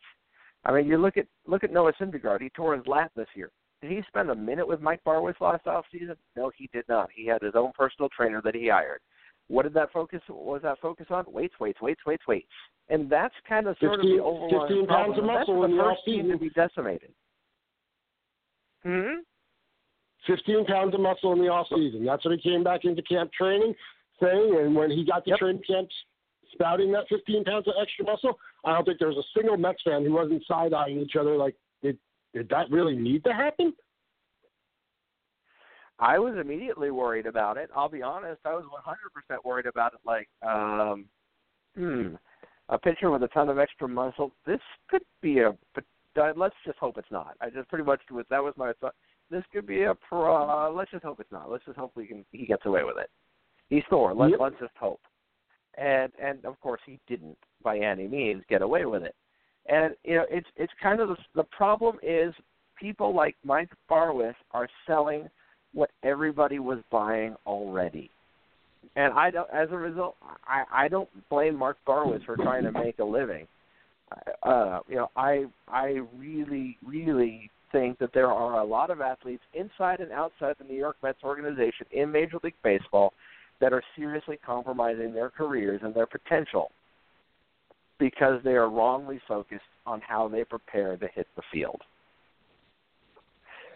I 0.64 0.72
mean, 0.72 0.86
you 0.86 0.96
look 0.96 1.16
at 1.18 1.26
look 1.46 1.62
at 1.62 1.72
Noah 1.72 1.92
Syndergaard. 2.00 2.40
He 2.40 2.48
tore 2.50 2.74
his 2.74 2.86
lat 2.86 3.10
this 3.16 3.28
year. 3.34 3.50
Did 3.82 3.90
he 3.90 4.02
spend 4.08 4.30
a 4.30 4.34
minute 4.34 4.66
with 4.66 4.80
Mike 4.80 5.00
Barwis 5.06 5.38
last 5.40 5.66
off 5.66 5.84
season? 5.92 6.16
No, 6.36 6.50
he 6.56 6.70
did 6.72 6.84
not. 6.88 7.10
He 7.14 7.26
had 7.26 7.42
his 7.42 7.54
own 7.54 7.72
personal 7.76 8.08
trainer 8.16 8.40
that 8.42 8.54
he 8.54 8.68
hired. 8.68 9.00
What 9.48 9.64
did 9.64 9.74
that 9.74 9.92
focus? 9.92 10.20
Was 10.28 10.62
that 10.62 10.78
focus 10.80 11.06
on? 11.10 11.24
Weights, 11.28 11.54
weights, 11.60 11.80
weights, 11.80 12.00
weights, 12.06 12.26
weights. 12.26 12.46
And 12.88 13.10
that's 13.10 13.34
kind 13.48 13.66
of 13.66 13.76
sort 13.78 13.96
15, 13.96 14.10
of 14.10 14.16
the 14.16 14.22
overall 14.22 14.66
15 14.68 14.86
pounds 14.86 15.18
of 15.18 15.24
muscle 15.24 15.60
that's 15.60 15.70
in 15.70 15.76
the 15.76 15.82
the 15.82 15.88
first 15.88 16.04
team 16.04 16.24
offseason. 16.26 16.32
to 16.32 16.38
be 16.38 16.50
decimated. 16.50 17.10
Hmm. 18.82 19.20
15 20.26 20.64
pounds 20.66 20.94
of 20.94 21.00
muscle 21.00 21.32
in 21.32 21.38
the 21.38 21.48
off 21.48 21.66
season. 21.74 22.04
That's 22.04 22.24
what 22.24 22.38
he 22.38 22.40
came 22.40 22.64
back 22.64 22.84
into 22.84 23.02
camp 23.02 23.30
training 23.32 23.74
saying. 24.20 24.58
And 24.58 24.74
when 24.74 24.90
he 24.90 25.04
got 25.04 25.24
to 25.24 25.30
Yep. 25.30 25.38
training 25.38 25.62
camp 25.66 25.88
spouting 26.52 26.92
that 26.92 27.08
15 27.08 27.44
pounds 27.44 27.66
of 27.68 27.74
extra 27.80 28.04
muscle, 28.06 28.38
I 28.64 28.72
don't 28.72 28.84
think 28.84 28.98
there 28.98 29.08
was 29.08 29.18
a 29.18 29.38
single 29.38 29.56
Mets 29.56 29.82
fan 29.82 30.04
who 30.04 30.12
wasn't 30.12 30.44
side 30.46 30.72
eyeing 30.72 31.00
each 31.00 31.16
other 31.16 31.36
like, 31.36 31.56
did, 31.82 31.98
did 32.32 32.48
that 32.48 32.70
really 32.70 32.96
need 32.96 33.24
to 33.24 33.34
happen? 33.34 33.74
I 35.98 36.18
was 36.18 36.34
immediately 36.40 36.90
worried 36.90 37.26
about 37.26 37.56
it. 37.56 37.70
I'll 37.74 37.88
be 37.88 38.02
honest. 38.02 38.40
I 38.44 38.54
was 38.54 38.64
100% 39.30 39.36
worried 39.44 39.66
about 39.66 39.92
it. 39.94 40.00
Like, 40.04 40.28
um, 40.42 41.06
hmm, 41.76 42.14
a 42.68 42.78
pitcher 42.78 43.10
with 43.10 43.22
a 43.22 43.28
ton 43.28 43.48
of 43.48 43.58
extra 43.58 43.88
muscle. 43.88 44.32
This 44.46 44.60
could 44.88 45.02
be 45.22 45.40
a. 45.40 45.52
But 45.74 45.84
uh, 46.20 46.32
let's 46.36 46.56
just 46.66 46.78
hope 46.78 46.98
it's 46.98 47.10
not. 47.10 47.36
I 47.40 47.50
just 47.50 47.68
pretty 47.68 47.84
much 47.84 48.00
was 48.10 48.24
that 48.30 48.42
was 48.42 48.54
my 48.56 48.72
thought. 48.80 48.94
This 49.30 49.44
could 49.52 49.66
be 49.66 49.84
a 49.84 49.94
pro. 49.94 50.72
Let's 50.74 50.90
just 50.90 51.04
hope 51.04 51.20
it's 51.20 51.32
not. 51.32 51.50
Let's 51.50 51.64
just 51.64 51.78
hope 51.78 51.92
we 51.94 52.06
can. 52.06 52.24
He 52.32 52.46
gets 52.46 52.66
away 52.66 52.82
with 52.84 52.96
it. 52.98 53.10
He's 53.68 53.84
Thor. 53.88 54.14
Let's 54.14 54.32
Yep. 54.32 54.40
let's 54.40 54.60
just 54.60 54.76
hope. 54.78 55.00
And 55.76 56.12
and 56.22 56.44
of 56.44 56.60
course 56.60 56.80
he 56.86 57.00
didn't 57.06 57.38
by 57.62 57.78
any 57.78 58.06
means 58.06 58.42
get 58.48 58.62
away 58.62 58.84
with 58.84 59.02
it. 59.02 59.14
And 59.66 59.94
you 60.04 60.16
know 60.16 60.26
it's 60.30 60.48
it's 60.56 60.72
kind 60.82 61.00
of 61.00 61.08
the, 61.08 61.16
the 61.34 61.44
problem 61.44 61.98
is 62.02 62.34
people 62.78 63.14
like 63.14 63.36
Mike 63.44 63.70
Barwis 63.90 64.34
are 64.52 64.68
selling 64.86 65.28
what 65.74 65.90
everybody 66.02 66.58
was 66.58 66.78
buying 66.90 67.36
already. 67.46 68.10
And 68.96 69.12
I 69.12 69.30
don't, 69.30 69.48
as 69.52 69.68
a 69.72 69.76
result, 69.76 70.16
I, 70.46 70.84
I 70.84 70.88
don't 70.88 71.08
blame 71.28 71.56
Mark 71.56 71.76
Barwis 71.86 72.24
for 72.24 72.36
trying 72.36 72.62
to 72.64 72.72
make 72.72 72.98
a 72.98 73.04
living. 73.04 73.46
Uh, 74.42 74.80
you 74.88 74.96
know, 74.96 75.10
I 75.16 75.46
I 75.66 76.00
really 76.16 76.76
really 76.86 77.50
think 77.72 77.98
that 77.98 78.10
there 78.14 78.30
are 78.30 78.60
a 78.60 78.64
lot 78.64 78.90
of 78.90 79.00
athletes 79.00 79.42
inside 79.54 79.98
and 79.98 80.12
outside 80.12 80.54
the 80.58 80.64
New 80.64 80.76
York 80.76 80.96
Mets 81.02 81.18
organization 81.24 81.86
in 81.90 82.12
Major 82.12 82.38
League 82.44 82.54
Baseball 82.62 83.12
that 83.60 83.72
are 83.72 83.82
seriously 83.96 84.38
compromising 84.44 85.12
their 85.12 85.30
careers 85.30 85.80
and 85.82 85.92
their 85.94 86.06
potential 86.06 86.70
because 87.98 88.40
they 88.44 88.52
are 88.52 88.68
wrongly 88.68 89.20
focused 89.26 89.62
on 89.86 90.00
how 90.00 90.28
they 90.28 90.44
prepare 90.44 90.96
to 90.96 91.08
hit 91.14 91.26
the 91.34 91.42
field. 91.52 91.80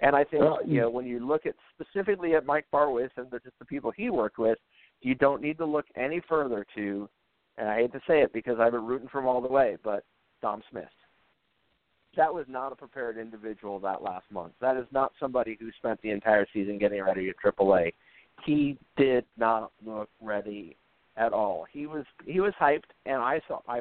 And 0.02 0.14
I 0.14 0.24
think 0.24 0.42
Well, 0.42 0.58
you 0.64 0.80
know 0.80 0.90
when 0.90 1.06
you 1.06 1.26
look 1.26 1.46
at 1.46 1.54
specifically 1.74 2.34
at 2.34 2.46
Mike 2.46 2.66
Barwis 2.72 3.10
and 3.16 3.30
the, 3.30 3.38
just 3.40 3.58
the 3.58 3.64
people 3.64 3.92
he 3.96 4.10
worked 4.10 4.38
with, 4.38 4.58
you 5.00 5.14
don't 5.14 5.42
need 5.42 5.58
to 5.58 5.64
look 5.64 5.86
any 5.96 6.20
further 6.28 6.66
to, 6.76 7.08
and 7.56 7.68
I 7.68 7.76
hate 7.76 7.92
to 7.92 8.00
say 8.06 8.22
it 8.22 8.32
because 8.32 8.58
I've 8.60 8.72
been 8.72 8.86
rooting 8.86 9.08
for 9.08 9.20
him 9.20 9.26
all 9.26 9.40
the 9.40 9.48
way, 9.48 9.76
but 9.82 10.04
Dom 10.42 10.62
Smith. 10.70 10.84
That 12.16 12.32
was 12.32 12.46
not 12.48 12.72
a 12.72 12.76
prepared 12.76 13.18
individual 13.18 13.78
that 13.80 14.02
last 14.02 14.24
month. 14.30 14.52
That 14.60 14.76
is 14.76 14.86
not 14.92 15.12
somebody 15.20 15.56
who 15.60 15.70
spent 15.78 16.00
the 16.02 16.10
entire 16.10 16.46
season 16.52 16.78
getting 16.78 17.02
ready 17.02 17.28
at 17.28 17.36
AAA. 17.44 17.92
He 18.44 18.78
did 18.96 19.24
not 19.36 19.72
look 19.84 20.08
ready 20.20 20.76
at 21.16 21.32
all. 21.32 21.66
He 21.70 21.86
was 21.86 22.04
he 22.24 22.40
was 22.40 22.54
hyped, 22.60 22.90
and 23.04 23.16
I 23.16 23.40
saw 23.46 23.60
I 23.68 23.80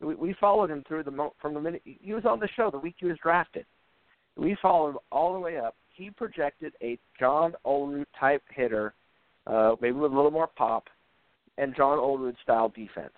we, 0.00 0.14
we 0.14 0.34
followed 0.40 0.70
him 0.70 0.82
through 0.88 1.04
the 1.04 1.10
mo- 1.10 1.34
from 1.40 1.54
the 1.54 1.60
minute 1.60 1.82
he 1.84 2.12
was 2.12 2.24
on 2.24 2.40
the 2.40 2.48
show 2.56 2.70
the 2.70 2.78
week 2.78 2.96
he 2.98 3.06
was 3.06 3.18
drafted. 3.22 3.66
We 4.40 4.56
followed 4.62 4.96
all 5.12 5.34
the 5.34 5.38
way 5.38 5.58
up. 5.58 5.76
He 5.94 6.10
projected 6.10 6.72
a 6.82 6.98
John 7.18 7.52
Olerud 7.66 8.06
type 8.18 8.42
hitter, 8.48 8.94
uh, 9.46 9.76
maybe 9.82 9.98
with 9.98 10.12
a 10.12 10.16
little 10.16 10.30
more 10.30 10.46
pop, 10.46 10.84
and 11.58 11.76
John 11.76 11.98
Olerud 11.98 12.36
style 12.42 12.70
defense. 12.74 13.12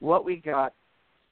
What 0.00 0.24
we 0.24 0.36
got 0.36 0.74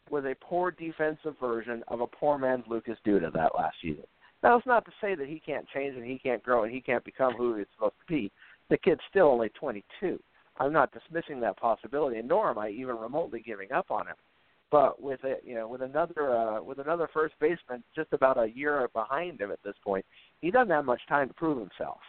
was 0.09 0.25
a 0.25 0.37
poor 0.41 0.71
defensive 0.71 1.35
version 1.41 1.83
of 1.89 2.01
a 2.01 2.07
poor 2.07 2.39
man's 2.39 2.63
Lucas 2.69 2.97
Duda 3.05 3.33
that 3.33 3.57
last 3.57 3.75
season. 3.83 4.05
Now, 4.45 4.57
it's 4.57 4.67
not 4.67 4.85
to 4.85 4.93
say 5.01 5.17
that 5.17 5.27
he 5.27 5.43
can't 5.45 5.67
change 5.75 5.97
and 5.97 6.05
he 6.05 6.19
can't 6.19 6.43
grow 6.43 6.63
and 6.63 6.73
he 6.73 6.81
can't 6.81 7.05
become 7.05 7.33
who 7.35 7.57
he's 7.57 7.67
supposed 7.75 7.95
to 8.07 8.13
be. 8.13 8.31
The 8.71 8.79
kid's 8.79 9.01
still 9.11 9.27
only 9.27 9.49
22. 9.59 10.21
I'm 10.61 10.73
not 10.73 10.93
dismissing 10.93 11.41
that 11.41 11.57
possibility, 11.57 12.23
nor 12.23 12.51
am 12.51 12.59
I 12.59 12.69
even 12.69 12.97
remotely 12.97 13.41
giving 13.45 13.73
up 13.73 13.91
on 13.91 14.07
him. 14.07 14.15
But 14.75 15.01
with 15.01 15.23
a 15.23 15.37
you 15.45 15.55
know 15.55 15.69
with 15.69 15.83
another 15.83 16.37
uh, 16.37 16.61
with 16.61 16.81
another 16.81 17.09
first 17.15 17.35
baseman 17.41 17.85
just 17.95 18.13
about 18.13 18.43
a 18.43 18.49
year 18.49 18.91
behind 18.93 19.41
him 19.41 19.53
at 19.53 19.63
this 19.63 19.77
point, 19.85 20.05
he 20.41 20.51
doesn't 20.51 20.73
have 20.73 20.85
much 20.85 21.01
time 21.09 21.29
to 21.29 21.35
prove 21.35 21.59
himself. 21.59 22.01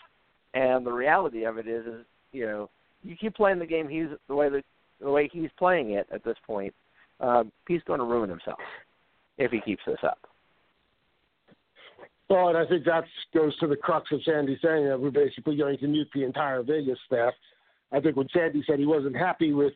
And 0.56 0.84
the 0.84 0.92
reality 0.92 1.44
of 1.44 1.60
it 1.60 1.68
is, 1.68 1.86
is 1.86 2.06
you 2.32 2.48
know 2.48 2.72
you 3.04 3.16
keep 3.16 3.36
playing 3.36 3.60
the 3.60 3.68
game 3.68 3.88
he's 3.88 4.08
the 4.28 4.34
way 4.34 4.50
that 4.50 4.64
the 5.00 5.12
way 5.12 5.30
he's 5.32 5.52
playing 5.60 5.92
it 5.92 6.08
at 6.12 6.24
this 6.24 6.38
point, 6.44 6.74
um, 7.20 7.52
he's 7.68 7.84
going 7.86 8.00
to 8.00 8.04
ruin 8.04 8.32
himself 8.32 8.58
if 9.38 9.52
he 9.52 9.62
keeps 9.62 9.84
this 9.86 10.00
up. 10.02 10.18
Well, 12.32 12.48
and 12.48 12.58
I 12.58 12.66
think 12.66 12.84
that 12.86 13.04
goes 13.32 13.56
to 13.60 13.68
the 13.68 13.76
crux 13.76 14.12
of 14.12 14.22
Sandy 14.24 14.58
saying 14.64 14.88
that 14.88 15.00
we're 15.00 15.12
basically 15.12 15.56
going 15.56 15.78
to 15.78 15.88
mute 15.88 16.08
the 16.16 16.24
entire 16.24 16.64
Vegas 16.64 16.98
staff. 17.06 17.34
I 17.92 18.00
think 18.00 18.16
when 18.16 18.28
Sandy 18.34 18.64
said 18.66 18.80
he 18.80 18.88
wasn't 18.88 19.16
happy 19.16 19.54
with 19.54 19.74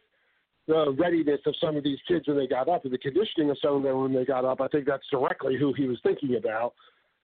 the 0.69 0.91
readiness 0.99 1.41
of 1.47 1.55
some 1.59 1.75
of 1.75 1.83
these 1.83 1.97
kids 2.07 2.27
when 2.27 2.37
they 2.37 2.45
got 2.45 2.69
up 2.69 2.85
and 2.85 2.93
the 2.93 2.97
conditioning 2.99 3.49
of 3.49 3.57
some 3.59 3.77
of 3.77 3.83
them 3.83 4.03
when 4.03 4.13
they 4.13 4.23
got 4.23 4.45
up, 4.45 4.61
I 4.61 4.67
think 4.67 4.85
that's 4.85 5.03
directly 5.11 5.57
who 5.57 5.73
he 5.73 5.87
was 5.87 5.97
thinking 6.03 6.35
about. 6.35 6.75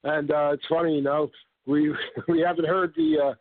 And 0.03 0.31
uh, 0.31 0.49
it's 0.53 0.65
funny, 0.67 0.95
you 0.95 1.03
know, 1.03 1.29
we 1.67 1.93
we 2.27 2.41
haven't 2.41 2.67
heard 2.67 2.93
the 2.97 3.17
uh, 3.23 3.33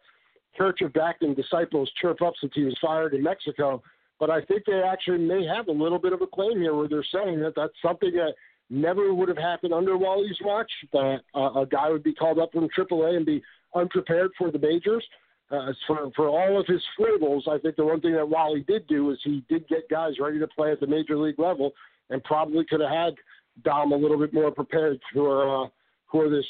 Church 0.58 0.82
of 0.82 0.92
Backman 0.92 1.34
disciples 1.34 1.90
chirp 2.00 2.20
up 2.20 2.34
since 2.38 2.52
he 2.54 2.64
was 2.64 2.76
fired 2.82 3.14
in 3.14 3.22
Mexico, 3.22 3.82
but 4.20 4.28
I 4.28 4.42
think 4.42 4.64
they 4.66 4.82
actually 4.82 5.18
may 5.18 5.46
have 5.46 5.68
a 5.68 5.72
little 5.72 5.98
bit 5.98 6.12
of 6.12 6.20
a 6.20 6.26
claim 6.26 6.58
here 6.60 6.74
where 6.74 6.86
they're 6.86 7.06
saying 7.10 7.40
that 7.40 7.54
that's 7.56 7.72
something 7.82 8.12
that 8.12 8.34
never 8.68 9.14
would 9.14 9.28
have 9.30 9.38
happened 9.38 9.72
under 9.72 9.96
Wally's 9.96 10.36
watch. 10.42 10.70
That 10.92 11.20
uh, 11.34 11.60
a 11.60 11.66
guy 11.66 11.88
would 11.88 12.04
be 12.04 12.14
called 12.14 12.38
up 12.38 12.52
from 12.52 12.68
AAA 12.68 13.16
and 13.16 13.26
be 13.26 13.42
unprepared 13.74 14.32
for 14.36 14.50
the 14.50 14.58
majors. 14.58 15.04
Uh, 15.50 15.72
for 15.86 16.10
for 16.16 16.28
all 16.28 16.58
of 16.58 16.66
his 16.66 16.82
foibles, 16.96 17.46
I 17.50 17.58
think 17.58 17.76
the 17.76 17.84
one 17.84 18.00
thing 18.00 18.14
that 18.14 18.28
Wally 18.28 18.64
did 18.66 18.86
do 18.86 19.10
is 19.10 19.18
he 19.22 19.44
did 19.48 19.68
get 19.68 19.88
guys 19.90 20.14
ready 20.18 20.38
to 20.38 20.48
play 20.48 20.72
at 20.72 20.80
the 20.80 20.86
major 20.86 21.18
league 21.18 21.38
level, 21.38 21.72
and 22.08 22.24
probably 22.24 22.64
could 22.64 22.80
have 22.80 22.90
had 22.90 23.14
Dom 23.62 23.92
a 23.92 23.96
little 23.96 24.18
bit 24.18 24.32
more 24.32 24.50
prepared 24.50 24.98
for 25.12 25.64
uh, 25.64 25.68
for 26.10 26.30
this 26.30 26.46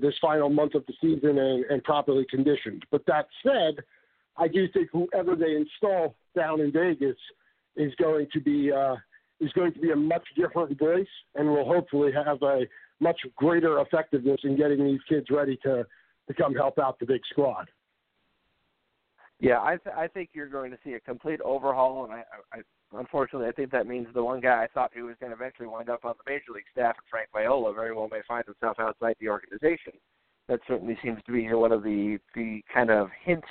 this 0.00 0.14
final 0.20 0.48
month 0.48 0.74
of 0.74 0.84
the 0.86 0.94
season 1.00 1.38
and, 1.38 1.64
and 1.66 1.84
properly 1.84 2.26
conditioned. 2.28 2.84
But 2.90 3.06
that 3.06 3.28
said, 3.44 3.82
I 4.36 4.48
do 4.48 4.66
think 4.72 4.88
whoever 4.90 5.36
they 5.36 5.54
install 5.54 6.14
down 6.34 6.60
in 6.60 6.72
Vegas 6.72 7.16
is 7.76 7.92
going 8.00 8.26
to 8.32 8.40
be 8.40 8.72
uh, 8.72 8.96
is 9.40 9.52
going 9.52 9.72
to 9.72 9.80
be 9.80 9.90
a 9.92 9.96
much 9.96 10.26
different 10.36 10.78
voice, 10.78 11.06
and 11.36 11.48
will 11.48 11.64
hopefully 11.64 12.10
have 12.12 12.42
a 12.42 12.62
much 13.00 13.20
greater 13.36 13.80
effectiveness 13.80 14.40
in 14.44 14.56
getting 14.56 14.84
these 14.84 15.00
kids 15.08 15.26
ready 15.30 15.56
to 15.62 15.86
to 16.28 16.34
come 16.34 16.54
help 16.54 16.78
out 16.78 16.98
the 16.98 17.06
big 17.06 17.20
squad. 17.30 17.68
Yeah, 19.42 19.60
I 19.60 19.76
th- 19.76 19.96
I 19.96 20.06
think 20.06 20.30
you're 20.34 20.46
going 20.46 20.70
to 20.70 20.78
see 20.84 20.92
a 20.92 21.00
complete 21.00 21.40
overhaul, 21.40 22.04
and 22.04 22.12
I, 22.12 22.22
I, 22.52 22.60
unfortunately 22.96 23.48
I 23.48 23.52
think 23.52 23.72
that 23.72 23.88
means 23.88 24.06
the 24.14 24.22
one 24.22 24.40
guy 24.40 24.62
I 24.62 24.68
thought 24.72 24.92
who 24.94 25.06
was 25.06 25.16
going 25.18 25.30
to 25.32 25.36
eventually 25.36 25.66
wind 25.66 25.90
up 25.90 26.04
on 26.04 26.14
the 26.16 26.30
major 26.30 26.52
league 26.54 26.62
staff, 26.70 26.94
Frank 27.10 27.28
Viola, 27.34 27.74
very 27.74 27.92
well 27.92 28.08
may 28.08 28.20
find 28.28 28.44
himself 28.44 28.76
outside 28.78 29.16
the 29.18 29.28
organization. 29.28 29.94
That 30.46 30.60
certainly 30.68 30.96
seems 31.02 31.18
to 31.26 31.32
be 31.32 31.52
one 31.52 31.72
of 31.72 31.82
the 31.82 32.18
the 32.36 32.62
kind 32.72 32.88
of 32.88 33.08
hints 33.24 33.48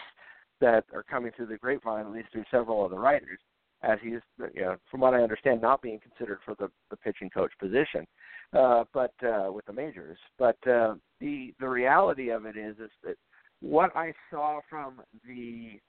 that 0.62 0.86
are 0.94 1.04
coming 1.04 1.34
through 1.36 1.48
the 1.48 1.58
grapevine, 1.58 2.06
at 2.06 2.12
least 2.14 2.30
through 2.32 2.46
several 2.50 2.86
of 2.86 2.92
the 2.92 2.98
writers, 2.98 3.40
as 3.84 4.00
he's, 4.02 4.22
you 4.54 4.62
know, 4.62 4.78
from 4.90 5.02
what 5.02 5.14
I 5.14 5.22
understand, 5.22 5.62
not 5.62 5.82
being 5.82 6.00
considered 6.00 6.40
for 6.46 6.56
the 6.56 6.72
the 6.90 6.96
pitching 6.96 7.30
coach 7.30 7.52
position, 7.60 8.08
uh, 8.54 8.86
but 8.94 9.12
uh, 9.26 9.52
with 9.52 9.66
the 9.66 9.74
majors. 9.74 10.18
But 10.40 10.56
uh, 10.66 10.94
the 11.20 11.54
the 11.60 11.68
reality 11.68 12.30
of 12.30 12.46
it 12.46 12.56
is 12.56 12.78
is 12.78 12.92
that 13.04 13.18
what 13.62 13.96
I 13.96 14.14
saw 14.30 14.60
from 14.70 15.02
the 15.26 15.80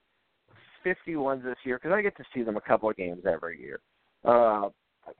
51s 0.84 1.42
this 1.42 1.56
year, 1.64 1.78
because 1.78 1.94
I 1.94 2.02
get 2.02 2.16
to 2.16 2.24
see 2.34 2.42
them 2.42 2.56
a 2.56 2.60
couple 2.60 2.90
of 2.90 2.96
games 2.96 3.22
every 3.26 3.60
year. 3.60 3.80
Uh, 4.24 4.68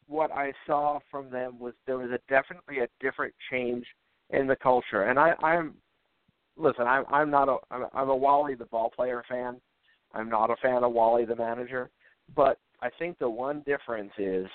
what 0.07 0.31
I 0.31 0.53
saw 0.67 1.01
from 1.11 1.31
them 1.31 1.59
was 1.59 1.75
there 1.87 1.99
was 1.99 2.11
a 2.11 2.19
definitely 2.29 2.81
a 2.81 2.89
different 3.01 3.35
change 3.51 3.85
in 4.31 4.47
the 4.47 4.57
culture, 4.57 5.05
and 5.05 5.19
I, 5.19 5.35
I'm 5.43 5.75
listen. 6.57 6.87
I'm 6.87 7.05
I'm 7.11 7.31
not 7.31 7.49
a 7.49 7.57
I'm, 7.71 7.87
I'm 7.93 8.09
a 8.09 8.17
Wally 8.17 8.55
the 8.55 8.67
ball 8.67 8.91
player 8.95 9.23
fan. 9.29 9.61
I'm 10.15 10.29
not 10.29 10.51
a 10.51 10.57
fan 10.57 10.85
of 10.85 10.93
Wally 10.93 11.25
the 11.25 11.37
manager, 11.37 11.91
but 12.37 12.59
I 12.81 12.91
think 12.99 13.19
the 13.19 13.29
one 13.29 13.63
difference 13.67 14.13
is 14.19 14.47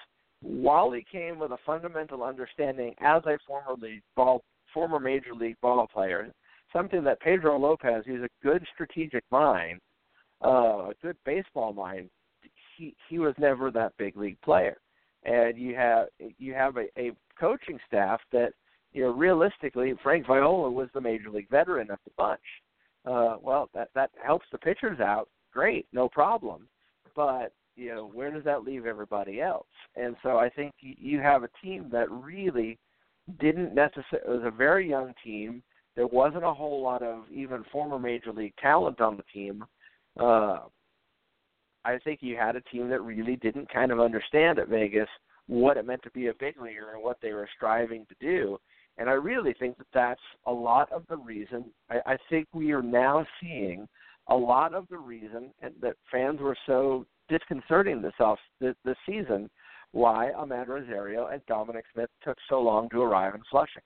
Wally 0.42 1.06
came 1.12 1.40
with 1.40 1.52
a 1.52 1.58
fundamental 1.66 2.24
understanding 2.24 2.94
as 3.00 3.24
a 3.26 3.38
formerly 3.48 4.02
ball 4.16 4.44
former 4.74 5.00
major 5.00 5.34
league 5.34 5.60
ball 5.62 5.88
player, 5.88 6.32
something 6.72 7.04
that 7.04 7.20
Pedro 7.22 7.58
Lopez, 7.58 8.04
who's 8.06 8.24
a 8.24 8.46
good 8.46 8.64
strategic 8.74 9.24
mind, 9.32 9.80
uh, 10.44 10.90
a 10.90 10.94
good 11.02 11.18
baseball 11.26 11.74
mind, 11.74 12.10
he 12.78 12.96
he 13.10 13.20
was 13.20 13.34
never 13.38 13.72
that 13.72 13.94
big 13.98 14.16
league 14.18 14.40
player, 14.42 14.78
and 15.24 15.58
you 15.58 15.76
have 15.76 16.08
you 16.38 16.54
have 16.54 16.78
a, 16.78 16.88
a 17.00 17.12
coaching 17.40 17.80
staff 17.88 18.22
that 18.32 18.54
you 18.94 19.04
know 19.04 19.12
realistically 19.12 19.94
Frank 20.04 20.28
Viola 20.28 20.70
was 20.70 20.90
the 20.94 21.02
major 21.02 21.30
league 21.30 21.50
veteran 21.50 21.90
of 21.92 22.00
the 22.06 22.12
bunch. 22.18 22.40
Uh, 23.06 23.38
well, 23.42 23.70
that 23.74 23.90
that 23.96 24.12
helps 24.24 24.46
the 24.52 24.58
pitchers 24.58 25.00
out. 25.00 25.30
Great, 25.52 25.88
no 25.92 26.08
problem, 26.08 26.68
but 27.16 27.54
you 27.76 27.90
know 27.90 28.10
where 28.14 28.32
does 28.32 28.44
that 28.44 28.64
leave 28.64 28.86
everybody 28.86 29.42
else? 29.42 29.68
And 29.96 30.16
so 30.22 30.38
I 30.38 30.50
think 30.50 30.74
you, 30.82 30.94
you 30.98 31.20
have 31.20 31.44
a 31.44 31.50
team 31.64 31.90
that 31.92 32.12
really 32.12 32.78
didn't 33.40 33.74
necessarily. 33.74 34.28
It 34.28 34.30
was 34.30 34.46
a 34.46 34.56
very 34.56 34.88
young 34.88 35.14
team. 35.24 35.64
There 35.96 36.08
wasn't 36.08 36.44
a 36.44 36.54
whole 36.54 36.84
lot 36.84 37.02
of 37.02 37.24
even 37.34 37.64
former 37.72 37.98
major 37.98 38.32
league 38.32 38.54
talent 38.62 39.02
on 39.02 39.18
the 39.18 39.24
team. 39.34 39.66
Uh, 40.20 40.60
I 41.86 41.98
think 42.04 42.20
you 42.22 42.36
had 42.36 42.56
a 42.56 42.62
team 42.62 42.90
that 42.90 43.02
really 43.02 43.36
didn't 43.38 43.72
kind 43.72 43.92
of 43.92 44.00
understand 44.00 44.60
at 44.60 44.68
Vegas 44.68 45.08
what 45.48 45.78
it 45.78 45.86
meant 45.86 46.04
to 46.04 46.12
be 46.12 46.28
a 46.28 46.34
big 46.34 46.60
leaguer 46.60 46.94
and 46.94 47.04
what 47.04 47.18
they 47.22 47.32
were 47.32 47.50
striving 47.56 48.06
to 48.08 48.16
do. 48.20 48.58
And 48.98 49.10
I 49.10 49.14
really 49.14 49.54
think 49.54 49.78
that 49.78 49.88
that's 49.94 50.22
a 50.46 50.52
lot 50.52 50.92
of 50.92 51.04
the 51.08 51.18
reason. 51.18 51.66
I, 51.90 52.00
I 52.06 52.18
think 52.30 52.48
we 52.54 52.72
are 52.72 52.82
now 52.82 53.26
seeing 53.40 53.88
a 54.28 54.36
lot 54.36 54.74
of 54.74 54.88
the 54.90 54.98
reason 54.98 55.52
that 55.82 55.96
fans 56.12 56.42
were 56.42 56.58
so 56.66 57.06
disconcerting 57.30 58.02
this 58.02 58.14
off 58.20 58.40
this, 58.60 58.76
this 58.84 58.98
season 59.06 59.50
why 59.92 60.32
Amed 60.38 60.68
Rosario 60.68 61.28
and 61.28 61.42
Dominic 61.48 61.86
Smith 61.94 62.10
took 62.24 62.38
so 62.50 62.62
long 62.62 62.90
to 62.90 63.02
arrive 63.02 63.36
in 63.36 63.42
Flushing. 63.50 63.84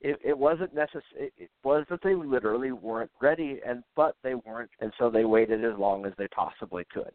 It, 0.00 0.18
it 0.22 0.36
wasn't 0.36 0.74
necessary. 0.74 1.32
It 1.38 1.50
was 1.64 1.86
that 1.90 2.00
they 2.02 2.14
literally 2.14 2.72
weren't 2.72 3.10
ready, 3.20 3.60
and 3.66 3.82
but 3.94 4.14
they 4.22 4.34
weren't, 4.34 4.70
and 4.80 4.92
so 4.98 5.10
they 5.10 5.24
waited 5.24 5.64
as 5.64 5.78
long 5.78 6.04
as 6.04 6.12
they 6.18 6.28
possibly 6.28 6.84
could. 6.92 7.12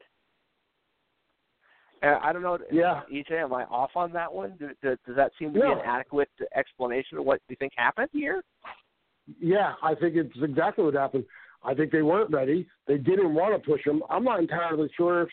And 2.01 2.15
I 2.23 2.33
don't 2.33 2.41
know. 2.41 2.57
Yeah. 2.71 3.01
EJ, 3.13 3.33
am 3.33 3.53
I 3.53 3.63
off 3.65 3.91
on 3.95 4.11
that 4.13 4.31
one? 4.33 4.55
Do, 4.57 4.69
do, 4.81 4.97
does 5.05 5.15
that 5.15 5.31
seem 5.37 5.53
to 5.53 5.59
no. 5.59 5.75
be 5.75 5.81
an 5.81 5.85
adequate 5.85 6.29
explanation 6.55 7.19
of 7.19 7.25
what 7.25 7.41
you 7.47 7.55
think 7.57 7.73
happened 7.75 8.09
here? 8.11 8.43
Yeah, 9.39 9.73
I 9.83 9.93
think 9.93 10.15
it's 10.15 10.35
exactly 10.41 10.83
what 10.83 10.95
happened. 10.95 11.25
I 11.63 11.75
think 11.75 11.91
they 11.91 12.01
weren't 12.01 12.31
ready. 12.31 12.67
They 12.87 12.97
didn't 12.97 13.35
want 13.35 13.53
to 13.53 13.69
push 13.69 13.83
them. 13.85 14.01
I'm 14.09 14.23
not 14.23 14.39
entirely 14.39 14.89
sure 14.97 15.23
if 15.23 15.29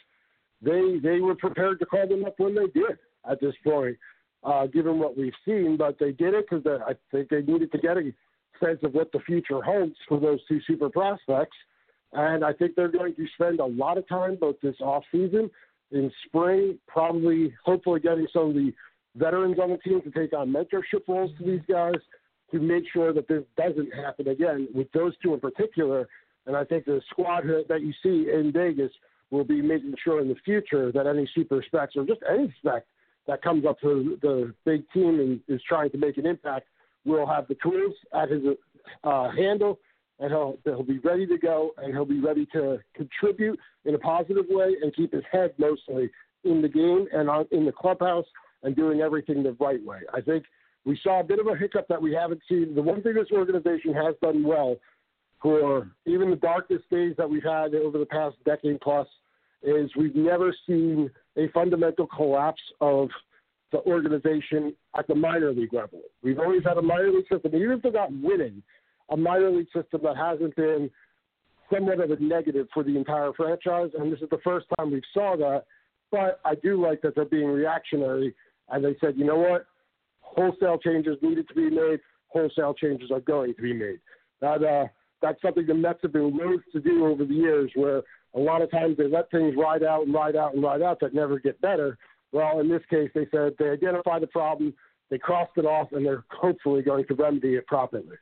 they 0.61 0.99
they 1.03 1.20
were 1.20 1.34
prepared 1.34 1.78
to 1.78 1.86
call 1.86 2.07
them 2.07 2.24
up 2.24 2.34
when 2.38 2.55
they 2.55 2.66
did 2.66 2.99
at 3.28 3.40
this 3.40 3.55
point, 3.64 3.96
uh, 4.45 4.66
given 4.66 4.99
what 4.99 5.16
we've 5.16 5.32
seen. 5.45 5.76
But 5.76 5.99
they 5.99 6.12
did 6.12 6.34
it 6.34 6.47
because 6.49 6.64
I 6.66 6.95
think 7.11 7.28
they 7.28 7.43
needed 7.43 7.72
to 7.72 7.78
get 7.78 7.97
a 7.97 8.12
sense 8.62 8.80
of 8.82 8.95
what 8.95 9.12
the 9.12 9.20
future 9.20 9.62
holds 9.62 9.95
for 10.09 10.20
those 10.20 10.41
two 10.49 10.61
super 10.66 10.89
prospects. 10.89 11.57
And 12.12 12.45
I 12.45 12.53
think 12.53 12.74
they're 12.74 12.89
going 12.89 13.14
to 13.16 13.26
spend 13.34 13.61
a 13.61 13.66
lot 13.66 13.99
of 13.99 14.09
time 14.09 14.36
both 14.41 14.57
this 14.62 14.76
off 14.80 15.05
season 15.12 15.51
in 15.91 16.11
spring, 16.26 16.78
probably 16.86 17.55
hopefully 17.64 18.01
getting 18.01 18.26
some 18.32 18.49
of 18.49 18.55
the 18.55 18.72
veterans 19.16 19.59
on 19.59 19.70
the 19.70 19.78
team 19.78 20.01
to 20.03 20.11
take 20.11 20.32
on 20.32 20.53
mentorship 20.53 21.07
roles 21.07 21.30
to 21.39 21.45
these 21.45 21.61
guys 21.68 21.97
to 22.51 22.59
make 22.59 22.84
sure 22.93 23.12
that 23.12 23.28
this 23.28 23.43
doesn't 23.57 23.95
happen 23.95 24.28
again 24.28 24.68
with 24.74 24.91
those 24.93 25.12
two 25.22 25.34
in 25.34 25.41
particular. 25.41 26.09
And 26.47 26.57
I 26.57 26.64
think 26.64 26.86
the 26.86 27.01
squad 27.11 27.45
that 27.68 27.82
you 27.82 27.93
see 28.03 28.30
in 28.32 28.53
Vegas 28.53 28.93
will 29.30 29.45
be 29.45 29.61
making 29.61 29.95
sure 30.03 30.20
in 30.20 30.28
the 30.28 30.36
future 30.45 30.91
that 30.93 31.07
any 31.07 31.28
super 31.34 31.62
specs 31.66 31.95
or 31.97 32.05
just 32.07 32.20
any 32.30 32.53
spec 32.59 32.84
that 33.29 33.43
comes 33.43 33.64
up 33.64 33.79
to 33.81 34.18
the 34.20 34.53
big 34.64 34.83
team 34.93 35.20
and 35.20 35.41
is 35.47 35.62
trying 35.68 35.91
to 35.91 35.99
make 35.99 36.16
an 36.16 36.26
impact 36.26 36.66
will 37.05 37.26
have 37.26 37.47
the 37.47 37.57
tools 37.62 37.95
at 38.12 38.31
his 38.31 38.43
uh, 39.05 39.31
handle 39.31 39.79
and 40.18 40.31
he'll 40.31 40.59
he'll 40.64 40.83
be 40.83 40.99
ready 40.99 41.26
to 41.26 41.39
go 41.39 41.70
and 41.79 41.93
he'll 41.93 42.05
be 42.05 42.20
ready 42.20 42.47
to 42.47 42.79
contribute 42.95 43.59
in 43.85 43.95
a 43.95 43.99
positive 43.99 44.47
way 44.49 44.74
and 44.83 44.95
keep 44.97 45.12
his 45.12 45.22
head 45.31 45.53
mostly 45.59 46.11
in 46.45 46.61
the 46.61 46.68
game 46.68 47.07
and 47.12 47.31
on, 47.31 47.47
in 47.53 47.64
the 47.64 47.72
clubhouse 47.72 48.26
and 48.62 48.74
doing 48.74 49.01
everything 49.01 49.43
the 49.43 49.57
right 49.61 49.85
way. 49.85 50.01
I 50.12 50.20
think 50.20 50.45
we 50.85 50.99
saw 51.03 51.20
a 51.20 51.24
bit 51.24 51.39
of 51.39 51.47
a 51.47 51.57
hiccup 51.57 51.87
that 51.89 52.01
we 52.01 52.12
haven't 52.12 52.41
seen. 52.49 52.74
The 52.74 52.83
one 52.83 53.03
thing 53.03 53.14
this 53.14 53.31
organization 53.33 53.95
has 53.95 54.14
done 54.22 54.43
well 54.43 54.76
for 55.41 55.91
even 56.07 56.31
the 56.31 56.37
darkest 56.37 56.89
days 56.91 57.14
that 57.18 57.29
we've 57.29 57.45
had 57.45 57.74
over 57.74 57.99
the 57.99 58.07
past 58.07 58.37
decade 58.45 58.81
plus 58.81 59.07
is 59.62 59.91
we've 59.97 60.16
never 60.16 60.55
seen 60.66 61.11
a 61.39 61.49
fundamental 61.49 62.07
collapse 62.07 62.61
of 62.80 63.09
the 63.72 63.78
organization 63.80 64.74
at 64.99 65.07
the 65.07 65.14
minor 65.14 65.53
league 65.53 65.72
level. 65.72 66.01
We've 66.22 66.39
always 66.39 66.62
had 66.64 66.78
a 66.78 66.82
minor 66.82 67.11
league 67.11 67.28
system, 67.30 67.55
even 67.55 67.72
if 67.72 67.82
they're 67.82 67.93
not 67.93 68.12
winning, 68.12 68.62
a 69.11 69.16
minor 69.16 69.51
league 69.51 69.68
system 69.74 70.01
that 70.05 70.16
hasn't 70.16 70.57
been 70.57 70.91
somewhat 71.72 72.01
of 72.01 72.11
a 72.11 72.22
negative 72.22 72.66
for 72.72 72.82
the 72.82 72.97
entire 72.97 73.32
franchise. 73.34 73.91
And 73.99 74.12
this 74.12 74.20
is 74.20 74.30
the 74.30 74.41
first 74.43 74.66
time 74.76 74.91
we 74.91 75.03
saw 75.12 75.36
that. 75.36 75.64
But 76.11 76.41
I 76.45 76.55
do 76.57 76.82
like 76.82 77.03
that 77.03 77.14
they're 77.14 77.26
being 77.26 77.49
reactionary. 77.49 78.34
And 78.70 78.84
they 78.84 78.97
said, 79.01 79.14
you 79.16 79.24
know 79.24 79.36
what? 79.36 79.66
Wholesale 80.20 80.78
changes 80.78 81.16
needed 81.22 81.49
to 81.49 81.55
be 81.55 81.70
made. 81.70 82.01
Wholesale 82.28 82.74
changes 82.74 83.11
are 83.11 83.20
going 83.20 83.55
to 83.55 83.62
be 83.62 83.72
made. 83.72 84.01
That 84.41 84.62
uh, 84.62 84.86
that's 85.20 85.41
something 85.43 85.66
the 85.66 85.74
Mets 85.74 86.01
have 86.03 86.12
been 86.12 86.36
loath 86.36 86.61
to 86.72 86.80
do 86.80 87.07
over 87.07 87.24
the 87.24 87.34
years, 87.34 87.70
where 87.74 88.03
a 88.35 88.39
lot 88.39 88.62
of 88.62 88.70
times 88.70 88.97
they 88.97 89.09
let 89.09 89.31
things 89.31 89.55
ride 89.57 89.83
out 89.83 90.05
and 90.05 90.14
ride 90.14 90.37
out 90.37 90.55
and 90.55 90.62
ride 90.62 90.83
out 90.83 91.01
that 91.01 91.14
never 91.14 91.39
get 91.39 91.61
better. 91.61 91.99
Well, 92.33 92.61
in 92.61 92.68
this 92.68 92.83
case, 92.91 93.11
they 93.14 93.26
said 93.31 93.55
they 93.59 93.70
identified 93.70 94.22
the 94.22 94.26
problem, 94.26 94.74
they 95.11 95.18
crossed 95.18 95.57
it 95.57 95.64
off, 95.64 95.89
and 95.93 96.05
they're 96.05 96.24
hopefully 96.31 96.83
going 96.83 97.07
to 97.07 97.14
remedy 97.14 97.55
it 97.55 97.66
properly. 97.66 98.16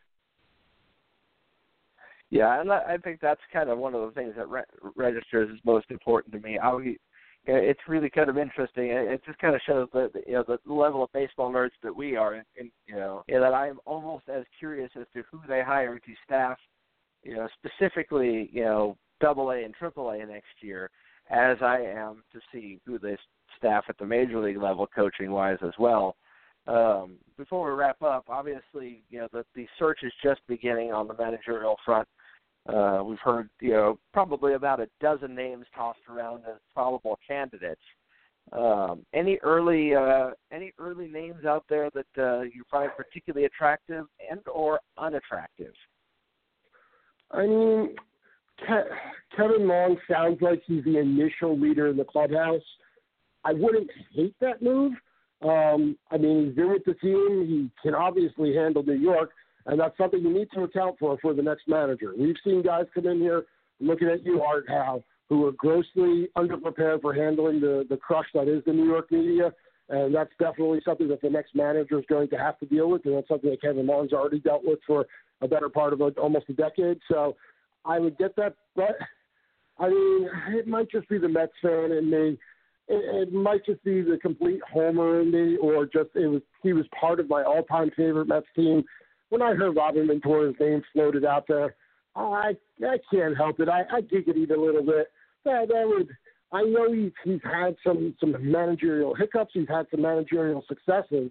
Yeah, 2.30 2.60
and 2.60 2.72
I 2.72 2.96
think 3.02 3.20
that's 3.20 3.40
kind 3.52 3.70
of 3.70 3.78
one 3.78 3.94
of 3.94 4.02
the 4.02 4.10
things 4.10 4.34
that 4.36 4.48
re- 4.48 4.62
registers 4.96 5.48
as 5.52 5.64
most 5.64 5.90
important 5.90 6.34
to 6.34 6.40
me. 6.40 6.58
I, 6.58 6.96
it's 7.46 7.80
really 7.86 8.10
kind 8.10 8.28
of 8.28 8.36
interesting. 8.36 8.86
It 8.90 9.22
just 9.24 9.38
kind 9.38 9.54
of 9.54 9.60
shows 9.64 9.88
the 9.92 10.10
you 10.26 10.32
know 10.32 10.44
the 10.46 10.58
level 10.72 11.04
of 11.04 11.12
baseball 11.12 11.52
nerds 11.52 11.70
that 11.84 11.94
we 11.94 12.16
are, 12.16 12.34
and 12.34 12.70
you 12.86 12.96
know 12.96 13.22
and 13.28 13.42
that 13.42 13.54
I'm 13.54 13.78
almost 13.84 14.28
as 14.28 14.44
curious 14.58 14.90
as 14.98 15.06
to 15.14 15.22
who 15.30 15.40
they 15.46 15.62
hire 15.62 15.98
to 15.98 16.12
staff, 16.24 16.58
you 17.22 17.36
know, 17.36 17.48
specifically 17.64 18.50
you 18.52 18.64
know 18.64 18.96
Double 19.20 19.50
A 19.50 19.64
and 19.64 19.74
Triple 19.74 20.10
A 20.10 20.18
next 20.18 20.62
year, 20.62 20.90
as 21.30 21.56
I 21.60 21.78
am 21.78 22.22
to 22.32 22.40
see 22.52 22.80
who 22.84 22.98
they 22.98 23.16
staff 23.56 23.84
at 23.88 23.98
the 23.98 24.06
major 24.06 24.40
league 24.40 24.60
level, 24.60 24.86
coaching 24.86 25.30
wise 25.30 25.58
as 25.62 25.72
well. 25.78 26.16
Um, 26.66 27.16
before 27.36 27.70
we 27.70 27.76
wrap 27.76 28.02
up, 28.02 28.24
obviously, 28.28 29.02
you 29.08 29.20
know, 29.20 29.28
the, 29.32 29.44
the 29.54 29.66
search 29.78 30.00
is 30.02 30.12
just 30.22 30.40
beginning 30.48 30.92
on 30.92 31.06
the 31.06 31.14
managerial 31.14 31.76
front. 31.84 32.08
Uh, 32.68 33.02
we've 33.04 33.20
heard, 33.20 33.48
you 33.60 33.70
know, 33.70 33.98
probably 34.12 34.54
about 34.54 34.80
a 34.80 34.88
dozen 35.00 35.34
names 35.34 35.64
tossed 35.74 36.00
around 36.08 36.42
as 36.48 36.56
probable 36.74 37.18
candidates. 37.26 37.80
Um, 38.52 39.04
any 39.12 39.38
early 39.42 39.94
uh, 39.94 40.30
any 40.52 40.72
early 40.78 41.08
names 41.08 41.44
out 41.44 41.64
there 41.68 41.90
that 41.90 42.06
uh, 42.22 42.42
you 42.42 42.62
find 42.70 42.90
particularly 42.96 43.44
attractive 43.44 44.06
and 44.30 44.40
or 44.46 44.78
unattractive? 44.98 45.72
I 47.32 47.46
mean, 47.46 47.96
Ke- 48.60 49.36
Kevin 49.36 49.68
Long 49.68 49.96
sounds 50.10 50.40
like 50.40 50.62
he's 50.66 50.84
the 50.84 50.98
initial 50.98 51.58
leader 51.58 51.88
in 51.88 51.96
the 51.96 52.04
clubhouse. 52.04 52.62
I 53.44 53.52
wouldn't 53.52 53.90
hate 54.14 54.34
that 54.40 54.62
move. 54.62 54.92
Um, 55.42 55.96
I 56.10 56.16
mean, 56.16 56.46
he's 56.46 56.54
been 56.54 56.70
with 56.70 56.84
the 56.84 56.94
team. 56.94 57.46
He 57.46 57.70
can 57.82 57.94
obviously 57.94 58.54
handle 58.54 58.82
New 58.82 58.94
York, 58.94 59.30
and 59.66 59.78
that's 59.78 59.96
something 59.98 60.20
you 60.20 60.32
need 60.32 60.48
to 60.54 60.62
account 60.62 60.96
for 60.98 61.18
for 61.20 61.34
the 61.34 61.42
next 61.42 61.68
manager. 61.68 62.12
We've 62.18 62.36
seen 62.42 62.62
guys 62.62 62.86
come 62.94 63.06
in 63.06 63.20
here, 63.20 63.44
looking 63.78 64.08
at 64.08 64.24
you, 64.24 64.42
Art 64.42 64.64
Howe, 64.68 65.04
who 65.28 65.46
are 65.46 65.52
grossly 65.52 66.28
underprepared 66.36 67.02
for 67.02 67.12
handling 67.12 67.60
the, 67.60 67.84
the 67.90 67.96
crush 67.96 68.26
that 68.32 68.48
is 68.48 68.64
the 68.64 68.72
New 68.72 68.86
York 68.86 69.12
media. 69.12 69.52
And 69.88 70.12
that's 70.12 70.30
definitely 70.40 70.80
something 70.84 71.06
that 71.08 71.20
the 71.20 71.30
next 71.30 71.54
manager 71.54 71.98
is 71.98 72.04
going 72.08 72.28
to 72.30 72.36
have 72.36 72.58
to 72.58 72.66
deal 72.66 72.90
with. 72.90 73.04
And 73.04 73.16
that's 73.16 73.28
something 73.28 73.50
that 73.50 73.60
Kevin 73.60 73.86
Long's 73.86 74.12
already 74.12 74.40
dealt 74.40 74.64
with 74.64 74.80
for 74.86 75.06
a 75.42 75.48
better 75.48 75.68
part 75.68 75.92
of 75.92 76.00
a, 76.00 76.08
almost 76.20 76.46
a 76.48 76.54
decade. 76.54 76.98
So 77.08 77.36
I 77.86 77.98
would 77.98 78.18
get 78.18 78.36
that. 78.36 78.54
But, 78.74 78.96
I 79.78 79.88
mean, 79.88 80.28
it 80.50 80.66
might 80.66 80.90
just 80.90 81.08
be 81.08 81.18
the 81.18 81.28
Mets 81.28 81.52
fan 81.62 81.92
in 81.92 82.10
me 82.10 82.38
it, 82.88 83.28
it 83.28 83.32
might 83.32 83.64
just 83.64 83.82
be 83.84 84.02
the 84.02 84.18
complete 84.18 84.60
homer 84.70 85.20
in 85.20 85.30
me, 85.30 85.56
or 85.56 85.86
just 85.86 86.10
it 86.14 86.26
was 86.26 86.42
he 86.62 86.72
was 86.72 86.86
part 86.98 87.20
of 87.20 87.28
my 87.28 87.42
all-time 87.42 87.90
favorite 87.96 88.28
Mets 88.28 88.46
team. 88.54 88.84
When 89.28 89.42
I 89.42 89.54
heard 89.54 89.76
Robin 89.76 90.06
Ventura's 90.06 90.54
name 90.60 90.82
floated 90.92 91.24
out 91.24 91.46
there, 91.48 91.74
I 92.14 92.56
I 92.82 92.98
can't 93.12 93.36
help 93.36 93.60
it. 93.60 93.68
I, 93.68 93.82
I 93.92 94.00
giggled 94.02 94.36
a 94.36 94.60
little 94.60 94.84
bit. 94.84 95.08
That 95.44 95.68
that 95.68 95.86
would. 95.86 96.08
I 96.52 96.62
know 96.62 96.92
he's 96.92 97.12
he's 97.24 97.40
had 97.42 97.76
some 97.84 98.14
some 98.20 98.36
managerial 98.40 99.14
hiccups. 99.14 99.50
He's 99.52 99.68
had 99.68 99.86
some 99.90 100.02
managerial 100.02 100.64
successes, 100.68 101.30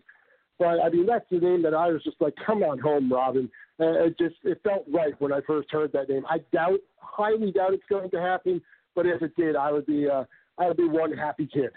but 0.60 0.80
I 0.80 0.89
mean 0.89 1.06
that's 1.06 1.26
the 1.30 1.39
name 1.39 1.62
that 1.64 1.74
I 1.74 1.88
was 1.88 2.03
just 2.03 2.18
like, 2.20 2.34
come 2.45 2.64
on 2.64 2.80
home, 2.80 3.12
Robin. 3.12 3.49
Uh, 3.80 4.06
it 4.06 4.18
just 4.18 4.36
it 4.43 4.62
felt 4.64 4.86
right 4.91 5.14
when 5.20 5.34
I 5.34 5.41
first 5.45 5.70
heard 5.72 5.91
that 5.93 6.10
name. 6.10 6.26
I 6.30 6.39
doubt, 6.53 6.80
highly 6.97 7.51
doubt 7.51 7.74
it's 7.74 7.84
going 7.89 8.10
to 8.12 8.22
happen, 8.22 8.62
but 8.95 9.06
if 9.06 9.22
it 9.22 9.36
did, 9.36 9.56
I 9.56 9.72
would 9.72 9.86
be 9.86 10.08
uh, 10.10 10.24
I 10.58 10.68
would 10.68 10.78
be 10.78 10.88
one 10.88 11.12
happy 11.12 11.47
kid. 11.51 11.72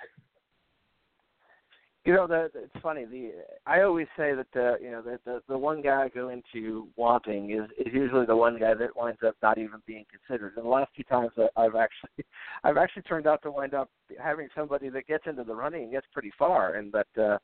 You 2.05 2.15
know, 2.15 2.27
the, 2.27 2.51
it's 2.55 2.83
funny. 2.83 3.05
The 3.05 3.33
I 3.67 3.83
always 3.83 4.07
say 4.17 4.33
that 4.35 4.47
the 4.55 4.79
you 4.81 4.91
know 4.91 5.03
that 5.03 5.25
the 5.27 5.43
the 5.49 5.59
one 5.59 5.83
guy 5.83 6.05
I 6.05 6.09
go 6.09 6.31
into 6.31 6.89
wanting 6.97 7.51
is 7.51 7.69
is 7.79 7.93
usually 7.93 8.25
the 8.25 8.37
one 8.37 8.59
guy 8.59 8.73
that 8.73 8.97
winds 8.97 9.21
up 9.27 9.35
not 9.43 9.59
even 9.59 9.83
being 9.87 10.07
considered. 10.11 10.55
And 10.57 10.65
the 10.65 10.71
last 10.71 10.91
few 10.95 11.05
times 11.05 11.33
that 11.37 11.51
I've 11.57 11.75
actually 11.75 12.25
I've 12.65 12.79
actually 12.79 13.03
turned 13.03 13.27
out 13.27 13.43
to 13.43 13.51
wind 13.51 13.75
up 13.75 13.91
having 14.23 14.49
somebody 14.57 14.89
that 14.89 15.07
gets 15.07 15.25
into 15.27 15.45
the 15.45 15.55
running 15.55 15.83
and 15.83 15.93
gets 15.93 16.07
pretty 16.13 16.33
far. 16.39 16.77
And 16.77 16.93
that 16.93 17.23
uh, 17.23 17.39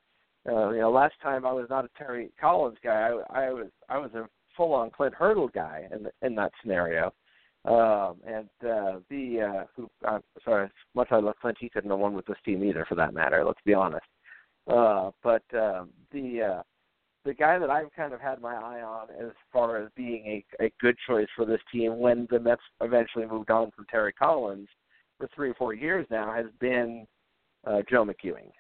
uh, 0.49 0.71
you 0.71 0.81
know, 0.81 0.91
last 0.91 1.15
time 1.23 1.47
I 1.47 1.53
was 1.53 1.67
not 1.71 1.85
a 1.85 1.91
Terry 1.97 2.31
Collins 2.41 2.79
guy. 2.83 3.11
I, 3.31 3.47
I 3.47 3.51
was 3.51 3.69
I 3.89 3.99
was 3.99 4.11
a 4.15 4.29
full 4.57 4.73
on 4.73 4.91
Clint 4.91 5.15
Hurdle 5.15 5.49
guy 5.49 5.89
in 5.93 6.07
in 6.23 6.35
that 6.37 6.53
scenario. 6.61 7.13
Um, 7.67 8.17
and 8.27 8.51
uh, 8.71 8.99
the 9.09 9.41
uh, 9.41 9.65
who, 9.75 9.89
uh, 10.07 10.19
sorry, 10.45 10.69
much 10.95 11.09
I 11.11 11.17
love 11.17 11.37
Clint, 11.41 11.57
he 11.59 11.71
couldn't 11.71 11.91
have 11.91 11.99
won 11.99 12.13
with 12.13 12.27
this 12.27 12.37
team 12.45 12.63
either, 12.63 12.85
for 12.87 12.95
that 12.97 13.15
matter. 13.15 13.43
Let's 13.43 13.61
be 13.65 13.73
honest. 13.73 14.05
Uh, 14.67 15.11
but 15.23 15.43
um, 15.55 15.91
the 16.13 16.59
uh, 16.59 16.63
the 17.25 17.33
guy 17.33 17.59
that 17.59 17.71
I've 17.71 17.93
kind 17.97 18.13
of 18.13 18.21
had 18.21 18.41
my 18.41 18.55
eye 18.55 18.83
on 18.83 19.09
as 19.19 19.33
far 19.53 19.83
as 19.83 19.89
being 19.97 20.43
a, 20.61 20.65
a 20.65 20.73
good 20.81 20.97
choice 21.07 21.29
for 21.35 21.47
this 21.47 21.61
team 21.73 21.99
when 21.99 22.27
the 22.31 22.39
Mets 22.39 22.61
eventually 22.83 23.27
moved 23.27 23.51
on 23.51 23.71
from 23.71 23.87
Terry 23.91 24.13
Collins 24.13 24.69
for 25.19 25.29
three 25.35 25.51
or 25.51 25.55
four 25.55 25.73
years 25.73 26.07
now 26.11 26.35
has 26.35 26.47
been 26.61 27.07
uh, 27.67 27.81
Joe 27.89 28.05
McEwing, 28.05 28.51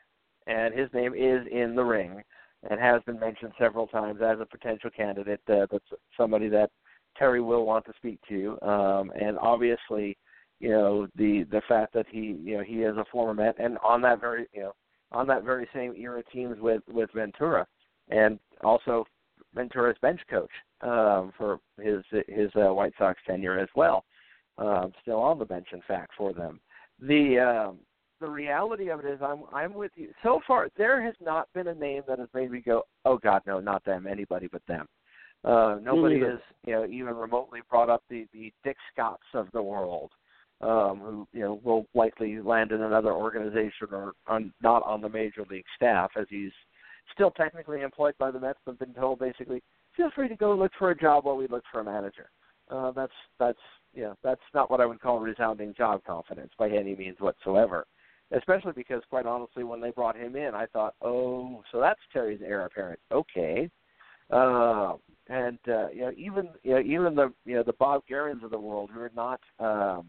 and 0.47 0.75
his 0.75 0.89
name 0.93 1.15
is 1.15 1.47
in 1.51 1.75
the 1.75 1.85
ring 1.85 2.23
and 2.71 2.81
has 2.81 3.03
been 3.03 3.19
mentioned 3.19 3.53
several 3.59 3.87
times 3.87 4.21
as 4.23 4.39
a 4.41 4.47
potential 4.47 4.91
candidate. 4.91 5.41
Uh, 5.49 5.67
that's 5.71 5.85
somebody 6.17 6.49
that 6.49 6.71
Terry 7.17 7.41
will 7.41 7.65
want 7.65 7.85
to 7.87 7.93
speak 7.97 8.19
to, 8.29 8.59
um, 8.63 9.13
and 9.21 9.39
obviously, 9.39 10.17
you 10.61 10.71
know 10.71 11.07
the 11.17 11.45
the 11.51 11.63
fact 11.69 11.93
that 11.95 12.07
he 12.11 12.37
you 12.43 12.57
know 12.57 12.65
he 12.65 12.83
is 12.83 12.97
a 12.97 13.05
former 13.13 13.35
Met, 13.35 13.57
and 13.59 13.79
on 13.79 14.01
that 14.03 14.21
very 14.21 14.47
you 14.53 14.63
know 14.63 14.73
on 15.13 15.27
that 15.27 15.45
very 15.45 15.69
same 15.75 15.95
era 15.97 16.23
teams 16.33 16.59
with 16.61 16.83
with 16.89 17.11
Ventura, 17.15 17.67
and 18.09 18.39
also 18.63 19.05
Ventura's 19.55 19.97
bench 20.01 20.21
coach 20.29 20.51
um, 20.81 21.33
for 21.37 21.61
his 21.81 22.03
his 22.29 22.51
uh, 22.57 22.73
White 22.73 22.95
Sox 22.99 23.21
tenure 23.27 23.59
as 23.59 23.69
well. 23.77 24.05
Um, 24.57 24.93
still 25.03 25.19
on 25.19 25.39
the 25.39 25.45
bench, 25.45 25.69
in 25.73 25.83
fact, 25.87 26.13
for 26.17 26.33
them. 26.33 26.61
The 27.01 27.39
um, 27.39 27.79
the 28.25 28.31
reality 28.31 28.89
of 28.89 29.01
it 29.01 29.07
is, 29.07 29.21
I'm 29.23 29.43
I'm 29.53 29.75
with 29.75 29.93
you. 29.97 30.09
So 30.23 30.41
far, 30.47 30.69
there 30.79 31.03
has 31.03 31.15
not 31.21 31.49
been 31.53 31.69
a 31.69 31.75
name 31.75 32.03
that 32.09 32.19
has 32.19 32.29
made 32.33 32.51
me 32.51 32.61
go, 32.61 32.85
"Oh 33.05 33.19
God, 33.19 33.43
no, 33.47 33.61
not 33.61 33.85
them. 33.85 34.07
Anybody 34.07 34.49
but 34.51 34.63
them." 34.67 34.87
Uh, 35.45 35.77
nobody 35.83 36.21
has, 36.21 36.39
you 36.67 36.73
know, 36.73 36.87
even 36.87 37.15
remotely 37.15 37.61
brought 37.69 37.91
up 37.91 38.03
the 38.09 38.27
the 38.33 38.51
Dick 38.65 38.77
Scotts 38.93 39.27
of 39.35 39.49
the 39.53 39.63
world, 39.63 40.11
um, 40.63 41.01
who 41.01 41.29
you 41.33 41.43
know 41.43 41.61
will 41.63 41.87
likely 41.95 42.41
land 42.41 42.73
in 42.73 42.81
another 42.81 43.13
organization 43.13 43.89
or 43.93 44.13
on, 44.27 44.53
not 44.63 44.83
on 44.85 45.03
the 45.03 45.09
major 45.09 45.45
league 45.51 45.67
staff, 45.77 46.11
as 46.19 46.27
he's 46.31 46.53
still 47.13 47.31
technically 47.31 47.83
employed 47.83 48.15
by 48.19 48.31
the 48.31 48.41
Mets, 48.41 48.59
but 48.65 48.79
been 48.79 48.95
told 48.95 49.19
basically, 49.19 49.63
feel 49.95 50.11
free 50.15 50.29
to 50.29 50.37
go 50.37 50.55
look 50.55 50.73
for 50.79 50.93
a 50.93 50.97
job 50.97 51.27
while 51.27 51.37
we 51.37 51.47
look 51.47 51.65
for 51.71 51.81
a 51.81 51.85
manager. 51.85 52.31
Uh, 52.71 52.91
that's 52.93 53.13
that's 53.39 53.59
know 53.95 54.15
that's 54.25 54.41
not 54.55 54.71
what 54.71 54.81
I 54.81 54.87
would 54.87 55.01
call 55.01 55.21
resounding 55.21 55.75
job 55.75 56.03
confidence 56.07 56.53
by 56.59 56.71
any 56.71 56.97
means 56.97 57.21
whatsoever. 57.21 57.85
Especially 58.33 58.73
because, 58.75 59.03
quite 59.11 59.27
honestly, 59.27 59.65
when 59.65 59.81
they 59.81 59.91
brought 59.91 60.17
him 60.17 60.35
in, 60.35 60.55
I 60.55 60.67
thought, 60.67 60.95
oh, 61.03 61.63
so 61.71 61.79
that's 61.79 62.01
Terry's 62.13 62.41
heir 62.43 62.65
apparent. 62.65 62.99
Okay, 63.13 63.71
uh, 64.31 64.95
and 65.29 65.59
uh, 65.69 65.89
you 65.91 66.01
know 66.01 66.13
even 66.17 66.49
you 66.63 66.73
know 66.73 66.81
even 66.81 67.15
the 67.15 67.33
you 67.45 67.55
know 67.55 67.63
the 67.63 67.75
Bob 67.75 68.03
Gerens 68.09 68.43
of 68.43 68.51
the 68.51 68.59
world 68.59 68.91
who 68.93 69.01
are 69.01 69.13
not 69.15 69.41
um, 69.59 70.07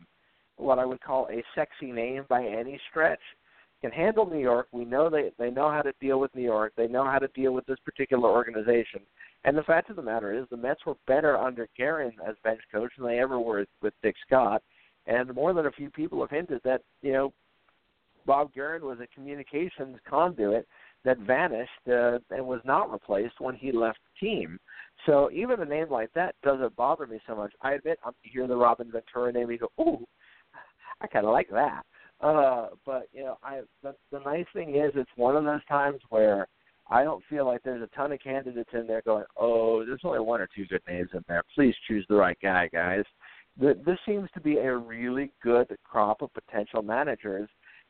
what 0.57 0.79
I 0.79 0.85
would 0.85 1.01
call 1.01 1.27
a 1.29 1.43
sexy 1.53 1.91
name 1.91 2.25
by 2.29 2.45
any 2.45 2.79
stretch 2.89 3.19
can 3.81 3.91
handle 3.91 4.25
New 4.25 4.39
York. 4.39 4.67
We 4.71 4.85
know 4.85 5.09
they 5.09 5.31
they 5.37 5.51
know 5.51 5.69
how 5.69 5.81
to 5.81 5.93
deal 6.01 6.19
with 6.19 6.33
New 6.35 6.43
York. 6.43 6.73
They 6.75 6.87
know 6.87 7.05
how 7.05 7.19
to 7.19 7.27
deal 7.29 7.53
with 7.53 7.65
this 7.65 7.79
particular 7.85 8.29
organization. 8.29 9.01
And 9.43 9.55
the 9.57 9.63
fact 9.63 9.89
of 9.89 9.95
the 9.95 10.01
matter 10.01 10.33
is, 10.33 10.45
the 10.49 10.57
Mets 10.57 10.85
were 10.85 10.95
better 11.05 11.37
under 11.37 11.67
Geren 11.77 12.13
as 12.27 12.35
bench 12.43 12.61
coach 12.71 12.91
than 12.97 13.05
they 13.05 13.19
ever 13.19 13.39
were 13.39 13.65
with 13.81 13.93
Dick 14.01 14.15
Scott. 14.25 14.63
And 15.05 15.33
more 15.35 15.53
than 15.53 15.67
a 15.67 15.71
few 15.71 15.91
people 15.91 16.19
have 16.21 16.31
hinted 16.31 16.61
that 16.63 16.81
you 17.01 17.13
know 17.13 17.33
Bob 18.25 18.53
Geren 18.53 18.81
was 18.81 18.99
a 18.99 19.07
communications 19.07 19.97
conduit 20.07 20.67
that 21.03 21.19
vanished 21.19 21.69
uh, 21.87 22.17
and 22.31 22.45
was 22.45 22.61
not 22.65 22.91
replaced 22.91 23.39
when 23.39 23.55
he 23.55 23.71
left 23.71 23.99
the 24.05 24.27
team. 24.27 24.59
So 25.05 25.29
even 25.31 25.61
a 25.61 25.65
name 25.65 25.89
like 25.89 26.11
that 26.13 26.35
doesn't 26.43 26.75
bother 26.75 27.05
me 27.05 27.19
so 27.27 27.35
much. 27.35 27.53
I 27.61 27.73
admit, 27.73 27.99
I'm 28.03 28.13
hearing 28.23 28.49
the 28.49 28.57
Robin 28.57 28.91
Ventura 28.91 29.31
name, 29.31 29.49
and 29.49 29.51
you 29.51 29.67
go, 29.77 29.83
"Ooh, 29.83 30.05
I 31.01 31.07
kind 31.07 31.25
of 31.25 31.31
like 31.31 31.49
that." 31.49 31.83
Uh, 32.21 32.69
but 32.85 33.07
you 33.13 33.23
know, 33.23 33.37
I 33.43 33.61
the, 33.83 33.95
the 34.11 34.19
nice 34.19 34.47
thing 34.53 34.75
is, 34.75 34.91
it's 34.95 35.09
one 35.15 35.35
of 35.35 35.43
those 35.43 35.63
times 35.69 35.99
where 36.09 36.47
I 36.89 37.03
don't 37.03 37.23
feel 37.29 37.45
like 37.45 37.61
there's 37.63 37.83
a 37.83 37.95
ton 37.95 38.11
of 38.11 38.19
candidates 38.21 38.69
in 38.73 38.87
there 38.87 39.03
going, 39.05 39.25
"Oh, 39.37 39.85
there's 39.85 40.01
only 40.03 40.19
one 40.19 40.41
or 40.41 40.49
two 40.55 40.65
good 40.65 40.81
names 40.87 41.09
in 41.13 41.23
there. 41.27 41.43
Please 41.53 41.75
choose 41.87 42.05
the 42.09 42.15
right 42.15 42.37
guy, 42.41 42.69
guys." 42.73 43.03
The, 43.57 43.79
this 43.85 43.99
seems 44.05 44.29
to 44.33 44.41
be 44.41 44.57
a 44.57 44.75
really 44.75 45.31
good 45.41 45.77
crop 45.83 46.21
of 46.21 46.33
potential 46.33 46.81
managers 46.81 47.47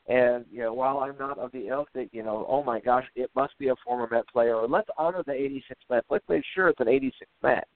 and 0.08 0.46
you 0.52 0.60
know, 0.60 0.74
while 0.74 1.00
I'm 1.00 1.18
not 1.18 1.40
of 1.40 1.52
the 1.52 1.68
ilk 1.68 1.90
that 1.96 2.10
you 2.14 2.24
know, 2.24 2.46
oh 2.48 2.64
my 2.64 2.80
gosh, 2.80 3.06
it 3.16 3.32
must 3.36 3.58
be 3.58 3.70
a 3.70 3.76
former 3.84 4.08
Met 4.10 4.28
player, 4.28 4.56
or 4.56 4.68
let's 4.68 4.90
honor 4.98 5.24
the 5.26 5.34
'86 5.34 5.80
Met. 5.90 6.06
Let's 6.10 6.28
make 6.30 6.44
sure 6.54 6.70
it's 6.70 6.80
an 6.80 6.88
'86 6.88 7.30
Met, 7.42 7.68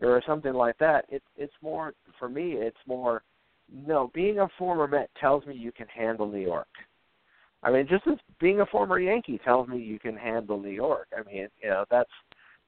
or 0.00 0.22
something 0.26 0.54
like 0.54 0.78
that. 0.78 1.04
It's 1.10 1.26
it's 1.36 1.52
more 1.62 1.92
for 2.18 2.28
me. 2.28 2.52
It's 2.52 2.76
more 2.86 3.22
no. 3.70 4.10
Being 4.14 4.38
a 4.38 4.48
former 4.58 4.86
Met 4.86 5.10
tells 5.20 5.44
me 5.44 5.54
you 5.54 5.72
can 5.72 5.88
handle 5.88 6.26
New 6.26 6.40
York. 6.40 6.68
I 7.62 7.70
mean, 7.70 7.86
just 7.88 8.06
as 8.06 8.18
being 8.40 8.60
a 8.60 8.66
former 8.66 8.98
Yankee 8.98 9.40
tells 9.44 9.68
me 9.68 9.78
you 9.78 9.98
can 9.98 10.16
handle 10.16 10.60
New 10.60 10.70
York. 10.70 11.08
I 11.16 11.22
mean, 11.30 11.48
you 11.62 11.68
know, 11.68 11.84
that's 11.90 12.10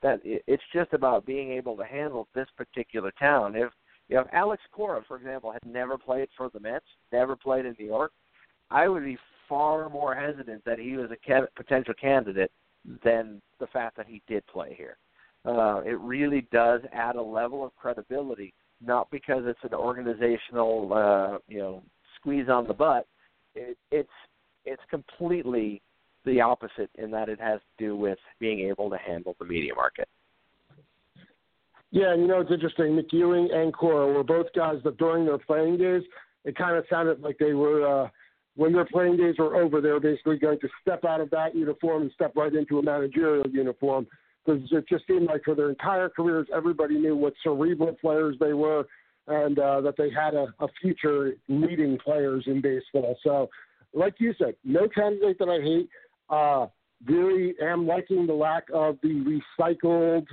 that. 0.03 0.21
It's 0.25 0.63
just 0.75 0.93
about 0.93 1.25
being 1.25 1.53
able 1.53 1.77
to 1.79 1.85
handle 1.85 2.29
this 2.35 2.49
particular 2.55 3.13
town. 3.19 3.57
If 3.57 3.71
you 4.09 4.17
know, 4.17 4.27
Alex 4.33 4.63
Cora, 4.73 5.03
for 5.09 5.17
example, 5.17 5.53
had 5.53 5.65
never 5.65 5.97
played 5.97 6.29
for 6.37 6.51
the 6.51 6.61
Mets, 6.61 6.85
never 7.13 7.35
played 7.35 7.65
in 7.65 7.75
New 7.79 7.87
York, 7.87 8.13
I 8.71 8.89
would 8.89 9.05
be 9.05 9.19
far 9.49 9.89
more 9.89 10.15
hesitant 10.15 10.65
that 10.65 10.79
he 10.79 10.97
was 10.97 11.11
a 11.11 11.47
potential 11.57 11.95
candidate 12.01 12.51
than 13.05 13.41
the 13.61 13.67
fact 13.69 13.97
that 13.97 14.07
he 14.07 14.23
did 14.27 14.47
play 14.47 14.75
here. 14.77 14.97
Uh, 15.45 15.81
it 15.85 15.99
really 16.01 16.47
does 16.53 16.81
add 16.93 17.17
a 17.17 17.23
level 17.23 17.65
of 17.65 17.75
credibility, 17.77 18.53
not 18.85 19.09
because 19.11 19.45
it's 19.47 19.59
an 19.63 19.75
organizational, 19.75 20.93
uh, 20.93 21.39
you 21.47 21.59
know, 21.59 21.83
squeeze 22.19 22.49
on 22.49 22.67
the 22.67 22.75
butt. 22.75 23.07
It, 23.55 23.79
it's 23.91 24.09
it's 24.65 24.83
completely 24.91 25.81
the 26.25 26.41
opposite 26.41 26.91
in 26.97 27.13
that 27.13 27.29
it 27.29 27.41
has 27.41 27.61
to 27.61 27.85
do 27.85 27.97
with 27.97 28.19
being 28.41 28.61
able 28.69 28.91
to 28.91 28.99
handle 28.99 29.37
the 29.39 29.45
media 29.45 29.73
market. 29.75 30.09
Yeah, 31.93 32.13
and 32.13 32.23
you 32.23 32.29
know 32.29 32.41
it's 32.41 32.51
interesting. 32.51 32.99
McEwing 32.99 33.55
and 33.55 33.73
Cora 33.73 34.13
were 34.13 34.25
both 34.25 34.47
guys 34.55 34.79
that 34.83 34.99
during 34.99 35.25
their 35.25 35.39
playing 35.39 35.79
days, 35.79 36.03
it 36.45 36.57
kind 36.57 36.77
of 36.77 36.85
sounded 36.91 37.21
like 37.21 37.39
they 37.39 37.53
were 37.53 38.05
uh, 38.05 38.09
when 38.57 38.73
their 38.73 38.87
playing 38.87 39.19
days 39.19 39.37
are 39.39 39.55
over, 39.57 39.81
they're 39.81 40.01
basically 40.01 40.39
going 40.39 40.59
to 40.61 40.69
step 40.81 41.05
out 41.05 41.21
of 41.21 41.31
that 41.31 41.55
uniform 41.55 42.03
and 42.03 42.13
step 42.13 42.35
right 42.35 42.55
into 42.55 42.79
a 42.79 42.83
managerial 42.83 43.47
uniform 43.49 44.07
because 44.45 44.63
it 44.71 44.89
just 44.89 45.07
seemed 45.07 45.27
like 45.27 45.43
for 45.45 45.55
their 45.55 45.71
entire 45.71 46.09
careers, 46.09 46.47
everybody 46.55 46.95
knew 46.99 47.17
what 47.17 47.35
cerebral 47.43 47.95
players 48.01 48.37
they 48.41 48.53
were 48.53 48.87
and 49.29 49.59
uh, 49.59 49.81
that 49.81 49.97
they 49.97 50.11
had 50.11 50.35
a, 50.35 50.47
a 50.61 50.69
future 50.81 51.35
leading 51.49 51.99
players 51.99 52.45
in 52.47 52.61
baseball. 52.61 53.17
So, 53.23 53.51
like 53.93 54.15
you 54.19 54.35
said, 54.39 54.55
no 54.65 54.89
candidate 54.89 55.39
that 55.39 55.49
I 55.49 55.61
hate. 55.61 55.89
Uh, 56.29 56.67
really 57.07 57.55
am 57.61 57.87
liking 57.87 58.27
the 58.27 58.33
lack 58.33 58.65
of 58.73 58.99
the 59.03 59.41
recycled 59.61 60.27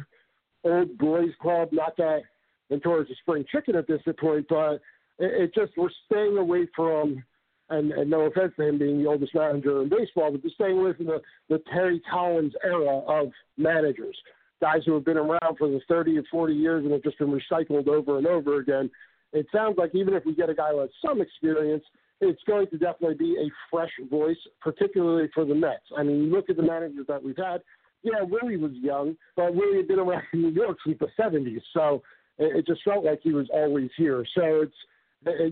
old 0.64 0.98
boys 0.98 1.32
club. 1.42 1.70
Not 1.72 1.98
that 1.98 2.22
Ventura's 2.70 3.10
a 3.12 3.16
spring 3.16 3.46
chicken 3.52 3.76
at 3.76 3.88
this 3.88 4.02
point, 4.20 4.46
but 4.50 4.76
it, 5.20 5.44
it 5.44 5.56
just 5.56 5.74
we're 5.78 5.90
staying 6.06 6.38
away 6.38 6.68
from 6.76 7.24
and, 7.70 7.91
and 7.91 8.09
no 8.09 8.22
offense 8.22 8.53
to 8.57 8.68
him 8.68 8.78
being 8.78 9.01
the 9.01 9.09
oldest 9.09 9.34
manager 9.34 9.82
in 9.82 9.89
baseball, 9.89 10.32
but 10.32 10.41
just 10.41 10.55
staying 10.55 10.78
away 10.78 10.93
from 10.93 11.05
the, 11.05 11.22
the 11.49 11.61
Terry 11.72 12.01
Collins 12.11 12.53
era 12.64 12.99
of 12.99 13.32
managers, 13.57 14.18
guys 14.61 14.82
who 14.86 14.93
have 14.93 15.05
been 15.05 15.18
around 15.18 15.57
for 15.57 15.68
the 15.68 15.80
30 15.88 16.18
or 16.18 16.24
40 16.30 16.53
years 16.53 16.84
and 16.84 16.93
have 16.93 17.03
just 17.03 17.18
been 17.20 17.32
recycled 17.32 17.88
over 17.88 18.18
and 18.18 18.28
over 18.28 18.59
again. 18.59 18.89
It 19.32 19.47
sounds 19.51 19.78
like 19.78 19.95
even 19.95 20.14
if 20.14 20.26
we 20.26 20.36
get 20.36 20.49
a 20.49 20.53
guy 20.53 20.74
with 20.74 20.91
some 21.05 21.22
experience, 21.22 21.84
it's 22.22 22.41
going 22.45 22.68
to 22.68 22.78
definitely 22.78 23.16
be 23.16 23.36
a 23.38 23.49
fresh 23.70 23.91
voice, 24.09 24.38
particularly 24.61 25.30
for 25.34 25.45
the 25.45 25.55
Mets. 25.55 25.84
I 25.97 26.03
mean, 26.03 26.24
you 26.24 26.30
look 26.30 26.49
at 26.49 26.57
the 26.57 26.64
managers 26.64 27.05
that 27.07 27.24
we've 27.24 27.38
had. 27.38 27.61
Yeah, 28.03 28.22
Willie 28.22 28.57
was 28.57 28.74
young, 28.74 29.16
but 29.36 29.55
Willie 29.55 29.78
had 29.78 29.88
been 29.88 29.99
around 29.99 30.24
in 30.34 30.41
New 30.41 30.49
York 30.49 30.78
since 30.86 30.99
the 30.99 31.07
70s, 31.20 31.61
so 31.74 32.03
it, 32.38 32.57
it 32.57 32.68
just 32.68 32.84
felt 32.84 33.05
like 33.05 33.20
he 33.24 33.34
was 33.34 33.47
always 33.51 33.89
here. 33.97 34.26
So 34.36 34.61
it's 34.61 34.76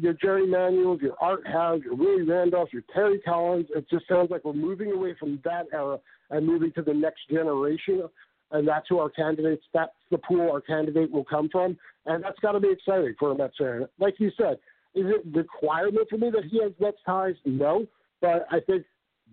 your 0.01 0.13
Jerry 0.13 0.47
Manuels, 0.47 1.01
your 1.01 1.15
Art 1.21 1.45
Howe, 1.47 1.79
your 1.83 1.95
Willie 1.95 2.23
Randolph, 2.23 2.69
your 2.71 2.83
Terry 2.93 3.19
Collins. 3.19 3.67
It 3.75 3.89
just 3.89 4.07
sounds 4.07 4.31
like 4.31 4.43
we're 4.45 4.53
moving 4.53 4.91
away 4.91 5.15
from 5.19 5.39
that 5.43 5.67
era 5.73 5.99
and 6.29 6.45
moving 6.45 6.71
to 6.73 6.81
the 6.81 6.93
next 6.93 7.21
generation. 7.29 8.03
And 8.51 8.67
that's 8.67 8.87
who 8.89 8.99
our 8.99 9.09
candidates, 9.09 9.63
that's 9.73 9.91
the 10.09 10.17
pool 10.17 10.51
our 10.51 10.61
candidate 10.61 11.11
will 11.11 11.23
come 11.23 11.49
from. 11.49 11.77
And 12.05 12.23
that's 12.23 12.39
got 12.39 12.51
to 12.53 12.59
be 12.59 12.71
exciting 12.71 13.15
for 13.19 13.31
a 13.31 13.37
Mets 13.37 13.55
fan. 13.57 13.87
Like 13.99 14.15
you 14.19 14.31
said, 14.37 14.57
is 14.93 15.05
it 15.05 15.25
requirement 15.33 16.07
for 16.09 16.17
me 16.17 16.29
that 16.31 16.43
he 16.49 16.61
has 16.61 16.73
Mets 16.79 16.97
ties? 17.05 17.35
No. 17.45 17.85
But 18.19 18.45
I 18.51 18.59
think 18.59 18.83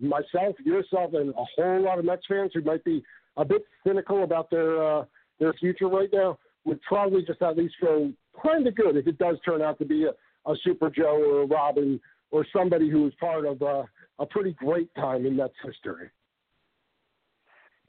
myself, 0.01 0.55
yourself, 0.65 1.15
and 1.15 1.31
a 1.31 1.45
whole 1.57 1.83
lot 1.83 1.99
of 1.99 2.05
Mets 2.05 2.23
fans 2.29 2.53
who 2.55 2.63
might 2.63 2.85
be 2.85 3.03
a 3.37 3.45
bit 3.45 3.65
cynical 3.87 4.25
about 4.25 4.51
their 4.51 4.83
uh, 4.83 5.05
their 5.41 5.53
future 5.55 5.89
right 5.89 6.09
now 6.13 6.39
would 6.65 6.81
probably 6.83 7.23
just 7.23 7.41
at 7.43 7.57
least 7.57 7.75
feel 7.81 8.13
kind 8.43 8.67
of 8.67 8.75
good 8.75 8.97
if 8.97 9.07
it 9.07 9.19
does 9.19 9.37
turn 9.45 9.63
out 9.63 9.79
to 9.79 9.85
be 9.85 10.05
a, 10.05 10.11
a 10.47 10.55
Super 10.65 10.91
Joe 10.91 11.23
or 11.23 11.43
a 11.43 11.47
Robin 11.47 12.01
or 12.31 12.47
somebody 12.53 12.91
who 12.91 13.03
was 13.03 13.13
part 13.21 13.47
of 13.47 13.63
uh, 13.63 13.83
a 14.19 14.27
pretty 14.27 14.53
great 14.53 14.95
time 14.95 15.27
in 15.27 15.37
Mets 15.37 15.55
history. 15.65 16.11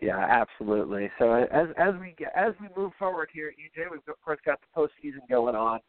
Yeah, 0.02 0.18
absolutely. 0.18 1.12
So 1.20 1.34
as 1.34 1.68
as 1.78 1.94
we 2.00 2.16
get, 2.18 2.32
as 2.36 2.54
we 2.62 2.68
move 2.78 2.94
forward 2.98 3.30
here, 3.34 3.52
EJ, 3.52 3.92
we've 3.92 4.00
of 4.08 4.22
course 4.24 4.40
got 4.46 4.60
the 4.62 4.82
postseason 4.82 5.28
going 5.30 5.56
on. 5.56 5.80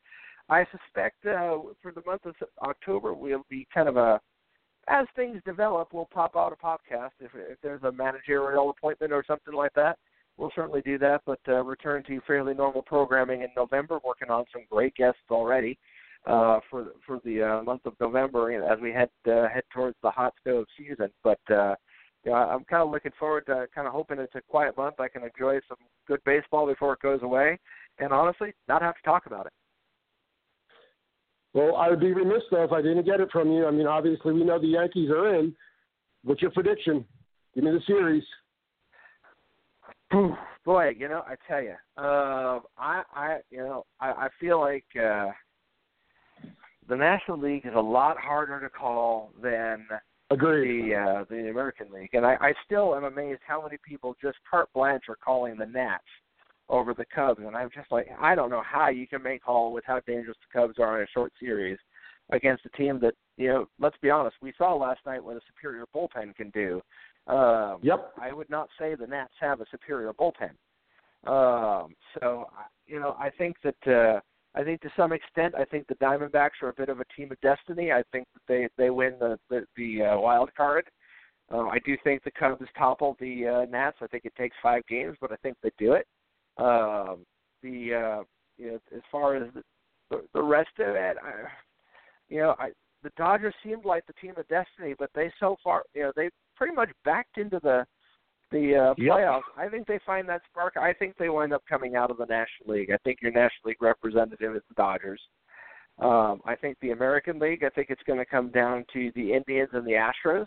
I 0.49 0.67
suspect 0.73 1.25
uh, 1.27 1.59
for 1.81 1.93
the 1.95 2.03
month 2.05 2.27
of 2.27 2.35
October 2.63 3.15
we'll 3.15 3.47
be 3.49 3.69
kind 3.73 3.89
of 3.89 3.97
a 3.97 4.21
as 4.89 5.07
things 5.15 5.41
develop, 5.45 5.91
we'll 5.93 6.09
pop 6.13 6.35
out 6.35 6.53
a 6.53 6.57
podcast 6.57 7.11
if 7.21 7.31
if 7.35 7.59
there's 7.63 7.85
a 7.85 7.93
managerial 7.93 8.71
appointment 8.71 9.13
or 9.13 9.23
something 9.27 9.55
like 9.55 9.73
that. 9.75 9.97
We'll 10.37 10.51
certainly 10.57 10.81
do 10.81 10.99
that, 10.99 11.21
but 11.25 11.41
uh, 11.47 11.63
return 11.63 12.03
to 12.05 12.21
fairly 12.27 12.55
normal 12.55 12.83
programming 12.83 13.43
in 13.43 13.49
November. 13.57 14.01
Working 14.05 14.31
on 14.31 14.45
some 14.53 14.63
great 14.71 14.95
guests 14.97 15.21
already 15.31 15.79
uh, 16.27 16.61
for 16.71 16.93
for 17.07 17.21
the 17.25 17.43
uh, 17.43 17.63
month 17.63 17.87
of 17.87 17.95
November 18.01 18.53
as 18.63 18.79
we 18.81 18.93
head 18.93 19.11
uh, 19.27 19.49
head 19.49 19.65
towards 19.73 19.97
the 20.03 20.11
hot 20.11 20.35
stove 20.41 20.67
season. 20.77 21.11
But 21.25 21.41
uh, 21.51 21.75
you 22.25 22.33
know, 22.33 22.37
I'm 22.37 22.65
kind 22.65 22.83
of 22.83 22.91
looking 22.91 23.13
forward 23.19 23.47
to 23.47 23.67
kind 23.75 23.87
of 23.87 23.93
hoping 23.93 24.19
it's 24.19 24.35
a 24.35 24.43
quiet 24.43 24.77
month. 24.77 25.01
I 25.01 25.09
can 25.09 25.23
enjoy 25.23 25.61
some 25.69 25.79
good 26.07 26.21
baseball 26.25 26.67
before 26.67 26.93
it 26.93 27.01
goes 27.01 27.23
away, 27.23 27.59
and 27.99 28.13
honestly, 28.13 28.53
not 28.69 28.83
have 28.83 28.97
to 28.97 29.03
talk 29.03 29.27
about 29.27 29.47
it. 29.47 29.53
Well, 31.53 31.77
I 31.77 31.89
would 31.89 32.01
be 32.01 32.13
remiss 32.13 32.43
though 32.51 32.65
if 32.65 32.73
I 32.73 32.83
didn't 32.83 33.07
get 33.07 33.21
it 33.21 33.31
from 33.33 33.51
you. 33.51 33.67
I 33.67 33.71
mean, 33.71 33.87
obviously 33.87 34.33
we 34.33 34.45
know 34.45 34.61
the 34.61 34.69
Yankees 34.69 35.11
are 35.11 35.35
in. 35.35 35.55
What's 36.23 36.43
your 36.43 36.51
prediction? 36.51 37.05
Give 37.55 37.65
me 37.65 37.71
the 37.73 37.81
series. 37.87 38.23
Boy, 40.65 40.95
you 40.97 41.09
know, 41.09 41.23
I 41.27 41.35
tell 41.49 41.63
you, 41.63 41.75
uh, 41.97 42.61
I, 42.77 43.03
I, 43.15 43.39
you 43.51 43.59
know, 43.59 43.87
I, 44.01 44.11
I 44.11 44.29
feel 44.39 44.61
like 44.61 44.85
uh, 44.95 45.31
the 46.91 46.97
National 46.97 47.39
League 47.39 47.65
is 47.65 47.73
a 47.75 47.81
lot 47.81 48.19
harder 48.19 48.61
to 48.61 48.69
call 48.69 49.33
than 49.41 49.87
Agreed. 50.31 50.91
the 50.91 50.97
uh, 50.97 51.25
the 51.31 51.49
American 51.49 51.87
League, 51.93 52.11
and 52.13 52.27
I, 52.27 52.37
I 52.41 52.53
still 52.67 52.95
am 52.95 53.05
amazed 53.05 53.41
how 53.47 53.63
many 53.63 53.79
people 53.87 54.17
just 54.21 54.39
carte 54.49 54.69
blanche 54.75 55.05
are 55.09 55.17
calling 55.25 55.57
the 55.57 55.67
Nats 55.67 56.05
over 56.69 56.93
the 56.93 57.05
Cubs, 57.15 57.41
and 57.45 57.57
I'm 57.57 57.71
just 57.75 57.91
like, 57.91 58.09
I 58.21 58.35
don't 58.35 58.51
know 58.51 58.63
how 58.65 58.89
you 58.89 59.07
can 59.07 59.23
make 59.23 59.45
call 59.45 59.73
with 59.73 59.85
how 59.87 60.01
dangerous 60.01 60.37
the 60.41 60.61
Cubs 60.61 60.79
are 60.79 60.99
in 61.01 61.05
a 61.05 61.11
short 61.15 61.33
series 61.41 61.79
against 62.31 62.67
a 62.67 62.69
team 62.71 63.01
that, 63.01 63.15
you 63.37 63.49
know, 63.49 63.67
let's 63.81 63.97
be 64.01 64.11
honest, 64.11 64.37
we 64.41 64.53
saw 64.57 64.75
last 64.75 65.01
night 65.05 65.23
what 65.23 65.37
a 65.37 65.41
superior 65.47 65.85
bullpen 65.95 66.35
can 66.37 66.51
do. 66.51 66.81
Um, 67.27 67.79
yep. 67.83 68.13
I 68.21 68.33
would 68.33 68.49
not 68.51 68.69
say 68.79 68.95
the 68.95 69.07
Nats 69.07 69.33
have 69.41 69.61
a 69.61 69.67
superior 69.71 70.13
bullpen. 70.13 70.51
Um, 71.27 71.95
so, 72.19 72.47
you 72.87 73.01
know, 73.01 73.17
I 73.19 73.31
think 73.31 73.57
that 73.65 73.93
uh, 73.93 74.21
I 74.55 74.65
think 74.65 74.81
to 74.81 74.91
some 74.97 75.13
extent, 75.13 75.55
I 75.57 75.65
think 75.65 75.87
the 75.87 75.95
Diamondbacks 75.97 76.63
are 76.63 76.71
a 76.71 76.75
bit 76.75 76.89
of 76.89 77.01
a 77.01 77.05
team 77.17 77.31
of 77.31 77.41
destiny. 77.41 77.93
I 77.93 78.03
think 78.11 78.27
that 78.35 78.43
they 78.49 78.69
they 78.77 78.91
win 78.91 79.15
the 79.19 79.39
the, 79.49 79.65
the 79.77 80.03
uh, 80.03 80.19
wild 80.19 80.51
card. 80.57 80.89
Um, 81.51 81.69
I 81.69 81.79
do 81.85 81.97
think 82.05 82.23
the 82.23 82.31
Cubs 82.31 82.65
topple 82.77 83.17
the 83.21 83.47
uh, 83.47 83.65
Nats. 83.71 83.99
I 84.01 84.07
think 84.07 84.25
it 84.25 84.35
takes 84.37 84.57
five 84.63 84.87
games, 84.89 85.17
but 85.21 85.33
I 85.33 85.37
think 85.37 85.57
they 85.63 85.71
do 85.79 85.93
it. 85.93 86.07
Um, 86.59 87.25
the 87.63 87.95
uh, 87.95 88.23
you 88.59 88.73
know, 88.73 88.79
as 88.95 89.03
far 89.11 89.37
as 89.37 89.49
the, 90.11 90.23
the 90.35 90.43
rest 90.43 90.71
of 90.79 90.95
it, 90.95 91.17
I, 91.23 91.49
you 92.29 92.41
know, 92.41 92.55
I 92.59 92.71
the 93.03 93.11
Dodgers 93.17 93.55
seemed 93.65 93.85
like 93.85 94.07
the 94.07 94.13
team 94.15 94.35
of 94.37 94.47
destiny, 94.49 94.95
but 94.99 95.11
they 95.15 95.33
so 95.41 95.57
far, 95.63 95.85
you 95.95 96.03
know, 96.03 96.13
they 96.17 96.29
pretty 96.57 96.75
much 96.75 96.91
backed 97.05 97.39
into 97.39 97.59
the 97.63 97.87
the 98.51 98.77
uh, 98.77 98.95
yep. 98.99 99.17
playoffs. 99.17 99.43
I 99.57 99.69
think 99.69 99.87
they 99.87 100.01
find 100.05 100.29
that 100.29 100.43
spark. 100.51 100.77
I 100.77 100.93
think 100.93 101.17
they 101.19 101.29
wind 101.29 101.53
up 101.53 101.63
coming 101.69 101.97
out 101.97 102.11
of 102.11 102.19
the 102.19 102.27
National 102.27 102.75
League. 102.75 102.91
I 102.91 102.99
think 103.05 103.21
your 103.23 103.33
National 103.33 103.67
League 103.67 103.83
representative 103.83 104.57
is 104.57 104.63
the 104.69 104.75
Dodgers. 104.75 105.21
Um, 105.99 106.41
I 106.47 106.55
think 106.55 106.79
the 106.81 106.91
American 106.91 107.39
League. 107.39 107.63
I 107.63 107.69
think 107.69 107.89
it's 107.91 108.03
going 108.07 108.19
to 108.19 108.25
come 108.25 108.51
down 108.51 108.85
to 108.93 109.13
the 109.15 109.33
Indians 109.33 109.71
and 109.73 109.87
the 109.87 109.93
Astros. 109.93 110.47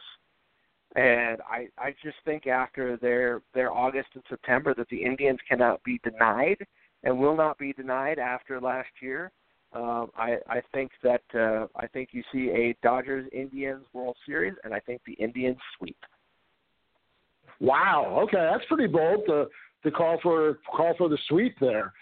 And 0.95 1.41
I, 1.49 1.67
I 1.77 1.95
just 2.03 2.17
think 2.23 2.47
after 2.47 2.97
their 2.97 3.41
their 3.53 3.71
August 3.71 4.09
and 4.13 4.23
September 4.29 4.73
that 4.75 4.89
the 4.89 5.03
Indians 5.03 5.39
cannot 5.47 5.83
be 5.83 5.99
denied 6.03 6.57
and 7.03 7.17
will 7.17 7.35
not 7.35 7.57
be 7.57 7.73
denied 7.73 8.19
after 8.19 8.61
last 8.61 8.89
year. 9.01 9.31
Um, 9.73 10.11
I, 10.15 10.37
I 10.47 10.61
think 10.71 10.91
that 11.01 11.23
uh, 11.33 11.65
I 11.75 11.87
think 11.87 12.09
you 12.11 12.23
see 12.31 12.49
a 12.51 12.75
Dodgers 12.83 13.27
Indians 13.31 13.85
World 13.91 14.15
Series, 14.25 14.53
and 14.63 14.73
I 14.73 14.79
think 14.79 15.01
the 15.05 15.13
Indians 15.13 15.57
sweep. 15.77 15.97
Wow. 17.63 18.19
Okay, 18.23 18.49
that's 18.51 18.65
pretty 18.67 18.91
bold 18.91 19.21
to 19.27 19.45
to 19.83 19.91
call 19.91 20.19
for 20.21 20.59
call 20.75 20.93
for 20.97 21.07
the 21.07 21.17
sweep 21.29 21.55
there. 21.61 21.93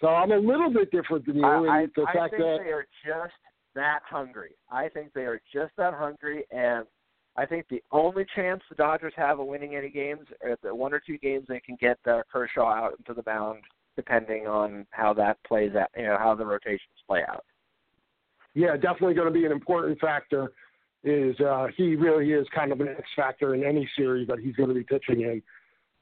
So 0.00 0.06
I'm 0.06 0.30
a 0.30 0.38
little 0.38 0.72
bit 0.72 0.90
different 0.92 1.26
than 1.26 1.36
you 1.36 1.44
I, 1.44 1.82
in 1.82 1.90
the 1.96 2.02
I 2.02 2.12
fact 2.12 2.30
think 2.30 2.42
that 2.42 2.58
they 2.64 2.70
are 2.70 2.86
just 3.04 3.34
that 3.74 4.00
hungry. 4.08 4.52
I 4.70 4.88
think 4.88 5.12
they 5.12 5.22
are 5.22 5.40
just 5.52 5.72
that 5.76 5.94
hungry, 5.94 6.44
and 6.52 6.86
I 7.36 7.44
think 7.44 7.66
the 7.68 7.82
only 7.90 8.24
chance 8.36 8.62
the 8.68 8.76
Dodgers 8.76 9.12
have 9.16 9.40
of 9.40 9.46
winning 9.46 9.74
any 9.74 9.90
games 9.90 10.26
are 10.44 10.56
the 10.62 10.74
one 10.74 10.94
or 10.94 11.00
two 11.04 11.18
games 11.18 11.46
they 11.48 11.60
can 11.60 11.76
get 11.80 11.98
uh, 12.06 12.22
Kershaw 12.32 12.68
out 12.68 12.94
into 12.98 13.12
the 13.12 13.28
mound, 13.28 13.62
depending 13.96 14.46
on 14.46 14.86
how 14.90 15.12
that 15.14 15.38
plays 15.44 15.74
out. 15.74 15.88
You 15.96 16.04
know 16.04 16.18
how 16.18 16.36
the 16.36 16.46
rotations 16.46 17.02
play 17.06 17.22
out. 17.28 17.44
Yeah, 18.54 18.76
definitely 18.76 19.14
going 19.14 19.32
to 19.32 19.38
be 19.38 19.44
an 19.44 19.52
important 19.52 19.98
factor. 19.98 20.52
Is 21.02 21.38
uh, 21.40 21.68
he 21.76 21.96
really 21.96 22.32
is 22.32 22.46
kind 22.54 22.72
of 22.72 22.80
an 22.80 22.88
X 22.88 23.08
factor 23.16 23.54
in 23.54 23.64
any 23.64 23.88
series 23.96 24.28
that 24.28 24.38
he's 24.38 24.54
going 24.54 24.68
to 24.68 24.74
be 24.74 24.84
pitching 24.84 25.22
in. 25.22 25.42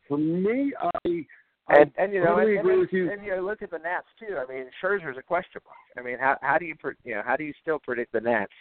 For 0.08 0.18
me, 0.18 0.72
I 0.76 1.24
and 1.68 1.90
and 1.96 2.12
you 2.12 2.20
know, 2.20 2.34
totally 2.34 2.56
and, 2.56 2.60
agree 2.60 2.72
and, 2.72 2.80
with 2.80 2.92
you. 2.92 3.10
and 3.12 3.24
you 3.24 3.36
know, 3.36 3.42
look 3.42 3.62
at 3.62 3.70
the 3.70 3.78
Nats 3.78 4.06
too. 4.18 4.36
I 4.36 4.52
mean, 4.52 4.66
Scherzer's 4.82 5.18
a 5.18 5.22
question 5.22 5.60
mark. 5.64 5.76
I 5.96 6.02
mean, 6.02 6.18
how 6.18 6.36
how 6.40 6.58
do 6.58 6.64
you 6.64 6.74
you 7.04 7.14
know 7.14 7.22
how 7.24 7.36
do 7.36 7.44
you 7.44 7.52
still 7.62 7.78
predict 7.78 8.12
the 8.12 8.20
Nats? 8.20 8.52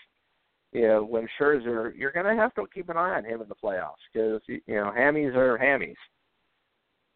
You 0.74 0.82
know, 0.82 1.04
when 1.04 1.28
Scherzer, 1.40 1.98
you're 1.98 2.12
going 2.12 2.26
to 2.26 2.36
have 2.36 2.54
to 2.56 2.66
keep 2.74 2.90
an 2.90 2.98
eye 2.98 3.16
on 3.16 3.24
him 3.24 3.42
in 3.42 3.48
the 3.48 3.56
playoffs 3.56 4.04
because 4.12 4.42
you 4.48 4.62
know 4.68 4.92
hammies 4.96 5.36
are 5.36 5.58
hammies. 5.58 5.96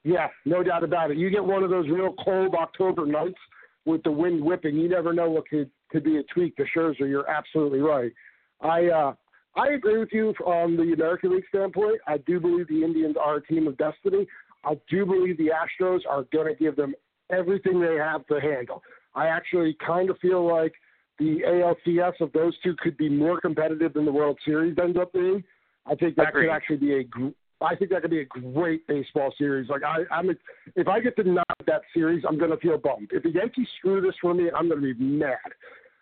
Yeah, 0.03 0.29
no 0.45 0.63
doubt 0.63 0.83
about 0.83 1.11
it. 1.11 1.17
You 1.17 1.29
get 1.29 1.43
one 1.43 1.63
of 1.63 1.69
those 1.69 1.87
real 1.89 2.15
cold 2.23 2.55
October 2.55 3.05
nights 3.05 3.37
with 3.85 4.01
the 4.03 4.11
wind 4.11 4.43
whipping. 4.43 4.77
You 4.77 4.89
never 4.89 5.13
know 5.13 5.29
what 5.29 5.47
could 5.49 5.69
could 5.91 6.03
be 6.03 6.17
a 6.17 6.23
tweak 6.33 6.55
to 6.55 6.65
Scherzer. 6.75 7.01
You're 7.01 7.29
absolutely 7.29 7.79
right. 7.79 8.11
I 8.61 8.87
uh, 8.87 9.13
I 9.55 9.69
agree 9.73 9.97
with 9.97 10.09
you 10.11 10.33
on 10.45 10.77
the 10.77 10.93
American 10.93 11.35
League 11.35 11.43
standpoint. 11.49 11.99
I 12.07 12.17
do 12.19 12.39
believe 12.39 12.67
the 12.67 12.83
Indians 12.83 13.15
are 13.21 13.37
a 13.37 13.43
team 13.45 13.67
of 13.67 13.77
destiny. 13.77 14.27
I 14.63 14.79
do 14.89 15.05
believe 15.05 15.37
the 15.37 15.49
Astros 15.49 16.01
are 16.07 16.23
going 16.31 16.47
to 16.47 16.55
give 16.55 16.75
them 16.75 16.93
everything 17.31 17.81
they 17.81 17.95
have 17.95 18.25
to 18.27 18.39
handle. 18.39 18.83
I 19.15 19.27
actually 19.27 19.75
kind 19.85 20.09
of 20.09 20.17
feel 20.19 20.47
like 20.47 20.73
the 21.19 21.39
ALCS 21.45 22.21
of 22.21 22.31
those 22.33 22.53
two 22.63 22.75
could 22.79 22.97
be 22.97 23.09
more 23.09 23.41
competitive 23.41 23.93
than 23.93 24.05
the 24.05 24.11
World 24.11 24.39
Series 24.45 24.77
ends 24.81 24.97
up 24.99 25.11
being. 25.13 25.43
I 25.85 25.95
think 25.95 26.15
that 26.15 26.29
Agreed. 26.29 26.47
could 26.47 26.53
actually 26.53 26.77
be 26.77 26.93
a. 26.95 27.03
gr- 27.03 27.29
I 27.59 27.75
think 27.75 27.91
that 27.91 28.01
could 28.01 28.11
be 28.11 28.21
a 28.21 28.25
great 28.25 28.87
baseball 28.87 29.33
series. 29.37 29.69
Like 29.69 29.83
I, 29.83 30.03
I'm, 30.11 30.29
a, 30.29 30.33
if 30.75 30.87
I 30.87 30.99
get 30.99 31.15
to 31.17 31.23
knock 31.23 31.45
that 31.67 31.81
series, 31.93 32.23
I'm 32.27 32.39
going 32.39 32.49
to 32.49 32.57
feel 32.57 32.77
bummed. 32.77 33.09
If 33.11 33.23
the 33.23 33.29
Yankees 33.29 33.67
screw 33.77 34.01
this 34.01 34.15
for 34.19 34.33
me, 34.33 34.49
I'm 34.55 34.67
going 34.67 34.81
to 34.81 34.93
be 34.95 35.03
mad. 35.03 35.37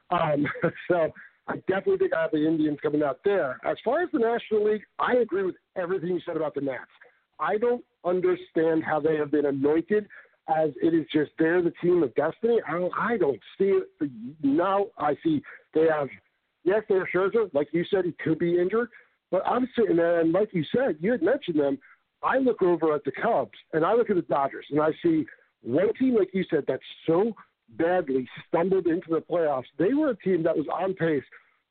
Um, 0.09 0.47
so 0.87 1.11
I 1.49 1.55
definitely 1.67 1.97
think 1.97 2.13
I 2.13 2.21
have 2.21 2.31
the 2.31 2.47
Indians 2.47 2.77
coming 2.81 3.01
out 3.01 3.19
there. 3.25 3.59
As 3.65 3.75
far 3.83 4.03
as 4.03 4.09
the 4.13 4.19
National 4.19 4.71
League, 4.71 4.83
I 4.99 5.15
agree 5.15 5.43
with 5.43 5.55
everything 5.75 6.09
you 6.09 6.21
said 6.23 6.37
about 6.37 6.53
the 6.53 6.61
Nats. 6.61 6.91
I 7.39 7.57
don't 7.57 7.83
understand 8.05 8.83
how 8.83 8.99
they 8.99 9.15
have 9.15 9.31
been 9.31 9.47
anointed 9.47 10.07
as 10.47 10.69
it 10.81 10.93
is 10.93 11.05
just 11.11 11.31
they're 11.39 11.61
the 11.63 11.73
team 11.81 12.03
of 12.03 12.13
destiny. 12.13 12.59
I 12.67 12.73
don't, 12.73 12.93
I 12.97 13.17
don't 13.17 13.39
see 13.57 13.79
it. 13.99 14.11
Now 14.43 14.87
I 14.99 15.15
see 15.23 15.41
they 15.73 15.87
have, 15.91 16.07
yes, 16.63 16.83
they're 16.87 17.09
Scherzer. 17.13 17.51
Like 17.53 17.69
you 17.71 17.83
said, 17.89 18.05
he 18.05 18.13
could 18.23 18.37
be 18.37 18.59
injured. 18.59 18.89
But 19.31 19.41
I'm 19.45 19.67
sitting 19.75 19.95
there, 19.95 20.19
and 20.19 20.31
like 20.31 20.49
you 20.53 20.63
said, 20.75 20.97
you 20.99 21.11
had 21.11 21.23
mentioned 21.23 21.59
them. 21.59 21.79
I 22.21 22.37
look 22.37 22.61
over 22.61 22.93
at 22.93 23.03
the 23.05 23.11
Cubs, 23.11 23.57
and 23.73 23.85
I 23.85 23.93
look 23.93 24.09
at 24.09 24.15
the 24.15 24.23
Dodgers, 24.23 24.65
and 24.71 24.81
I 24.81 24.91
see 25.01 25.25
one 25.61 25.93
team, 25.95 26.15
like 26.15 26.29
you 26.33 26.43
said, 26.49 26.65
that's 26.67 26.83
so 27.07 27.33
badly 27.77 28.27
stumbled 28.47 28.87
into 28.87 29.09
the 29.09 29.21
playoffs. 29.21 29.65
They 29.77 29.93
were 29.93 30.09
a 30.09 30.17
team 30.17 30.43
that 30.43 30.57
was 30.57 30.67
on 30.67 30.93
pace 30.93 31.23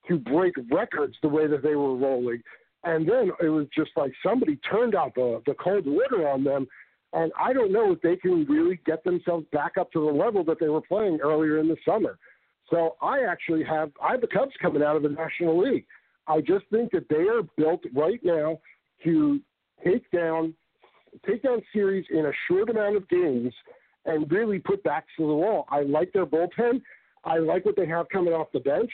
to 0.09 0.19
break 0.19 0.55
records 0.71 1.17
the 1.23 1.29
way 1.29 1.47
that 1.47 1.63
they 1.63 1.77
were 1.77 1.97
rolling. 1.97 2.43
And 2.85 3.09
then 3.09 3.31
it 3.43 3.49
was 3.49 3.67
just 3.77 3.91
like 3.97 4.13
somebody 4.25 4.57
turned 4.71 4.95
out 4.95 5.15
the, 5.15 5.43
the 5.47 5.55
cold 5.55 5.85
water 5.87 6.29
on 6.29 6.45
them. 6.45 6.67
And 7.13 7.33
I 7.39 7.53
don't 7.53 7.73
know 7.73 7.93
if 7.93 8.01
they 8.03 8.17
can 8.17 8.45
really 8.47 8.81
get 8.87 9.03
themselves 9.05 9.47
back 9.53 9.79
up 9.79 9.91
to 9.93 10.01
the 10.01 10.13
level 10.13 10.45
that 10.45 10.61
they 10.61 10.69
were 10.69 10.83
playing 10.83 11.19
earlier 11.23 11.59
in 11.59 11.69
the 11.69 11.77
summer. 11.85 12.19
So 12.71 12.97
I 13.01 13.21
actually 13.21 13.65
have 13.65 13.91
I 14.03 14.13
have 14.13 14.21
the 14.21 14.27
Cubs 14.27 14.53
coming 14.61 14.83
out 14.83 14.97
of 14.97 15.03
the 15.03 15.09
National 15.09 15.59
League. 15.59 15.87
I 16.27 16.41
just 16.41 16.67
think 16.71 16.93
that 16.93 17.09
they 17.09 17.27
are 17.27 17.43
built 17.57 17.83
right 17.95 18.21
now 18.23 18.61
to 19.05 19.41
take 19.85 20.11
down 20.11 20.55
take 21.27 21.43
down 21.43 21.63
series 21.73 22.05
in 22.11 22.27
a 22.27 22.33
short 22.47 22.69
amount 22.69 22.97
of 22.97 23.09
games 23.09 23.55
and 24.09 24.31
really 24.31 24.59
put 24.59 24.83
backs 24.83 25.09
to 25.19 25.27
the 25.27 25.35
wall. 25.35 25.67
I 25.69 25.83
like 25.83 26.13
their 26.13 26.27
bullpen. 26.27 26.83
I 27.25 27.39
like 27.39 27.65
what 27.65 27.77
they 27.77 27.87
have 27.87 28.09
coming 28.09 28.33
off 28.33 28.49
the 28.53 28.61
bench. 28.61 28.91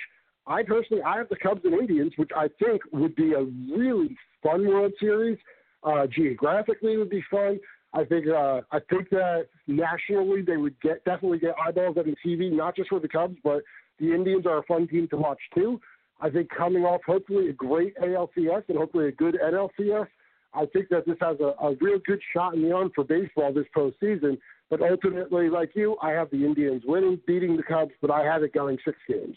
I 0.47 0.63
personally, 0.63 1.03
I 1.03 1.19
have 1.19 1.29
the 1.29 1.37
Cubs 1.37 1.63
and 1.65 1.75
Indians, 1.75 2.13
which 2.17 2.31
I 2.37 2.49
think 2.59 2.83
would 2.93 3.15
be 3.15 3.33
a 3.33 3.43
really 3.43 4.17
fun 4.43 4.67
World 4.67 4.93
Series. 5.01 5.39
Uh, 5.83 6.07
geographically, 6.07 6.97
would 6.97 7.11
be 7.11 7.23
fun. 7.31 7.61
I 7.93 8.05
think 8.05 8.27
uh, 8.27 8.63
I 8.73 8.81
think 8.91 9.11
that 9.11 9.47
nationally 9.67 10.43
they 10.43 10.57
would 10.57 10.79
get 10.81 11.05
definitely 11.05 11.39
get 11.39 11.55
eyeballs 11.65 11.97
on 11.97 12.05
the 12.07 12.17
TV, 12.27 12.51
not 12.51 12.75
just 12.75 12.89
for 12.89 13.01
the 13.01 13.09
Cubs, 13.09 13.37
but 13.45 13.63
the 14.01 14.13
Indians 14.13 14.47
are 14.47 14.59
a 14.59 14.63
fun 14.65 14.89
team 14.89 15.07
to 15.09 15.17
watch 15.17 15.39
too. 15.55 15.81
I 16.21 16.31
think 16.31 16.49
coming 16.51 16.85
off 16.85 17.03
hopefully 17.07 17.49
a 17.49 17.53
great 17.53 17.97
ALCS 17.99 18.65
and 18.69 18.79
hopefully 18.79 19.09
a 19.09 19.13
good 19.13 19.39
NLCS, 19.43 20.09
I 20.55 20.67
think 20.67 20.89
that 20.89 21.07
this 21.07 21.17
has 21.21 21.39
a, 21.41 21.55
a 21.63 21.75
real 21.81 21.99
good 22.07 22.21
shot 22.33 22.55
in 22.55 22.63
the 22.63 22.73
arm 22.73 22.91
for 22.95 23.05
baseball 23.05 23.53
this 23.53 23.67
postseason. 23.77 24.39
But 24.77 24.91
ultimately, 24.91 25.49
like 25.49 25.71
you, 25.75 25.97
I 26.03 26.11
have 26.11 26.31
the 26.31 26.45
Indians 26.45 26.83
winning, 26.85 27.21
beating 27.29 27.57
the 27.57 27.63
Cubs, 27.63 27.93
but 28.03 28.11
I 28.11 28.25
have 28.25 28.43
it 28.43 28.53
going 28.53 28.77
six 28.85 28.99
games. 29.09 29.37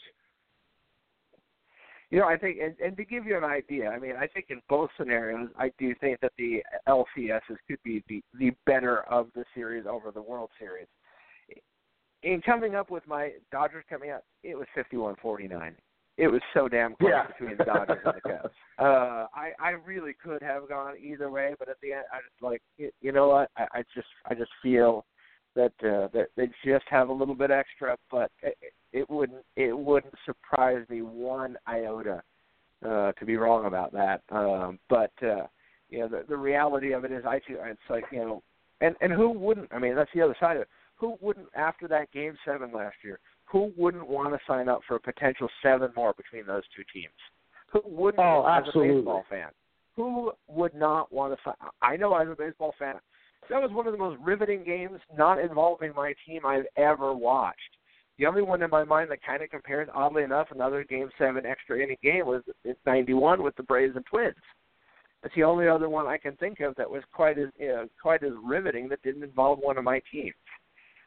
You 2.10 2.20
know, 2.22 2.28
I 2.28 2.38
think, 2.38 2.58
and, 2.64 2.74
and 2.84 2.98
to 2.98 3.06
give 3.06 3.26
you 3.26 3.38
an 3.38 3.44
idea, 3.44 3.90
I 3.90 4.00
mean, 4.00 4.14
I 4.18 4.26
think 4.26 4.48
in 4.50 4.62
both 4.68 4.90
scenarios, 4.98 5.50
I 5.56 5.72
do 5.78 5.94
think 6.02 6.22
that 6.22 6.32
the 6.40 6.64
LCSs 6.88 7.58
could 7.68 7.78
be 7.84 8.04
the, 8.08 8.24
the 8.40 8.52
better 8.66 9.04
of 9.12 9.28
the 9.36 9.44
series 9.54 9.86
over 9.88 10.10
the 10.10 10.22
World 10.22 10.50
Series. 10.58 10.88
In 12.24 12.42
coming 12.42 12.74
up 12.74 12.90
with 12.90 13.06
my 13.06 13.34
Dodgers 13.52 13.84
coming 13.88 14.10
out, 14.10 14.24
it 14.44 14.56
was 14.56 14.66
fifty-one 14.74 15.18
forty-nine. 15.22 15.76
It 16.18 16.30
was 16.30 16.42
so 16.52 16.68
damn 16.68 16.96
close 16.96 17.12
yeah. 17.12 17.28
between 17.28 17.58
the 17.58 17.64
Dodgers 17.64 18.00
and 18.04 18.14
the 18.16 18.22
Cubs. 18.22 18.54
Uh, 18.80 19.26
I 19.34 19.54
I 19.60 19.70
really 19.72 20.14
could 20.14 20.42
have 20.44 20.70
gone 20.70 20.94
either 21.00 21.32
way, 21.32 21.56
but 21.58 21.68
at 21.68 21.78
the 21.82 21.94
end, 21.94 22.04
I 22.14 22.18
just 22.18 22.44
like 22.44 22.62
you 22.78 23.12
know 23.12 23.28
what? 23.28 23.50
I, 23.58 23.80
I 23.80 23.84
just 23.96 24.08
I 24.28 24.36
just 24.36 24.52
feel 24.62 25.04
that 25.58 25.74
uh, 25.84 26.08
that 26.14 26.28
they 26.38 26.49
just 26.64 26.86
have 26.88 27.10
a 27.10 27.14
little 27.14 27.36
bit 27.36 27.51
extra, 27.51 27.97
but 28.10 28.32
it, 28.41 28.55
it 28.93 29.10
wouldn't 29.10 29.43
it 29.55 29.78
wouldn't 29.78 30.14
surprise 30.26 30.86
me 30.88 31.01
one 31.01 31.58
iota 31.68 32.22
uh, 32.86 33.12
to 33.14 33.26
be 33.26 33.36
wrong 33.36 33.66
about 33.66 33.91
that. 33.91 34.22
Um, 34.30 34.80
but 34.88 35.12
uh, 35.24 35.47
you 35.89 35.99
know, 35.99 36.08
the, 36.08 36.24
the 36.30 36.38
reality 36.38 36.93
of 36.93 37.03
it 37.05 37.12
is, 37.12 37.26
I 37.26 37.39
too, 37.39 37.58
it's 37.60 37.80
like 37.89 38.05
you 38.12 38.20
know, 38.20 38.43
and 38.82 38.95
and 39.01 39.12
who 39.12 39.32
wouldn't? 39.32 39.74
I 39.74 39.80
mean, 39.80 39.95
that's 39.95 40.12
the 40.14 40.22
other 40.22 40.38
side 40.39 40.58
of 40.58 40.62
it. 40.62 40.70
Who 40.95 41.18
wouldn't 41.22 41.47
after 41.55 41.88
that 41.88 42.12
game 42.12 42.38
seven 42.45 42.72
last 42.72 42.95
year? 43.03 43.20
Who 43.45 43.74
wouldn't 43.76 44.08
want 44.08 44.34
to 44.34 44.39
sign 44.47 44.70
up 44.70 44.82
for 44.88 44.95
a 44.95 44.99
potential 44.99 45.49
seven 45.64 45.89
more 45.95 46.14
between 46.14 46.45
those 46.45 46.64
two 46.76 46.84
teams? 46.93 47.14
Who 47.74 47.82
wouldn't 47.84 48.24
oh, 48.24 48.45
as 48.47 48.68
absolutely. 48.68 48.93
a 48.93 48.97
baseball 48.97 49.26
fan? 49.30 49.49
Who 49.95 50.32
would 50.47 50.76
not 50.76 51.12
want 51.12 51.34
to 51.34 51.39
sign? 51.43 51.70
I 51.82 51.95
know 51.97 52.16
as 52.16 52.28
a 52.28 52.36
baseball 52.36 52.76
fan, 52.78 52.95
that 53.50 53.62
was 53.62 53.72
one 53.72 53.88
of 53.88 53.94
the 53.94 54.00
most 54.00 54.20
riveting 54.22 54.64
games 54.64 55.00
not 55.16 55.40
involving 55.40 55.94
my 55.96 56.14
team 56.26 56.46
I've 56.46 56.66
ever 56.76 57.14
watched. 57.14 57.78
The 58.18 58.26
only 58.26 58.42
one 58.42 58.64
in 58.64 58.70
my 58.70 58.84
mind 58.84 59.12
that 59.12 59.24
kind 59.24 59.44
of 59.44 59.50
compares, 59.50 59.88
oddly 59.94 60.24
enough, 60.24 60.48
another 60.52 60.84
Game 60.84 61.10
Seven 61.18 61.46
extra 61.46 61.80
inning 61.80 61.98
game 62.02 62.26
was 62.26 62.42
in 62.66 62.76
'91 62.86 63.44
with 63.44 63.56
the 63.56 63.64
Braves 63.64 63.96
and 63.96 64.06
Twins. 64.06 64.36
That's 65.22 65.36
the 65.36 65.44
only 65.44 65.68
other 65.68 65.90
one 65.90 66.08
I 66.08 66.18
can 66.18 66.36
think 66.38 66.60
of 66.60 66.76
that 66.76 66.90
was 66.90 67.04
quite 67.14 67.38
as 67.38 67.50
you 67.60 67.68
know, 67.68 67.88
quite 68.02 68.24
as 68.24 68.32
riveting 68.44 68.90
that 68.90 69.02
didn't 69.04 69.24
involve 69.24 69.60
one 69.60 69.78
of 69.78 69.84
my 69.84 70.02
teams. 70.12 70.36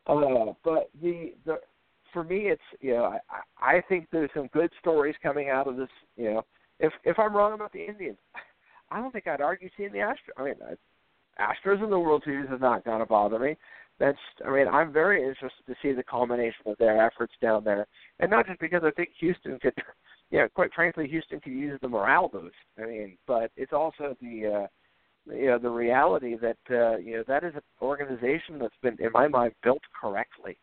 Uh, 0.07 0.53
but 0.65 0.91
the 1.01 1.35
the 1.45 1.59
for 2.13 2.25
me, 2.25 2.49
it's 2.49 2.63
you 2.81 2.95
know 2.95 3.17
I 3.61 3.77
I 3.77 3.83
think 3.89 4.09
there's 4.11 4.31
some 4.35 4.49
good 4.49 4.71
stories 4.81 5.15
coming 5.23 5.49
out 5.49 5.69
of 5.69 5.77
this. 5.77 5.89
You 6.17 6.35
know, 6.35 6.43
if 6.79 6.93
if 7.05 7.19
I'm 7.19 7.35
wrong 7.35 7.53
about 7.55 7.73
the 7.73 7.85
Indians, 7.85 8.19
I 8.91 9.01
don't 9.01 9.13
think 9.13 9.27
I'd 9.27 9.41
argue 9.41 9.69
seeing 9.77 9.93
the 9.93 9.99
Astros. 9.99 10.37
I 10.37 10.45
mean, 10.45 10.55
Astros 11.41 11.83
in 11.83 11.91
the 11.91 11.99
World 11.99 12.23
Series 12.25 12.51
is 12.51 12.61
not 12.61 12.85
going 12.85 13.01
to 13.01 13.07
bother 13.07 13.39
me. 13.39 13.57
That's, 13.99 14.19
I 14.47 14.51
mean, 14.51 14.67
I'm 14.67 14.93
very 14.93 15.23
interested 15.23 15.67
to 15.67 15.75
see 15.83 15.93
the 15.93 16.03
culmination 16.03 16.63
of 16.67 16.79
their 16.79 17.05
efforts 17.05 17.35
down 17.43 17.65
there, 17.65 17.87
and 18.19 18.31
not 18.31 18.47
just 18.47 18.61
because 18.61 18.83
I 18.83 18.91
think 18.93 19.11
Houston 19.21 19.59
could, 19.61 19.75
you 20.31 20.39
know, 20.39 20.49
quite 20.55 20.73
frankly, 20.75 21.07
Houston 21.09 21.41
could 21.41 21.53
use 21.53 21.79
the 21.83 21.89
morale 21.89 22.29
boost. 22.29 22.55
I 22.79 22.87
mean, 22.87 23.19
but 23.27 23.51
it's 23.57 23.75
also 23.75 24.17
the, 24.23 24.67
uh, 25.27 25.35
you 25.35 25.47
know, 25.47 25.59
the 25.59 25.69
reality 25.69 26.37
that 26.37 26.57
uh, 26.71 26.97
you 26.97 27.19
know 27.19 27.25
that 27.29 27.45
is 27.45 27.55
an 27.55 27.61
organization 27.83 28.59
that's 28.59 28.75
been, 28.83 28.97
in 29.01 29.13
my 29.13 29.29
mind, 29.29 29.53
built 29.63 29.83
correctly. 30.01 30.57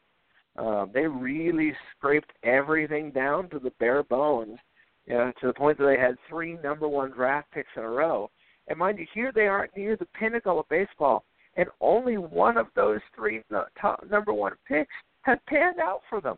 Um, 0.57 0.89
they 0.91 1.05
really 1.05 1.73
scraped 1.95 2.32
everything 2.43 3.11
down 3.11 3.49
to 3.49 3.59
the 3.59 3.71
bare 3.80 4.01
bones, 4.01 4.57
you 5.05 5.13
know, 5.13 5.32
to 5.39 5.47
the 5.47 5.53
point 5.53 5.78
that 5.78 5.86
they 5.86 6.01
had 6.01 6.15
three 6.28 6.57
number 6.63 6.88
one 6.88 7.11
draft 7.11 7.51
picks 7.51 7.69
in 7.75 7.84
a 7.84 7.89
row 7.89 8.32
and 8.68 8.78
mind 8.78 8.99
you, 8.99 9.07
here 9.13 9.32
they 9.34 9.47
are 9.47 9.70
near 9.76 9.95
the 9.95 10.07
pinnacle 10.20 10.59
of 10.59 10.70
baseball, 10.70 11.24
and 11.55 11.68
only 11.82 12.18
one 12.18 12.57
of 12.57 12.68
those 12.76 12.99
three 13.15 13.41
top 13.80 14.03
number 14.09 14.34
one 14.34 14.53
picks 14.68 14.93
has 15.22 15.38
panned 15.47 15.80
out 15.80 16.01
for 16.09 16.22
them. 16.22 16.38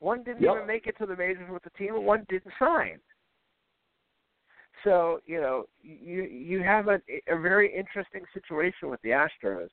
One 0.00 0.22
didn't 0.22 0.42
yep. 0.42 0.54
even 0.54 0.66
make 0.66 0.86
it 0.86 0.96
to 0.98 1.06
the 1.06 1.16
majors 1.16 1.50
with 1.50 1.62
the 1.62 1.70
team, 1.70 1.94
and 1.94 2.06
one 2.06 2.26
didn't 2.28 2.52
sign. 2.58 2.98
So 4.84 5.20
you 5.26 5.40
know 5.40 5.66
you 5.82 6.22
you 6.22 6.62
have 6.62 6.88
a, 6.88 7.00
a 7.28 7.38
very 7.38 7.74
interesting 7.74 8.22
situation 8.32 8.88
with 8.88 9.00
the 9.02 9.10
Astros 9.10 9.68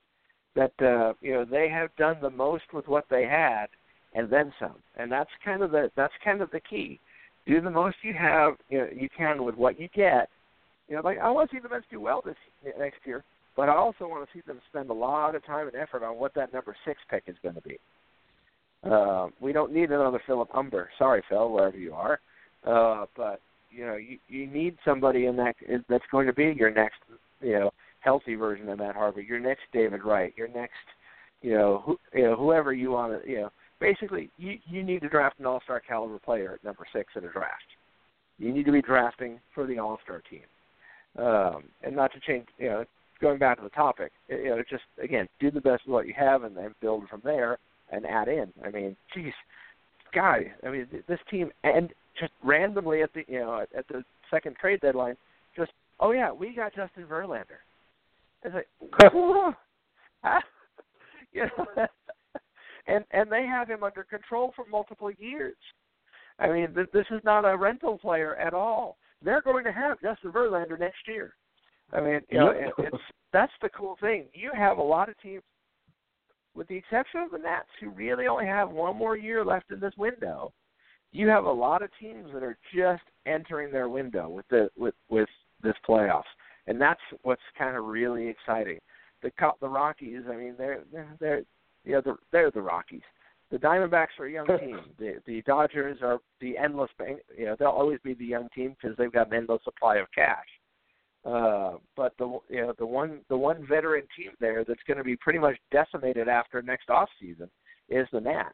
that 0.56 0.74
uh, 0.82 1.14
you 1.22 1.34
know 1.34 1.46
they 1.46 1.70
have 1.70 1.96
done 1.96 2.18
the 2.22 2.30
most 2.30 2.66
with 2.74 2.88
what 2.88 3.06
they 3.10 3.24
had 3.24 3.68
and 4.14 4.30
then 4.30 4.52
some, 4.60 4.76
and 4.98 5.12
that's 5.12 5.30
kind 5.46 5.62
of 5.62 5.72
the 5.72 5.92
that's 5.96 6.14
kind 6.24 6.42
of 6.42 6.50
the 6.52 6.60
key. 6.60 7.00
Do 7.46 7.62
the 7.62 7.70
most 7.70 7.98
you 8.02 8.14
have 8.14 8.54
you 8.70 8.80
know 8.80 8.88
you 8.94 9.08
can 9.16 9.44
with 9.44 9.56
what 9.56 9.80
you 9.80 9.88
get, 9.94 10.30
you 10.88 10.96
know, 10.96 11.02
like 11.04 11.20
I 11.20 11.30
want 11.30 11.50
to 11.50 11.56
see 11.56 11.60
the 11.60 11.70
Mets 11.70 11.86
do 11.92 12.00
well 12.00 12.22
this 12.26 12.36
next 12.78 13.00
year, 13.06 13.24
but 13.56 13.70
I 13.70 13.76
also 13.76 14.08
want 14.08 14.28
to 14.28 14.38
see 14.38 14.44
them 14.46 14.60
spend 14.70 14.90
a 14.90 14.94
lot 14.94 15.36
of 15.36 15.46
time 15.46 15.68
and 15.68 15.76
effort 15.76 16.04
on 16.04 16.18
what 16.18 16.34
that 16.36 16.54
number 16.54 16.76
six 16.86 17.00
pick 17.10 17.24
is 17.28 17.36
going 17.44 17.56
to 17.56 17.62
be. 17.62 17.78
Uh, 18.84 19.28
we 19.42 19.52
don't 19.52 19.74
need 19.74 19.92
another 19.92 20.22
Philip 20.26 20.50
Humber. 20.52 20.90
Sorry, 20.98 21.24
Phil, 21.28 21.52
wherever 21.52 21.78
you 21.78 21.94
are, 21.94 22.20
uh, 22.66 23.06
but 23.16 23.42
you 23.72 23.86
know, 23.86 23.96
you 23.96 24.18
you 24.28 24.48
need 24.48 24.78
somebody 24.86 25.26
in 25.26 25.36
that 25.38 25.56
that's 25.90 26.04
going 26.12 26.28
to 26.28 26.34
be 26.34 26.56
your 26.58 26.72
next, 26.72 26.98
you 27.42 27.54
know, 27.54 27.72
healthy 28.00 28.36
version 28.36 28.70
of 28.70 28.80
Matt 28.80 28.96
Harvey, 28.96 29.26
your 29.28 29.40
next 29.40 29.64
David 29.74 30.04
Wright, 30.04 30.34
your 30.38 30.48
next, 30.48 30.74
you 31.42 31.54
know, 31.54 31.84
who, 31.86 32.00
you 32.14 32.24
know, 32.24 32.36
whoever 32.36 32.72
you 32.74 32.92
want 32.92 33.22
to, 33.22 33.30
you 33.30 33.42
know, 33.42 33.50
basically 33.80 34.30
you 34.38 34.58
you 34.70 34.84
need 34.84 35.02
to 35.02 35.10
draft 35.10 35.40
an 35.40 35.46
All 35.46 35.62
Star 35.64 35.80
caliber 35.80 36.20
player 36.20 36.54
at 36.54 36.64
number 36.64 36.86
six 36.94 37.14
in 37.16 37.24
a 37.26 37.32
draft. 37.32 37.64
You 38.40 38.54
need 38.54 38.66
to 38.66 38.72
be 38.72 38.82
drafting 38.82 39.40
for 39.54 39.66
the 39.66 39.80
All 39.80 40.00
Star 40.04 40.22
team. 40.30 40.42
Um, 41.18 41.64
and 41.84 41.96
not 41.96 42.12
to 42.14 42.20
change, 42.20 42.46
you 42.60 42.68
know, 42.68 42.86
going 43.20 43.40
back 43.40 43.58
to 43.58 43.64
the 43.64 43.70
topic, 43.70 44.12
you 44.30 44.50
know, 44.50 44.62
just 44.70 44.84
again, 45.02 45.28
do 45.40 45.50
the 45.50 45.62
best 45.62 45.86
with 45.86 45.94
what 45.94 46.08
you 46.08 46.14
have, 46.16 46.44
and 46.44 46.56
then 46.56 46.76
build 46.80 47.10
from 47.10 47.22
there 47.24 47.58
and 47.92 48.06
add 48.06 48.28
in. 48.28 48.54
I 48.64 48.70
mean, 48.70 48.96
geez, 49.14 49.34
guys, 50.14 50.46
I 50.64 50.70
mean, 50.70 50.88
this 51.08 51.20
team 51.30 51.52
and 51.64 51.90
just 52.20 52.34
randomly 52.44 53.02
at 53.02 53.14
the, 53.14 53.24
you 53.28 53.40
know, 53.40 53.62
at, 53.62 53.70
at 53.76 53.88
the 53.88 54.04
second 54.30 54.58
trade 54.58 54.82
deadline, 54.82 55.16
just 55.56 55.72
oh 56.00 56.12
yeah, 56.12 56.32
we 56.32 56.56
got 56.56 56.76
Justin 56.76 57.06
Verlander. 57.06 57.64
It's 58.44 58.54
like, 58.54 58.68
you 61.34 61.44
know, 61.44 61.66
and 62.88 63.04
and 63.12 63.32
they 63.32 63.46
have 63.46 63.68
him 63.68 63.84
under 63.84 64.04
control 64.04 64.54
for 64.56 64.66
multiple 64.70 65.12
years. 65.12 65.56
I 66.40 66.50
mean, 66.50 66.76
th- 66.76 66.90
this 66.94 67.06
is 67.10 67.22
not 67.24 67.46
a 67.46 67.58
rental 67.58 67.98
player 67.98 68.36
at 68.36 68.54
all 68.54 68.98
they're 69.24 69.42
going 69.42 69.64
to 69.64 69.72
have 69.72 70.02
Justin 70.02 70.32
Verlander 70.32 70.80
next 70.80 71.08
year. 71.08 71.34
I 71.94 72.02
mean, 72.02 72.22
you 72.30 72.40
know, 72.40 72.54
yep. 72.54 72.74
it's 72.78 73.04
that's 73.34 73.54
the 73.62 73.70
cool 73.70 73.98
thing. 74.02 74.26
You 74.34 74.52
have 74.56 74.78
a 74.78 74.84
lot 74.84 75.10
of 75.10 75.20
teams, 75.22 75.44
with 76.54 76.68
the 76.68 76.76
exception 76.76 77.22
of 77.22 77.32
the 77.32 77.38
Nats, 77.38 77.68
who 77.80 77.90
really 77.90 78.28
only 78.28 78.46
have 78.46 78.70
one 78.70 78.98
more 78.98 79.18
year 79.18 79.44
left 79.46 79.72
in 79.72 79.80
this 79.80 79.94
window. 79.98 80.54
You 81.12 81.30
have 81.30 81.46
a 81.46 81.52
lot 81.52 81.82
of 81.82 81.90
teams 82.00 82.30
that 82.34 82.44
are 82.44 82.58
just 82.76 83.04
entering 83.26 83.72
their 83.72 83.90
window 83.90 84.30
with 84.30 84.48
the 84.50 84.70
with 84.78 84.96
with 85.10 85.30
this 85.64 85.76
playoffs, 85.88 86.24
and 86.68 86.80
that's 86.80 87.00
what's 87.24 87.42
kind 87.58 87.78
of 87.78 87.86
really 87.86 88.28
exciting. 88.28 88.80
The 89.24 89.32
the 89.62 89.70
Rockies, 89.70 90.24
I 90.30 90.36
mean, 90.36 90.56
they're 90.58 90.84
they're, 90.92 91.16
they're 91.20 91.42
you 91.86 91.94
know 91.94 92.02
they're, 92.04 92.18
they're 92.32 92.52
the 92.52 92.62
Rockies 92.62 93.02
the 93.52 93.58
Diamondbacks 93.58 94.20
are 94.20 94.26
a 94.26 94.32
young 94.32 94.48
team. 94.60 94.80
The 95.00 95.16
the 95.26 95.42
Dodgers 95.44 96.00
are 96.02 96.20
the 96.42 96.58
endless 96.58 96.92
bank. 96.98 97.20
You 97.38 97.46
know, 97.46 97.56
they'll 97.58 97.70
always 97.70 98.00
be 98.04 98.14
the 98.14 98.26
young 98.26 98.50
team 98.54 98.76
because 98.82 98.98
they've 98.98 99.12
got 99.12 99.28
an 99.28 99.34
endless 99.34 99.64
supply 99.64 99.98
of 99.98 100.08
cash. 100.14 100.46
Uh, 101.26 101.78
but 101.96 102.14
the 102.18 102.40
you 102.50 102.62
know 102.62 102.74
the 102.78 102.86
one 102.86 103.22
the 103.30 103.38
one 103.38 103.66
veteran 103.68 104.04
team 104.16 104.32
there 104.40 104.64
that's 104.64 104.84
going 104.88 104.98
to 104.98 105.04
be 105.04 105.18
pretty 105.18 105.40
much 105.40 105.58
decimated 105.72 106.28
after 106.28 106.62
next 106.62 106.90
off 106.90 107.10
season 107.20 107.50
is 107.90 108.08
the 108.12 108.22
Nats. 108.22 108.54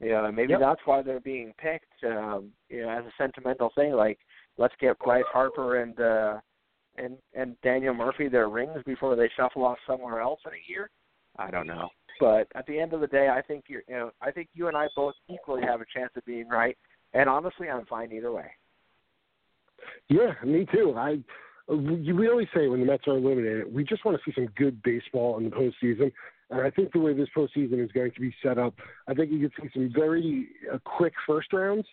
You 0.00 0.10
know, 0.10 0.26
and 0.26 0.36
maybe 0.36 0.50
yep. 0.50 0.60
that's 0.60 0.80
why 0.84 1.02
they're 1.02 1.20
being 1.20 1.54
picked. 1.58 2.04
Um, 2.04 2.50
you 2.68 2.82
know, 2.82 2.90
as 2.90 3.04
a 3.04 3.12
sentimental 3.16 3.70
thing, 3.74 3.92
like 3.92 4.18
let's 4.58 4.74
get 4.78 4.98
Bryce 4.98 5.24
Harper 5.32 5.80
and 5.80 5.98
uh, 5.98 6.40
and 6.96 7.16
and 7.34 7.56
Daniel 7.62 7.94
Murphy 7.94 8.28
their 8.28 8.48
rings 8.48 8.82
before 8.84 9.16
they 9.16 9.30
shuffle 9.36 9.64
off 9.64 9.78
somewhere 9.86 10.20
else 10.20 10.40
in 10.46 10.52
a 10.52 10.70
year. 10.70 10.90
I 11.38 11.50
don't 11.50 11.66
know. 11.66 11.88
But 12.18 12.48
at 12.54 12.66
the 12.66 12.78
end 12.78 12.92
of 12.92 13.00
the 13.00 13.06
day, 13.06 13.28
I 13.28 13.42
think 13.42 13.64
you 13.68 13.80
you 13.88 13.94
know 13.94 14.10
I 14.20 14.30
think 14.30 14.48
you 14.54 14.68
and 14.68 14.76
I 14.76 14.88
both 14.94 15.14
equally 15.28 15.62
have 15.62 15.80
a 15.80 15.86
chance 15.92 16.10
of 16.16 16.24
being 16.24 16.48
right. 16.48 16.76
And 17.14 17.28
honestly, 17.28 17.68
I'm 17.68 17.86
fine 17.86 18.12
either 18.12 18.32
way. 18.32 18.50
Yeah, 20.08 20.32
me 20.44 20.66
too. 20.72 20.94
I 20.96 21.18
we 21.72 22.28
always 22.28 22.48
say 22.54 22.68
when 22.68 22.80
the 22.80 22.86
Mets 22.86 23.08
are 23.08 23.16
eliminated, 23.16 23.72
we 23.72 23.84
just 23.84 24.04
want 24.04 24.16
to 24.16 24.22
see 24.24 24.34
some 24.34 24.48
good 24.56 24.82
baseball 24.82 25.36
in 25.38 25.44
the 25.44 25.50
postseason. 25.50 26.12
And 26.48 26.60
I 26.60 26.70
think 26.70 26.92
the 26.92 27.00
way 27.00 27.12
this 27.12 27.28
postseason 27.36 27.84
is 27.84 27.90
going 27.90 28.12
to 28.12 28.20
be 28.20 28.32
set 28.40 28.56
up, 28.56 28.74
I 29.08 29.14
think 29.14 29.32
you 29.32 29.40
could 29.40 29.52
see 29.60 29.68
some 29.74 29.92
very 29.92 30.46
uh, 30.72 30.78
quick 30.84 31.12
first 31.26 31.52
rounds 31.52 31.86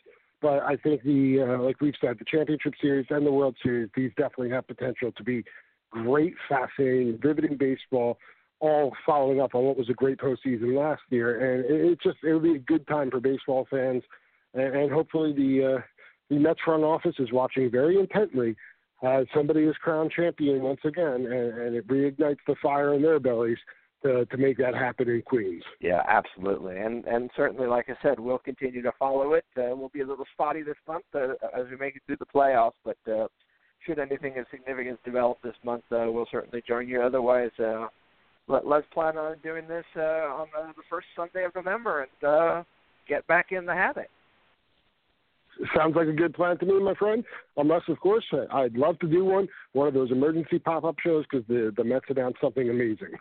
but 0.43 0.61
I 0.61 0.75
think 0.75 1.01
the 1.03 1.57
uh, 1.57 1.63
like 1.63 1.79
we've 1.79 1.95
said, 1.99 2.19
the 2.19 2.25
championship 2.25 2.73
series 2.79 3.07
and 3.09 3.25
the 3.25 3.31
World 3.31 3.55
Series, 3.63 3.89
these 3.95 4.11
definitely 4.17 4.49
have 4.49 4.67
potential 4.67 5.13
to 5.13 5.23
be 5.23 5.43
great, 5.89 6.35
fascinating, 6.49 7.17
riveting 7.23 7.57
baseball. 7.57 8.19
All 8.63 8.95
following 9.05 9.41
up 9.41 9.55
on 9.55 9.65
what 9.65 9.77
was 9.77 9.89
a 9.89 9.93
great 9.93 10.19
postseason 10.19 10.77
last 10.77 11.01
year, 11.09 11.29
and 11.53 11.65
it, 11.65 11.91
it 11.91 11.99
just 12.01 12.17
it 12.23 12.33
would 12.33 12.43
be 12.43 12.55
a 12.55 12.59
good 12.59 12.87
time 12.87 13.11
for 13.11 13.19
baseball 13.19 13.67
fans, 13.69 14.03
and, 14.53 14.73
and 14.73 14.89
hopefully 14.89 15.33
the 15.33 15.75
uh, 15.75 15.81
the 16.29 16.39
Mets 16.39 16.61
front 16.63 16.83
office 16.83 17.15
is 17.19 17.31
watching 17.33 17.69
very 17.69 17.99
intently 17.99 18.55
as 19.03 19.25
somebody 19.35 19.63
is 19.63 19.75
crowned 19.83 20.11
champion 20.11 20.61
once 20.61 20.79
again, 20.85 21.25
and, 21.25 21.57
and 21.59 21.75
it 21.75 21.85
reignites 21.89 22.37
the 22.47 22.55
fire 22.63 22.93
in 22.93 23.01
their 23.01 23.19
bellies 23.19 23.57
to, 24.01 24.25
to 24.27 24.37
make 24.37 24.57
that 24.57 24.73
happen 24.73 25.09
in 25.09 25.21
Queens. 25.23 25.63
Yeah, 25.81 26.01
absolutely, 26.07 26.77
and 26.77 27.03
and 27.05 27.29
certainly, 27.35 27.67
like 27.67 27.89
I 27.89 27.97
said, 28.01 28.17
we'll 28.17 28.37
continue 28.37 28.81
to 28.81 28.93
follow 28.97 29.33
it. 29.33 29.45
Uh, 29.57 29.75
we'll 29.75 29.89
be 29.89 30.01
a 30.01 30.07
little 30.07 30.25
spotty 30.31 30.61
this 30.63 30.81
month 30.87 31.03
uh, 31.13 31.33
as 31.53 31.65
we 31.69 31.75
make 31.75 31.97
it 31.97 32.03
through 32.05 32.21
the 32.23 32.33
playoffs, 32.33 32.79
but 32.85 32.97
uh, 33.11 33.27
should 33.85 33.99
anything 33.99 34.37
of 34.39 34.45
significance 34.49 34.99
develop 35.03 35.37
this 35.43 35.59
month, 35.65 35.83
uh, 35.91 36.05
we'll 36.07 36.27
certainly 36.31 36.63
join 36.65 36.87
you. 36.87 37.01
Otherwise, 37.01 37.51
uh, 37.59 37.87
let, 38.47 38.67
let's 38.67 38.87
plan 38.93 39.17
on 39.17 39.37
doing 39.43 39.67
this 39.67 39.85
uh, 39.95 40.01
on 40.01 40.47
the, 40.53 40.73
the 40.75 40.83
first 40.89 41.07
Sunday 41.15 41.45
of 41.45 41.55
November 41.55 42.01
and 42.01 42.29
uh, 42.29 42.63
get 43.07 43.25
back 43.27 43.51
in 43.51 43.65
the 43.65 43.73
habit. 43.73 44.09
Sounds 45.77 45.95
like 45.95 46.07
a 46.07 46.13
good 46.13 46.33
plan 46.33 46.57
to 46.57 46.65
me, 46.65 46.79
my 46.79 46.95
friend. 46.95 47.23
Unless, 47.57 47.83
of 47.87 47.99
course, 47.99 48.25
I'd 48.51 48.73
love 48.73 48.97
to 48.99 49.07
do 49.07 49.23
one, 49.23 49.47
one 49.73 49.87
of 49.87 49.93
those 49.93 50.11
emergency 50.11 50.57
pop-up 50.57 50.95
shows 51.03 51.25
because 51.29 51.45
the 51.47 51.71
the 51.77 51.83
Mets 51.83 52.05
announced 52.09 52.39
something 52.41 52.71
amazing. 52.71 53.13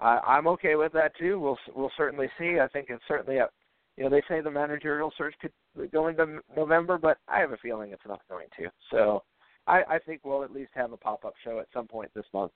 I, 0.00 0.18
I'm 0.18 0.48
okay 0.48 0.74
with 0.74 0.92
that 0.94 1.12
too. 1.16 1.38
We'll 1.38 1.58
we'll 1.76 1.92
certainly 1.96 2.28
see. 2.40 2.58
I 2.60 2.66
think 2.66 2.86
it's 2.90 3.04
certainly 3.06 3.38
a, 3.38 3.48
you 3.96 4.02
know, 4.02 4.10
they 4.10 4.22
say 4.28 4.40
the 4.40 4.50
managerial 4.50 5.12
search 5.16 5.34
could 5.40 5.52
go 5.92 6.08
into 6.08 6.40
November, 6.56 6.98
but 6.98 7.18
I 7.28 7.38
have 7.38 7.52
a 7.52 7.56
feeling 7.58 7.92
it's 7.92 8.02
not 8.08 8.22
going 8.28 8.48
to. 8.58 8.68
So, 8.90 9.22
I, 9.68 9.82
I 9.88 9.98
think 10.00 10.22
we'll 10.24 10.42
at 10.42 10.50
least 10.52 10.72
have 10.74 10.90
a 10.90 10.96
pop-up 10.96 11.34
show 11.44 11.60
at 11.60 11.68
some 11.72 11.86
point 11.86 12.10
this 12.16 12.26
month. 12.34 12.50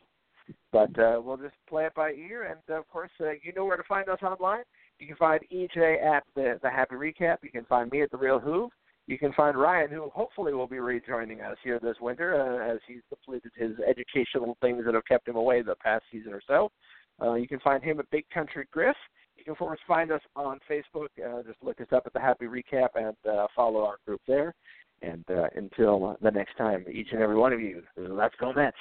But 0.72 0.98
uh, 0.98 1.20
we'll 1.22 1.36
just 1.36 1.54
play 1.68 1.86
it 1.86 1.94
by 1.94 2.12
ear, 2.12 2.44
and 2.44 2.76
of 2.76 2.88
course, 2.88 3.10
uh, 3.20 3.30
you 3.42 3.52
know 3.54 3.64
where 3.64 3.76
to 3.76 3.82
find 3.84 4.08
us 4.08 4.18
online. 4.22 4.62
You 4.98 5.06
can 5.06 5.16
find 5.16 5.40
EJ 5.52 6.04
at 6.04 6.24
the 6.34 6.58
the 6.62 6.70
Happy 6.70 6.94
Recap. 6.94 7.38
You 7.42 7.50
can 7.50 7.64
find 7.64 7.90
me 7.90 8.02
at 8.02 8.10
the 8.10 8.16
Real 8.16 8.40
Hoove. 8.40 8.70
You 9.06 9.18
can 9.18 9.32
find 9.34 9.56
Ryan, 9.56 9.90
who 9.90 10.10
hopefully 10.10 10.52
will 10.52 10.66
be 10.66 10.80
rejoining 10.80 11.40
us 11.40 11.56
here 11.62 11.78
this 11.78 11.96
winter, 12.00 12.34
uh, 12.34 12.74
as 12.74 12.80
he's 12.88 13.02
completed 13.08 13.52
his 13.56 13.72
educational 13.86 14.56
things 14.60 14.84
that 14.84 14.94
have 14.94 15.04
kept 15.04 15.28
him 15.28 15.36
away 15.36 15.62
the 15.62 15.76
past 15.76 16.04
season 16.10 16.32
or 16.32 16.42
so. 16.46 16.70
Uh, 17.22 17.34
you 17.34 17.46
can 17.46 17.60
find 17.60 17.82
him 17.82 18.00
at 18.00 18.10
Big 18.10 18.28
Country 18.30 18.66
Griff. 18.72 18.96
You 19.36 19.44
can, 19.44 19.52
of 19.52 19.58
course, 19.58 19.78
find 19.86 20.10
us 20.10 20.20
on 20.34 20.58
Facebook. 20.68 21.08
Uh, 21.24 21.42
just 21.44 21.62
look 21.62 21.80
us 21.80 21.86
up 21.92 22.02
at 22.06 22.12
the 22.12 22.20
Happy 22.20 22.46
Recap 22.46 22.88
and 22.96 23.16
uh, 23.30 23.46
follow 23.54 23.84
our 23.84 23.98
group 24.04 24.20
there. 24.26 24.54
And 25.02 25.24
uh, 25.30 25.48
until 25.54 26.16
the 26.20 26.30
next 26.30 26.56
time, 26.56 26.84
each 26.90 27.08
and 27.12 27.22
every 27.22 27.36
one 27.36 27.52
of 27.52 27.60
you, 27.60 27.82
let's 27.96 28.34
go 28.40 28.52
Mets. 28.52 28.76